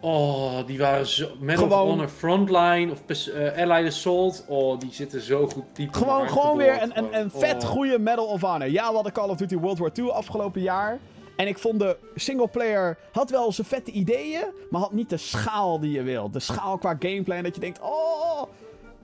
[0.00, 1.28] Oh, die waren zo...
[1.40, 4.44] Medal Gewoon- of Honor Frontline of eh, Allied Assault.
[4.48, 7.68] Oh, die zitten zo goed diep Gewoon, gewoon weer een, een, een vet Oh.
[7.68, 8.70] goede Medal of Honor.
[8.70, 10.98] Ja, we hadden Call of Duty World War II afgelopen jaar.
[11.38, 15.80] En ik vond de singleplayer had wel zijn vette ideeën, maar had niet de schaal
[15.80, 16.32] die je wilt.
[16.32, 18.42] De schaal qua gameplay en dat je denkt, oh...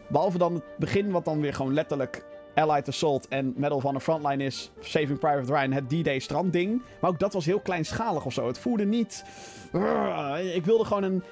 [0.08, 2.24] Behalve dan het begin, wat dan weer gewoon letterlijk
[2.54, 4.70] Allied Assault en Medal of Honor Frontline is.
[4.80, 6.82] Saving Private Ryan, het D-Day strandding.
[7.00, 8.46] Maar ook dat was heel kleinschalig of zo.
[8.46, 9.24] Het voelde niet...
[9.72, 10.54] Urgh.
[10.54, 11.22] Ik wilde gewoon een...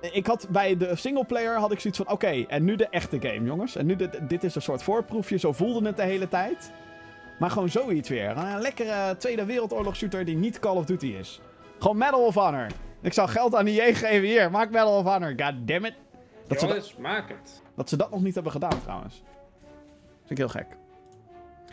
[0.00, 3.46] Ik had bij de singleplayer had ik zoiets van, oké, en nu de echte game,
[3.46, 3.76] jongens.
[3.76, 6.72] En nu, de, dit is een soort voorproefje, zo voelde het de hele tijd.
[7.40, 8.36] Maar gewoon zoiets weer.
[8.36, 11.40] Een lekkere Tweede Wereldoorlog shooter die niet Call of Duty is.
[11.78, 12.66] Gewoon Medal of Honor.
[13.00, 15.94] Ik zou geld aan EA geven, hier, maak Medal of Honor, god damn it.
[16.46, 17.62] Dat ze, dat, maak het.
[17.74, 19.22] dat ze dat nog niet hebben gedaan, trouwens.
[20.18, 20.66] Vind ik heel gek.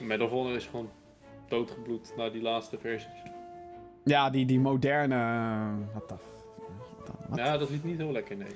[0.01, 0.89] Medal of Honor is gewoon
[1.47, 3.21] doodgebloed na die laatste versies.
[4.03, 5.15] Ja, die, die moderne...
[5.93, 6.15] Wat de...
[7.05, 7.15] Wat?
[7.29, 7.37] wat?
[7.37, 8.55] Ja, dat liep niet heel lekker, nee.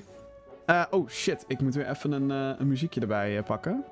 [0.66, 3.86] Eh, oh shit, ik moet weer even een, eh, een muziekje erbij eh, pakken.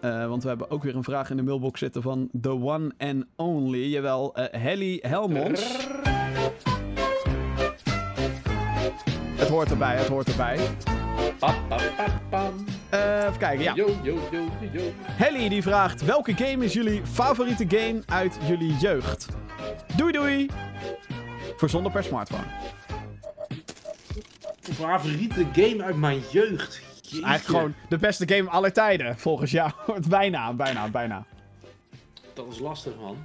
[0.00, 2.90] Eh, want we hebben ook weer een vraag in de mailbox zitten van The One
[2.98, 3.84] and Only.
[3.84, 5.76] Jawel, eh Helly Helmons.
[9.36, 10.58] Het hoort erbij, het hoort erbij.
[12.30, 12.54] Pam.
[12.90, 13.74] Eh, even kijken, ja.
[13.74, 14.82] Yo, yo, yo, yo.
[15.02, 19.28] Helly die vraagt, welke game is jullie favoriete game uit jullie jeugd?
[19.96, 20.48] Doei doei!
[21.56, 22.44] Voor zonder per smartphone.
[24.60, 26.89] Favoriete game uit mijn jeugd.
[27.10, 27.26] Jeetje.
[27.26, 29.72] Eigenlijk gewoon de beste game aller tijden, volgens jou.
[30.08, 31.26] bijna, bijna, bijna.
[32.34, 33.16] Dat is lastig, man.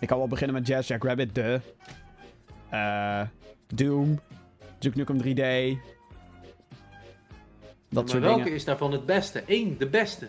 [0.00, 1.60] Ik kan wel beginnen met Jazz Jack Rabbit, de.
[2.68, 3.22] Eh,
[3.66, 4.20] Doom.
[4.78, 5.78] Duke Nukem 3D.
[7.88, 8.52] Dat maar soort welke dingen.
[8.56, 9.42] is daarvan het beste?
[9.46, 10.28] Eén, de beste.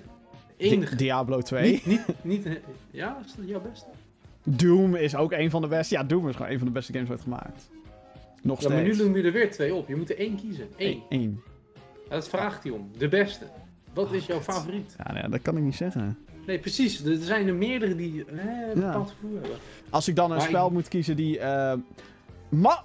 [0.58, 0.95] Di- Enige.
[0.95, 1.72] Diablo 2.
[1.72, 2.54] Niet, niet, niet, eh,
[2.91, 3.86] ja, is dat jouw beste?
[4.43, 5.95] Doom is ook een van de beste.
[5.95, 7.70] Ja, Doom is gewoon een van de beste games ooit gemaakt.
[8.41, 9.00] Nog Ja, maar nu steeds.
[9.08, 9.88] noem je er weer twee op.
[9.88, 10.68] Je moet er één kiezen.
[10.78, 11.02] Eén.
[11.10, 11.41] Eén.
[12.10, 12.91] Dat vraagt hij om.
[12.97, 13.45] De beste.
[13.93, 14.45] Wat is jouw kut.
[14.53, 14.95] favoriet?
[15.05, 16.18] Ja, nee, dat kan ik niet zeggen.
[16.45, 17.03] Nee, precies.
[17.05, 18.86] Er zijn er meerdere die eh, een Ja.
[18.86, 19.58] bepaald gevoel hebben.
[19.89, 21.39] Als ik dan een Maar spel ik- moet kiezen die.
[21.39, 21.74] eh
[22.49, 22.84] ma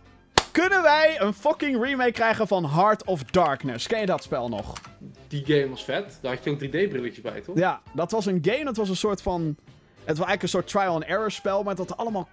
[0.53, 3.87] kunnen wij een fucking remake krijgen van Heart of Darkness?
[3.87, 4.73] Ken je dat spel nog?
[5.29, 6.19] Die game was vet.
[6.23, 7.57] Daar had je ook 3D-brilletje bij, toch?
[7.59, 8.65] Ja, dat was een game.
[8.65, 9.43] Dat was een soort van.
[10.05, 11.63] Het was eigenlijk een soort trial and error spel.
[11.63, 12.29] Maar het had allemaal.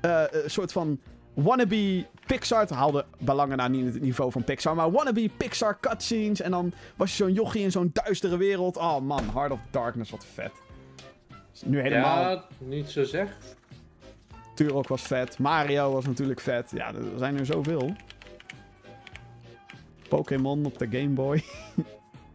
[0.00, 1.00] eh, een soort van.
[1.34, 2.60] Wannabe Pixar.
[2.60, 4.74] Het haalde belangen na niet het niveau van Pixar.
[4.74, 6.40] Maar wannabe Pixar cutscenes.
[6.40, 8.76] En dan was je zo'n jochie in zo'n duistere wereld.
[8.76, 10.52] Oh man, Heart of Darkness, wat vet.
[11.64, 12.30] Nu helemaal.
[12.30, 13.56] Ja, niet zo zegt.
[14.54, 15.38] Turok was vet.
[15.38, 16.70] Mario was natuurlijk vet.
[16.70, 17.92] Ja, er zijn er zoveel.
[20.08, 21.44] Pokémon op de Game Boy.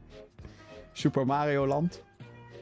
[0.94, 2.04] Super Mario Land.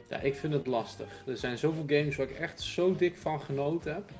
[0.08, 1.22] Ja, ik vind het lastig.
[1.26, 4.10] Er zijn zoveel games waar ik echt zo dik van genoten heb.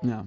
[0.00, 0.26] Ja.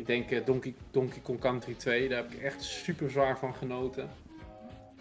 [0.00, 3.54] Ik denk eh, Donkey, Donkey Kong Country 2, daar heb ik echt super zwaar van
[3.54, 4.08] genoten.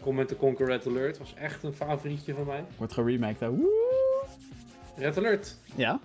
[0.02, 2.64] Command Conquer Red Alert was echt een favorietje van mij.
[2.78, 3.50] Wordt geremaked, hè?
[3.50, 4.26] Woe!
[4.95, 6.00] Red Alert Ja.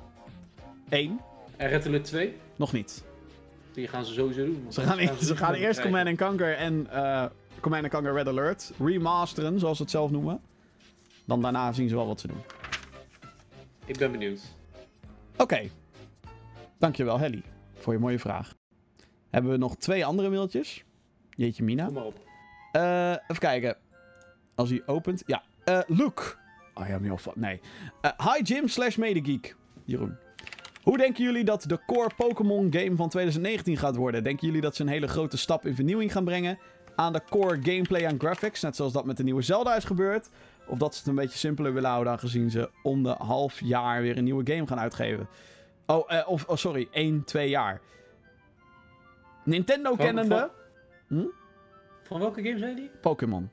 [0.89, 1.21] Eén.
[1.57, 3.05] en Red Alert 2, Nog niet.
[3.73, 4.67] die gaan ze sowieso doen.
[4.69, 5.81] Ze gaan, ze gaan eerst.
[5.81, 7.25] Command Conquer en eh
[7.61, 10.41] Command Conquer Red Alert remasteren, zoals ze het zelf noemen.
[11.25, 12.43] Dan daarna zien ze wel wat ze doen.
[13.87, 14.41] Ik ben benieuwd.
[15.37, 15.69] Oké.
[16.79, 17.43] Dankjewel, Helly,
[17.75, 18.55] voor je mooie vraag.
[19.35, 20.85] Hebben we nog twee andere mailtjes?
[21.30, 21.85] Jeetje Mina.
[21.85, 22.20] Kom maar op.
[22.72, 23.76] Eh, even kijken.
[24.55, 25.22] Als hij opent.
[25.26, 25.43] Ja.
[25.64, 26.22] Eh Luke.
[26.74, 27.32] Oh ja, niet van.
[27.37, 27.61] Nee.
[28.01, 29.57] Eh, hi Jim slash Medegeek.
[29.85, 30.16] Jeroen.
[30.82, 34.23] Hoe denken jullie dat de core Pokémon game van 2019 gaat worden?
[34.23, 36.59] Denken jullie dat ze een hele grote stap in vernieuwing gaan brengen
[36.97, 38.61] aan de core gameplay en graphics?
[38.61, 40.28] Net zoals dat met de nieuwe Zelda is gebeurd?
[40.66, 44.02] Of dat ze het een beetje simpeler willen houden aangezien ze om de half jaar
[44.02, 45.28] weer een nieuwe game gaan uitgeven?
[45.86, 47.81] Oh, of, oh sorry, 1, 2 jaar.
[49.45, 50.51] Nintendo kennende...
[52.03, 52.91] Van welke game zei die?
[53.01, 53.51] Pokémon.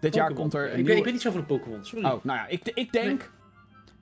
[0.00, 0.98] Dit jaar komt er een ik, weet, nieuwe...
[0.98, 2.04] ik weet niet zo van de Pokémon, sorry.
[2.04, 3.30] Oh, nou ja, ik, ik denk...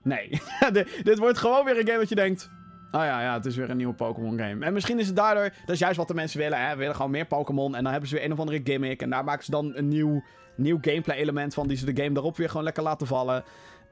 [0.03, 0.29] Nee.
[0.73, 2.51] De- dit wordt gewoon weer een game dat je denkt...
[2.93, 4.65] Oh ja, ja, het is weer een nieuwe Pokémon game.
[4.65, 5.43] En misschien is het daardoor...
[5.43, 6.73] Dat is juist wat de mensen willen, hè.
[6.73, 7.75] We willen gewoon meer Pokémon.
[7.75, 9.03] En dan hebben ze weer een of andere gimmick.
[9.03, 10.23] En daar maken ze dan een nieuw,
[10.57, 11.69] nieuw gameplay element van...
[11.69, 13.45] Die ze de game daarop weer gewoon lekker laten vallen.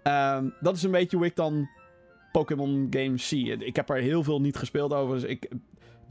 [0.03, 1.69] Ehm, dat is een beetje hoe ik dan
[2.33, 3.57] Pokémon games zie.
[3.57, 5.15] Ik heb er heel veel niet gespeeld over.
[5.15, 5.49] Dus ik...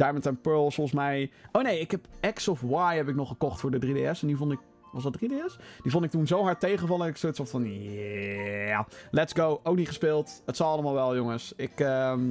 [0.01, 1.31] Diamond and Pearl, volgens mij...
[1.51, 4.21] Oh nee, ik heb X of Y heb ik nog gekocht voor de 3DS.
[4.21, 4.59] En die vond ik...
[4.91, 5.81] Was dat 3DS?
[5.81, 7.07] Die vond ik toen zo hard tegenvallen.
[7.07, 7.71] Ik soort van...
[7.71, 9.59] Yeah, let's go.
[9.63, 10.41] Ook niet gespeeld.
[10.45, 11.53] Het zal allemaal wel, jongens.
[11.55, 11.79] Ik...
[11.79, 12.21] ehm,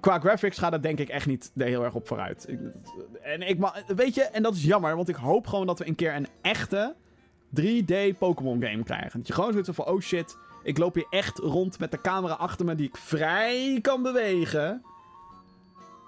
[0.00, 2.48] qua graphics gaat het denk ik echt niet heel erg op vooruit.
[3.22, 5.94] En ik weet je, en dat is jammer, want ik hoop gewoon dat we een
[5.94, 6.94] keer een echte
[7.60, 9.18] 3D Pokémon game krijgen.
[9.18, 12.34] Dat je gewoon zoiets van, oh shit, ik loop hier echt rond met de camera
[12.34, 14.82] achter me die ik vrij kan bewegen.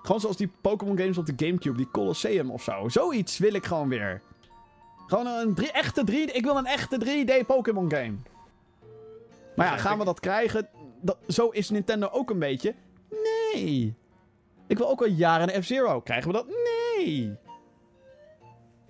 [0.06, 2.88] Gewoon zoals die Pokémon games op de Gamecube, die Colosseum of zo.
[2.88, 4.20] Zoiets wil ik gewoon weer.
[5.06, 6.32] Gewoon een drie, echte 3D.
[6.34, 8.14] Ik wil een echte 3D Pokémon game.
[9.56, 10.68] Maar ja, gaan we dat krijgen?
[11.00, 12.74] Dat, zo is Nintendo ook een beetje.
[13.52, 13.94] Nee.
[14.66, 16.00] Ik wil ook al jaren een F-Zero.
[16.00, 16.46] Krijgen we dat?
[16.46, 17.34] Nee.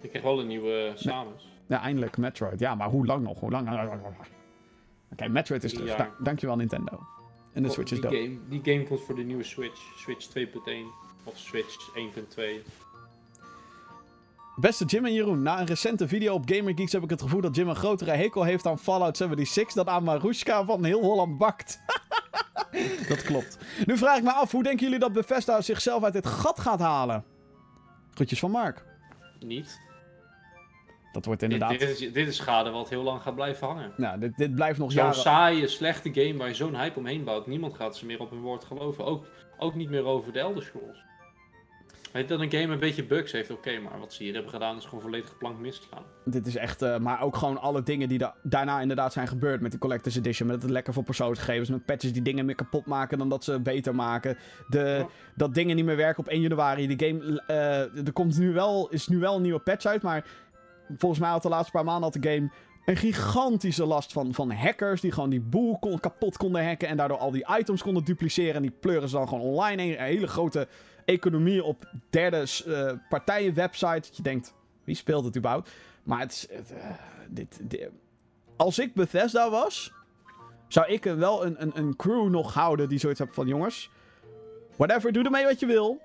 [0.00, 1.52] Ik krijg wel een nieuwe Samus.
[1.66, 2.60] Ja, eindelijk Metroid.
[2.60, 3.40] Ja, maar hoe lang nog?
[3.40, 3.90] Hoe lang?
[5.12, 5.88] Oké, Metroid is terug.
[5.88, 5.96] Ja.
[5.96, 7.00] Da- dankjewel Nintendo.
[7.52, 8.22] En de Switch is die dope.
[8.22, 9.80] game, die game komt voor de nieuwe Switch.
[9.98, 12.42] Switch 2.1 of Switch 1.2.
[14.56, 17.56] Beste Jim en Jeroen, na een recente video op GamerGeeks heb ik het gevoel dat
[17.56, 21.80] Jim een grotere hekel heeft aan Fallout 76 dan aan Marushka van Heel Holland Bakt.
[23.08, 23.58] dat klopt.
[23.86, 26.80] Nu vraag ik me af, hoe denken jullie dat Bethesda zichzelf uit dit gat gaat
[26.80, 27.24] halen?
[28.14, 28.84] Groetjes van Mark.
[29.40, 29.80] Niet.
[31.12, 31.78] Dat wordt Dit, inderdaad...
[31.78, 33.92] dit, is, dit is schade wat heel lang gaat blijven hangen.
[33.96, 35.20] Nou, dit, dit blijft nog Zo'n jaren...
[35.20, 37.46] saaie, slechte game waar je zo'n hype omheen bouwt.
[37.46, 39.04] Niemand gaat ze meer op hun woord geloven.
[39.04, 39.26] Ook,
[39.58, 41.04] ook niet meer over de Elder Scrolls.
[42.16, 44.76] Weet dat een game een beetje bugs heeft, oké, maar wat ze hier hebben gedaan
[44.76, 46.02] is gewoon volledig geplankt misgegaan.
[46.24, 46.82] Dit is echt...
[46.82, 50.16] eh, maar ook gewoon alle dingen die da- daarna inderdaad zijn gebeurd met de Collector's
[50.16, 50.48] Edition.
[50.48, 51.68] Met het lekker voor persoonsgegevens.
[51.68, 54.36] Met patches die dingen meer kapot maken dan dat ze beter maken.
[54.68, 55.06] De.
[55.34, 56.96] Dat dingen niet meer werken op 1 januari.
[56.96, 57.42] De game...
[57.46, 60.24] eh, er komt nu wel, is nu wel een nieuwe patch uit, maar...
[60.96, 62.50] Volgens mij had de laatste paar maanden had de game
[62.84, 65.00] een gigantische last van, van hackers.
[65.00, 66.88] Die gewoon die boel kon, kapot konden hacken.
[66.88, 68.54] En daardoor al die items konden dupliceren.
[68.54, 69.82] En die pleuren ze dan gewoon online.
[69.82, 70.68] Een hele grote
[71.06, 74.00] economie op derde eh, partijen website.
[74.00, 74.54] Dat je denkt,
[74.84, 75.70] wie speelt het überhaupt?
[76.02, 76.46] Maar het is...
[76.50, 76.90] het, eh,
[77.28, 77.90] dit, dit-
[78.56, 79.92] als ik Bethesda was...
[80.68, 83.46] Zou ik wel een, een, een crew nog houden die zoiets heeft van...
[83.46, 83.90] Jongens,
[84.76, 86.00] whatever, doe ermee wat je wil.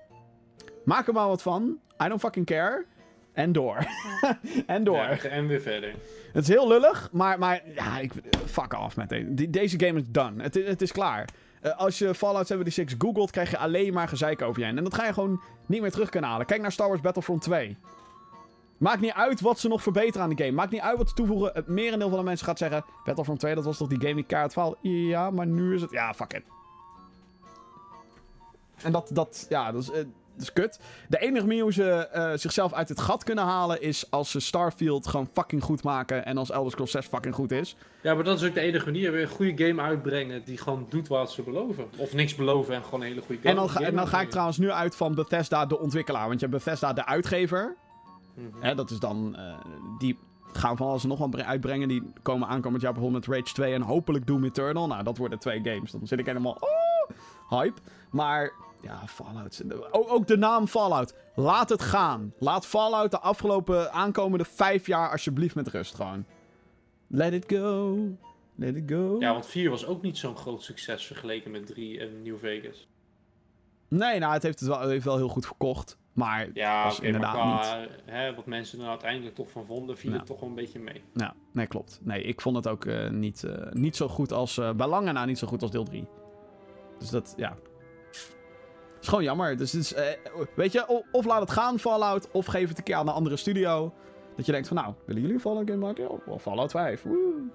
[0.84, 1.78] Maak er maar wat van.
[2.04, 2.84] I don't fucking care.
[3.32, 3.86] En door.
[4.66, 4.96] en door.
[4.96, 5.94] Ja, en weer verder.
[6.32, 8.12] Het is heel lullig, maar, maar ja, ik,
[8.46, 9.50] fuck off met deze.
[9.50, 10.42] Deze game is done.
[10.42, 11.28] Het, het is klaar.
[11.62, 14.78] Eh, als je Fallout 76 googelt, krijg je alleen maar gezeik over je heen.
[14.78, 16.46] En dat ga je gewoon niet meer terug kunnen halen.
[16.46, 17.76] Kijk naar Star Wars Battlefront 2.
[18.76, 20.56] Maakt niet uit wat ze nog verbeteren aan de game.
[20.56, 21.50] Maakt niet uit wat ze toevoegen.
[21.54, 22.84] Het merendeel van de mensen gaat zeggen...
[23.04, 24.54] Battlefront 2, dat was toch die game die kaart?
[24.80, 25.90] Ja, maar nu is het...
[25.90, 26.42] Ja, fuck it.
[28.82, 30.04] En dat, dat ja, dat is, eh,
[30.34, 30.78] dat is kut.
[31.08, 33.82] De enige manier hoe ze eh, zichzelf uit het gat kunnen halen...
[33.82, 36.24] is als ze Starfield gewoon fucking goed maken...
[36.24, 37.76] en als Elder Scrolls 6 fucking goed is.
[38.02, 39.12] Ja, maar dat is ook de enige manier.
[39.12, 41.84] Weer een goede game uitbrengen die gewoon doet wat ze beloven.
[41.96, 43.48] Of niks beloven en gewoon een hele goede game.
[43.48, 46.26] En dan, ga, en dan ga ik trouwens nu uit van Bethesda, de ontwikkelaar.
[46.28, 47.76] Want je hebt Bethesda, de uitgever...
[48.34, 48.62] Mhm.
[48.62, 49.36] Hè, dat is dan.
[49.36, 49.54] eh,
[49.98, 50.18] die
[50.52, 51.88] gaan van alles en nog wat bre- uitbrengen.
[51.88, 54.86] Die komen aankomend jaar bijvoorbeeld met Rage 2 en hopelijk Doom Eternal.
[54.86, 55.90] Nou, dat worden twee games.
[55.90, 56.56] Dan zit ik helemaal.
[56.60, 57.80] Oh, hype.
[58.10, 58.52] Maar.
[58.82, 59.62] Ja, Fallout.
[59.90, 61.14] Ook, ook de naam Fallout.
[61.34, 62.34] Laat het gaan.
[62.38, 66.24] Laat Fallout de afgelopen aankomende vijf jaar alsjeblieft met rust gewoon.
[67.06, 67.98] Let it go.
[68.54, 69.16] Let it go.
[69.18, 72.88] Ja, want 4 was ook niet zo'n groot succes vergeleken met 3 en New Vegas.
[73.88, 75.98] Nee, nou, het heeft het wel, het heeft wel heel goed verkocht.
[76.12, 80.10] Maar Ja, was inderdaad maar qua, hè, wat mensen er uiteindelijk toch van vonden, viel
[80.10, 80.16] Ja.
[80.16, 81.02] het toch wel een beetje mee.
[81.14, 82.00] Ja, nee, klopt.
[82.02, 84.58] Nee, ik vond het ook eh, niet, eh, niet zo goed als...
[84.58, 86.06] eh bij lange na niet zo goed als deel 3.
[86.98, 87.56] Dus dat, ja...
[89.02, 89.56] is gewoon jammer.
[89.56, 90.04] Dus is, eh,
[90.54, 93.36] weet je, of laat het gaan, Fallout, of geef het een keer aan een andere
[93.36, 93.92] studio.
[94.36, 96.02] Dat je denkt van, nou, willen jullie Fallout game maken?
[96.02, 97.02] Ja, wel Fallout 5.
[97.02, 97.50] Woe.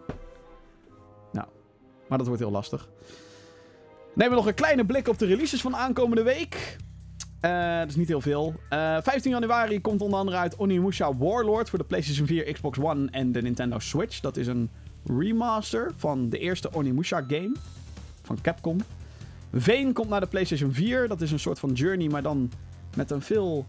[1.32, 1.48] Nou,
[2.08, 2.90] maar dat wordt heel lastig.
[4.14, 6.78] Nemen we nog een kleine blik op de releases van aankomende week.
[7.40, 8.54] Eh, dat is niet heel veel.
[8.70, 13.08] Eh, 15 januari komt onder andere uit Onimusha Warlord voor de PlayStation 4, Xbox One
[13.12, 14.20] en de Nintendo Switch.
[14.20, 14.70] Dat is een
[15.06, 17.56] remaster van de eerste Onimusha game
[18.22, 18.78] van Capcom.
[19.54, 21.08] Veen komt naar de PlayStation 4.
[21.08, 22.52] Dat is een soort van Journey, maar dan
[22.96, 23.66] met een veel...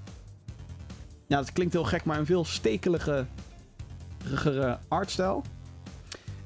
[1.27, 3.27] Ja, dat klinkt heel gek, maar een veel stekelige
[4.89, 5.45] artstijl.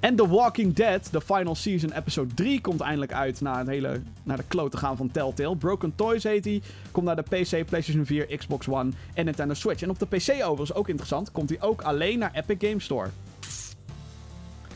[0.00, 4.02] En The Walking Dead, de final season, episode 3, komt eindelijk uit na het hele
[4.22, 5.56] naar de klote gaan van Telltale.
[5.56, 6.62] Broken Toys heet hij.
[6.90, 9.82] Komt naar de PC, PlayStation 4, Xbox One en Nintendo Switch.
[9.82, 13.08] En op de PC overigens, ook interessant, komt hij ook alleen naar Epic Games Store.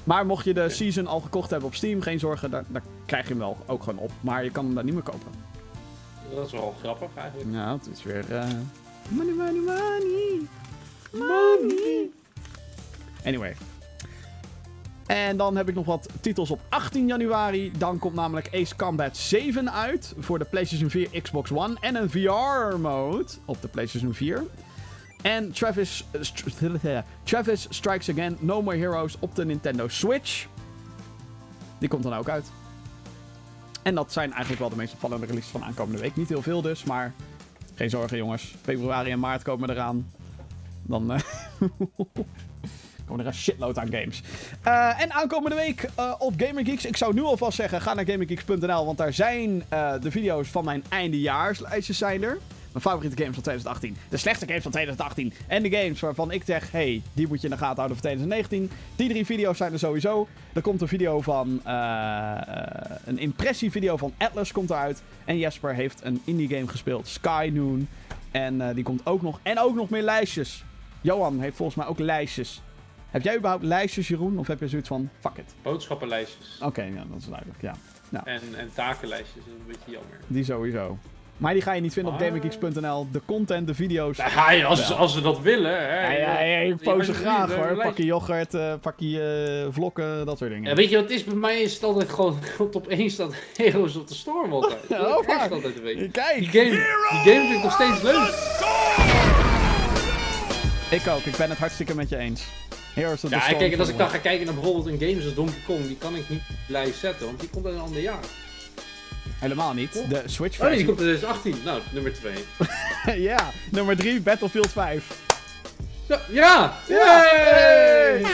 [0.07, 3.23] Maar mocht je de season al gekocht hebben op Steam, geen zorgen, daar, daar krijg
[3.23, 4.11] je hem wel ook gewoon op.
[4.21, 5.33] Maar je kan hem daar niet meer kopen.
[6.35, 7.51] Dat is wel grappig eigenlijk.
[7.53, 8.33] Ja, het is weer...
[8.35, 8.49] eh,
[9.09, 10.41] Money, money, money.
[11.13, 12.09] Money.
[13.25, 13.57] Anyway.
[15.07, 17.73] En dan heb ik nog wat titels op 18 januari.
[17.79, 21.77] Dan komt namelijk Ace Combat 7 uit voor de PlayStation 4, Xbox One.
[21.81, 24.43] En een VR-mode op de PlayStation 4.
[25.27, 26.05] En Travis,
[27.23, 30.47] Travis Strikes Again No More Heroes op de Nintendo Switch.
[31.79, 32.47] Die komt dan ook uit.
[33.83, 36.17] En dat zijn eigenlijk wel de meest opvallende releases van aankomende week.
[36.17, 37.13] Niet heel veel dus, maar
[37.75, 38.55] geen zorgen jongens.
[38.63, 40.11] Februari en maart komen eraan.
[40.83, 41.21] Dan eh,
[43.07, 44.23] komen er een shitload aan games.
[44.63, 46.85] Eh, en aankomende week eh, op GamerGeeks.
[46.85, 48.87] Ik zou nu alvast zeggen, ga naar gamergeeks.nl.
[48.87, 49.65] Want daar zijn
[50.01, 52.39] de video's van mijn eindejaarslijstjes zijn er.
[52.77, 53.97] Mijn favoriete games van 2018.
[54.09, 55.33] De slechtste games van 2018.
[55.47, 58.07] En de games waarvan ik zeg, hey, die moet je in de gaten houden voor
[58.07, 58.71] 2019.
[58.97, 60.29] Die drie video's zijn er sowieso.
[60.53, 61.61] Er komt een video van...
[61.65, 62.39] eh,
[63.05, 65.03] een impressievideo van Atlas komt eruit.
[65.25, 67.09] En Jesper heeft een indie game gespeeld.
[67.09, 67.89] Sky Noon.
[68.31, 69.41] En eh, die komt ook nog.
[69.43, 70.65] En ook nog meer lijstjes.
[71.01, 72.63] Johan heeft volgens mij ook lijstjes.
[73.11, 74.39] Heb jij überhaupt lijstjes, Jeroen?
[74.39, 75.55] Of heb je zoiets van, fuck it?
[75.63, 76.59] Boodschappenlijstjes.
[76.63, 77.75] Oké, ja, dat is duidelijk, ja.
[78.25, 80.19] En, en takenlijstjes, dat is een beetje jammer.
[80.27, 80.99] Die sowieso.
[81.37, 83.07] Maar die ga je niet vinden op gaminggeeks.nl.
[83.13, 84.17] De content, de video's.
[84.17, 85.71] Ja, ja, als, als ze dat willen.
[85.71, 87.65] Hè, Ja, ja, ja, je alsjeblieft, graag hoor.
[87.65, 87.83] lijstje.
[87.85, 89.21] Pakje yoghurt, eh pakje
[89.67, 90.69] eh, vlokken, dat soort dingen.
[90.71, 91.25] Ja, weet je wat het is?
[91.25, 92.39] Bij mij is het altijd gewoon
[92.73, 94.81] op één staat Heroes of the Storm altijd.
[94.89, 96.09] Ja, Dat oh, ik maar- altijd een beetje.
[96.09, 96.39] Kijk!
[96.39, 98.35] Die game, die game vind ik nog steeds leuk.
[100.91, 102.43] Ik ook, ik ben het hartstikke met je eens.
[102.95, 105.09] Heroes of the Ja, Storm kijk, en als ik dan ga kijken naar bijvoorbeeld een
[105.09, 107.81] games als Donkey Kong, die kan ik niet lijst zetten, want die komt uit een
[107.81, 108.19] ander jaar.
[109.39, 109.93] Helemaal niet.
[110.09, 110.85] De Switch Oh nee, die versie.
[110.87, 111.57] komt uit 2018.
[111.65, 112.13] Nou, nummer
[113.05, 113.21] 2.
[113.31, 115.05] ja, nummer 3, Battlefield 5.
[116.09, 116.21] Ja!
[116.29, 116.77] Ja!
[116.89, 118.25] Yay!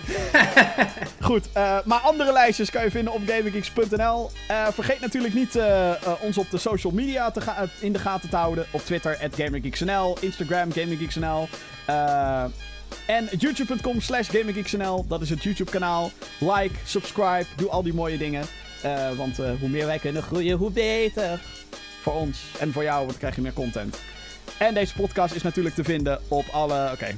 [1.20, 4.30] Goed, eh, maar andere lijstjes kan je vinden op gaminggeeks.nl.
[4.48, 5.90] Eh, vergeet natuurlijk niet eh,
[6.20, 8.66] ons op de social media te ga- in de gaten te houden.
[8.70, 10.16] Op Twitter, at GamingGeeksNL.
[10.20, 11.48] Instagram, GamingGeeksNL.
[11.86, 12.44] Eh,
[13.06, 15.04] en youtube.com slash GamingGeeksNL.
[15.08, 16.10] Dat is het YouTube kanaal.
[16.38, 18.44] Like, subscribe, doe al die mooie dingen.
[18.82, 21.40] Eh, want eh, hoe meer wij kunnen groeien, hoe beter.
[22.00, 24.00] Voor ons en voor jou, want dan krijg je meer content.
[24.58, 26.90] En deze podcast is natuurlijk te vinden op alle...
[26.92, 27.14] Oké,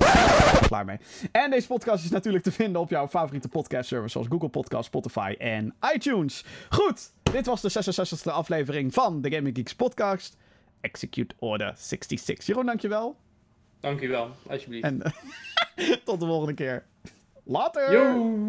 [0.67, 0.99] klaar mee.
[1.33, 4.85] En deze podcast is natuurlijk te vinden op jouw favoriete podcast service zoals Google Podcast,
[4.85, 6.45] Spotify en iTunes.
[6.69, 10.37] Goed, dit was de 66e aflevering van de Gaming Geeks podcast.
[10.81, 12.47] Execute Order 66.
[12.47, 13.17] Jeroen, dankjewel.
[13.81, 14.85] Dankjewel, alsjeblieft.
[14.85, 15.03] En
[16.05, 16.85] tot de volgende keer.
[17.45, 17.93] Later!
[17.93, 18.49] Yo!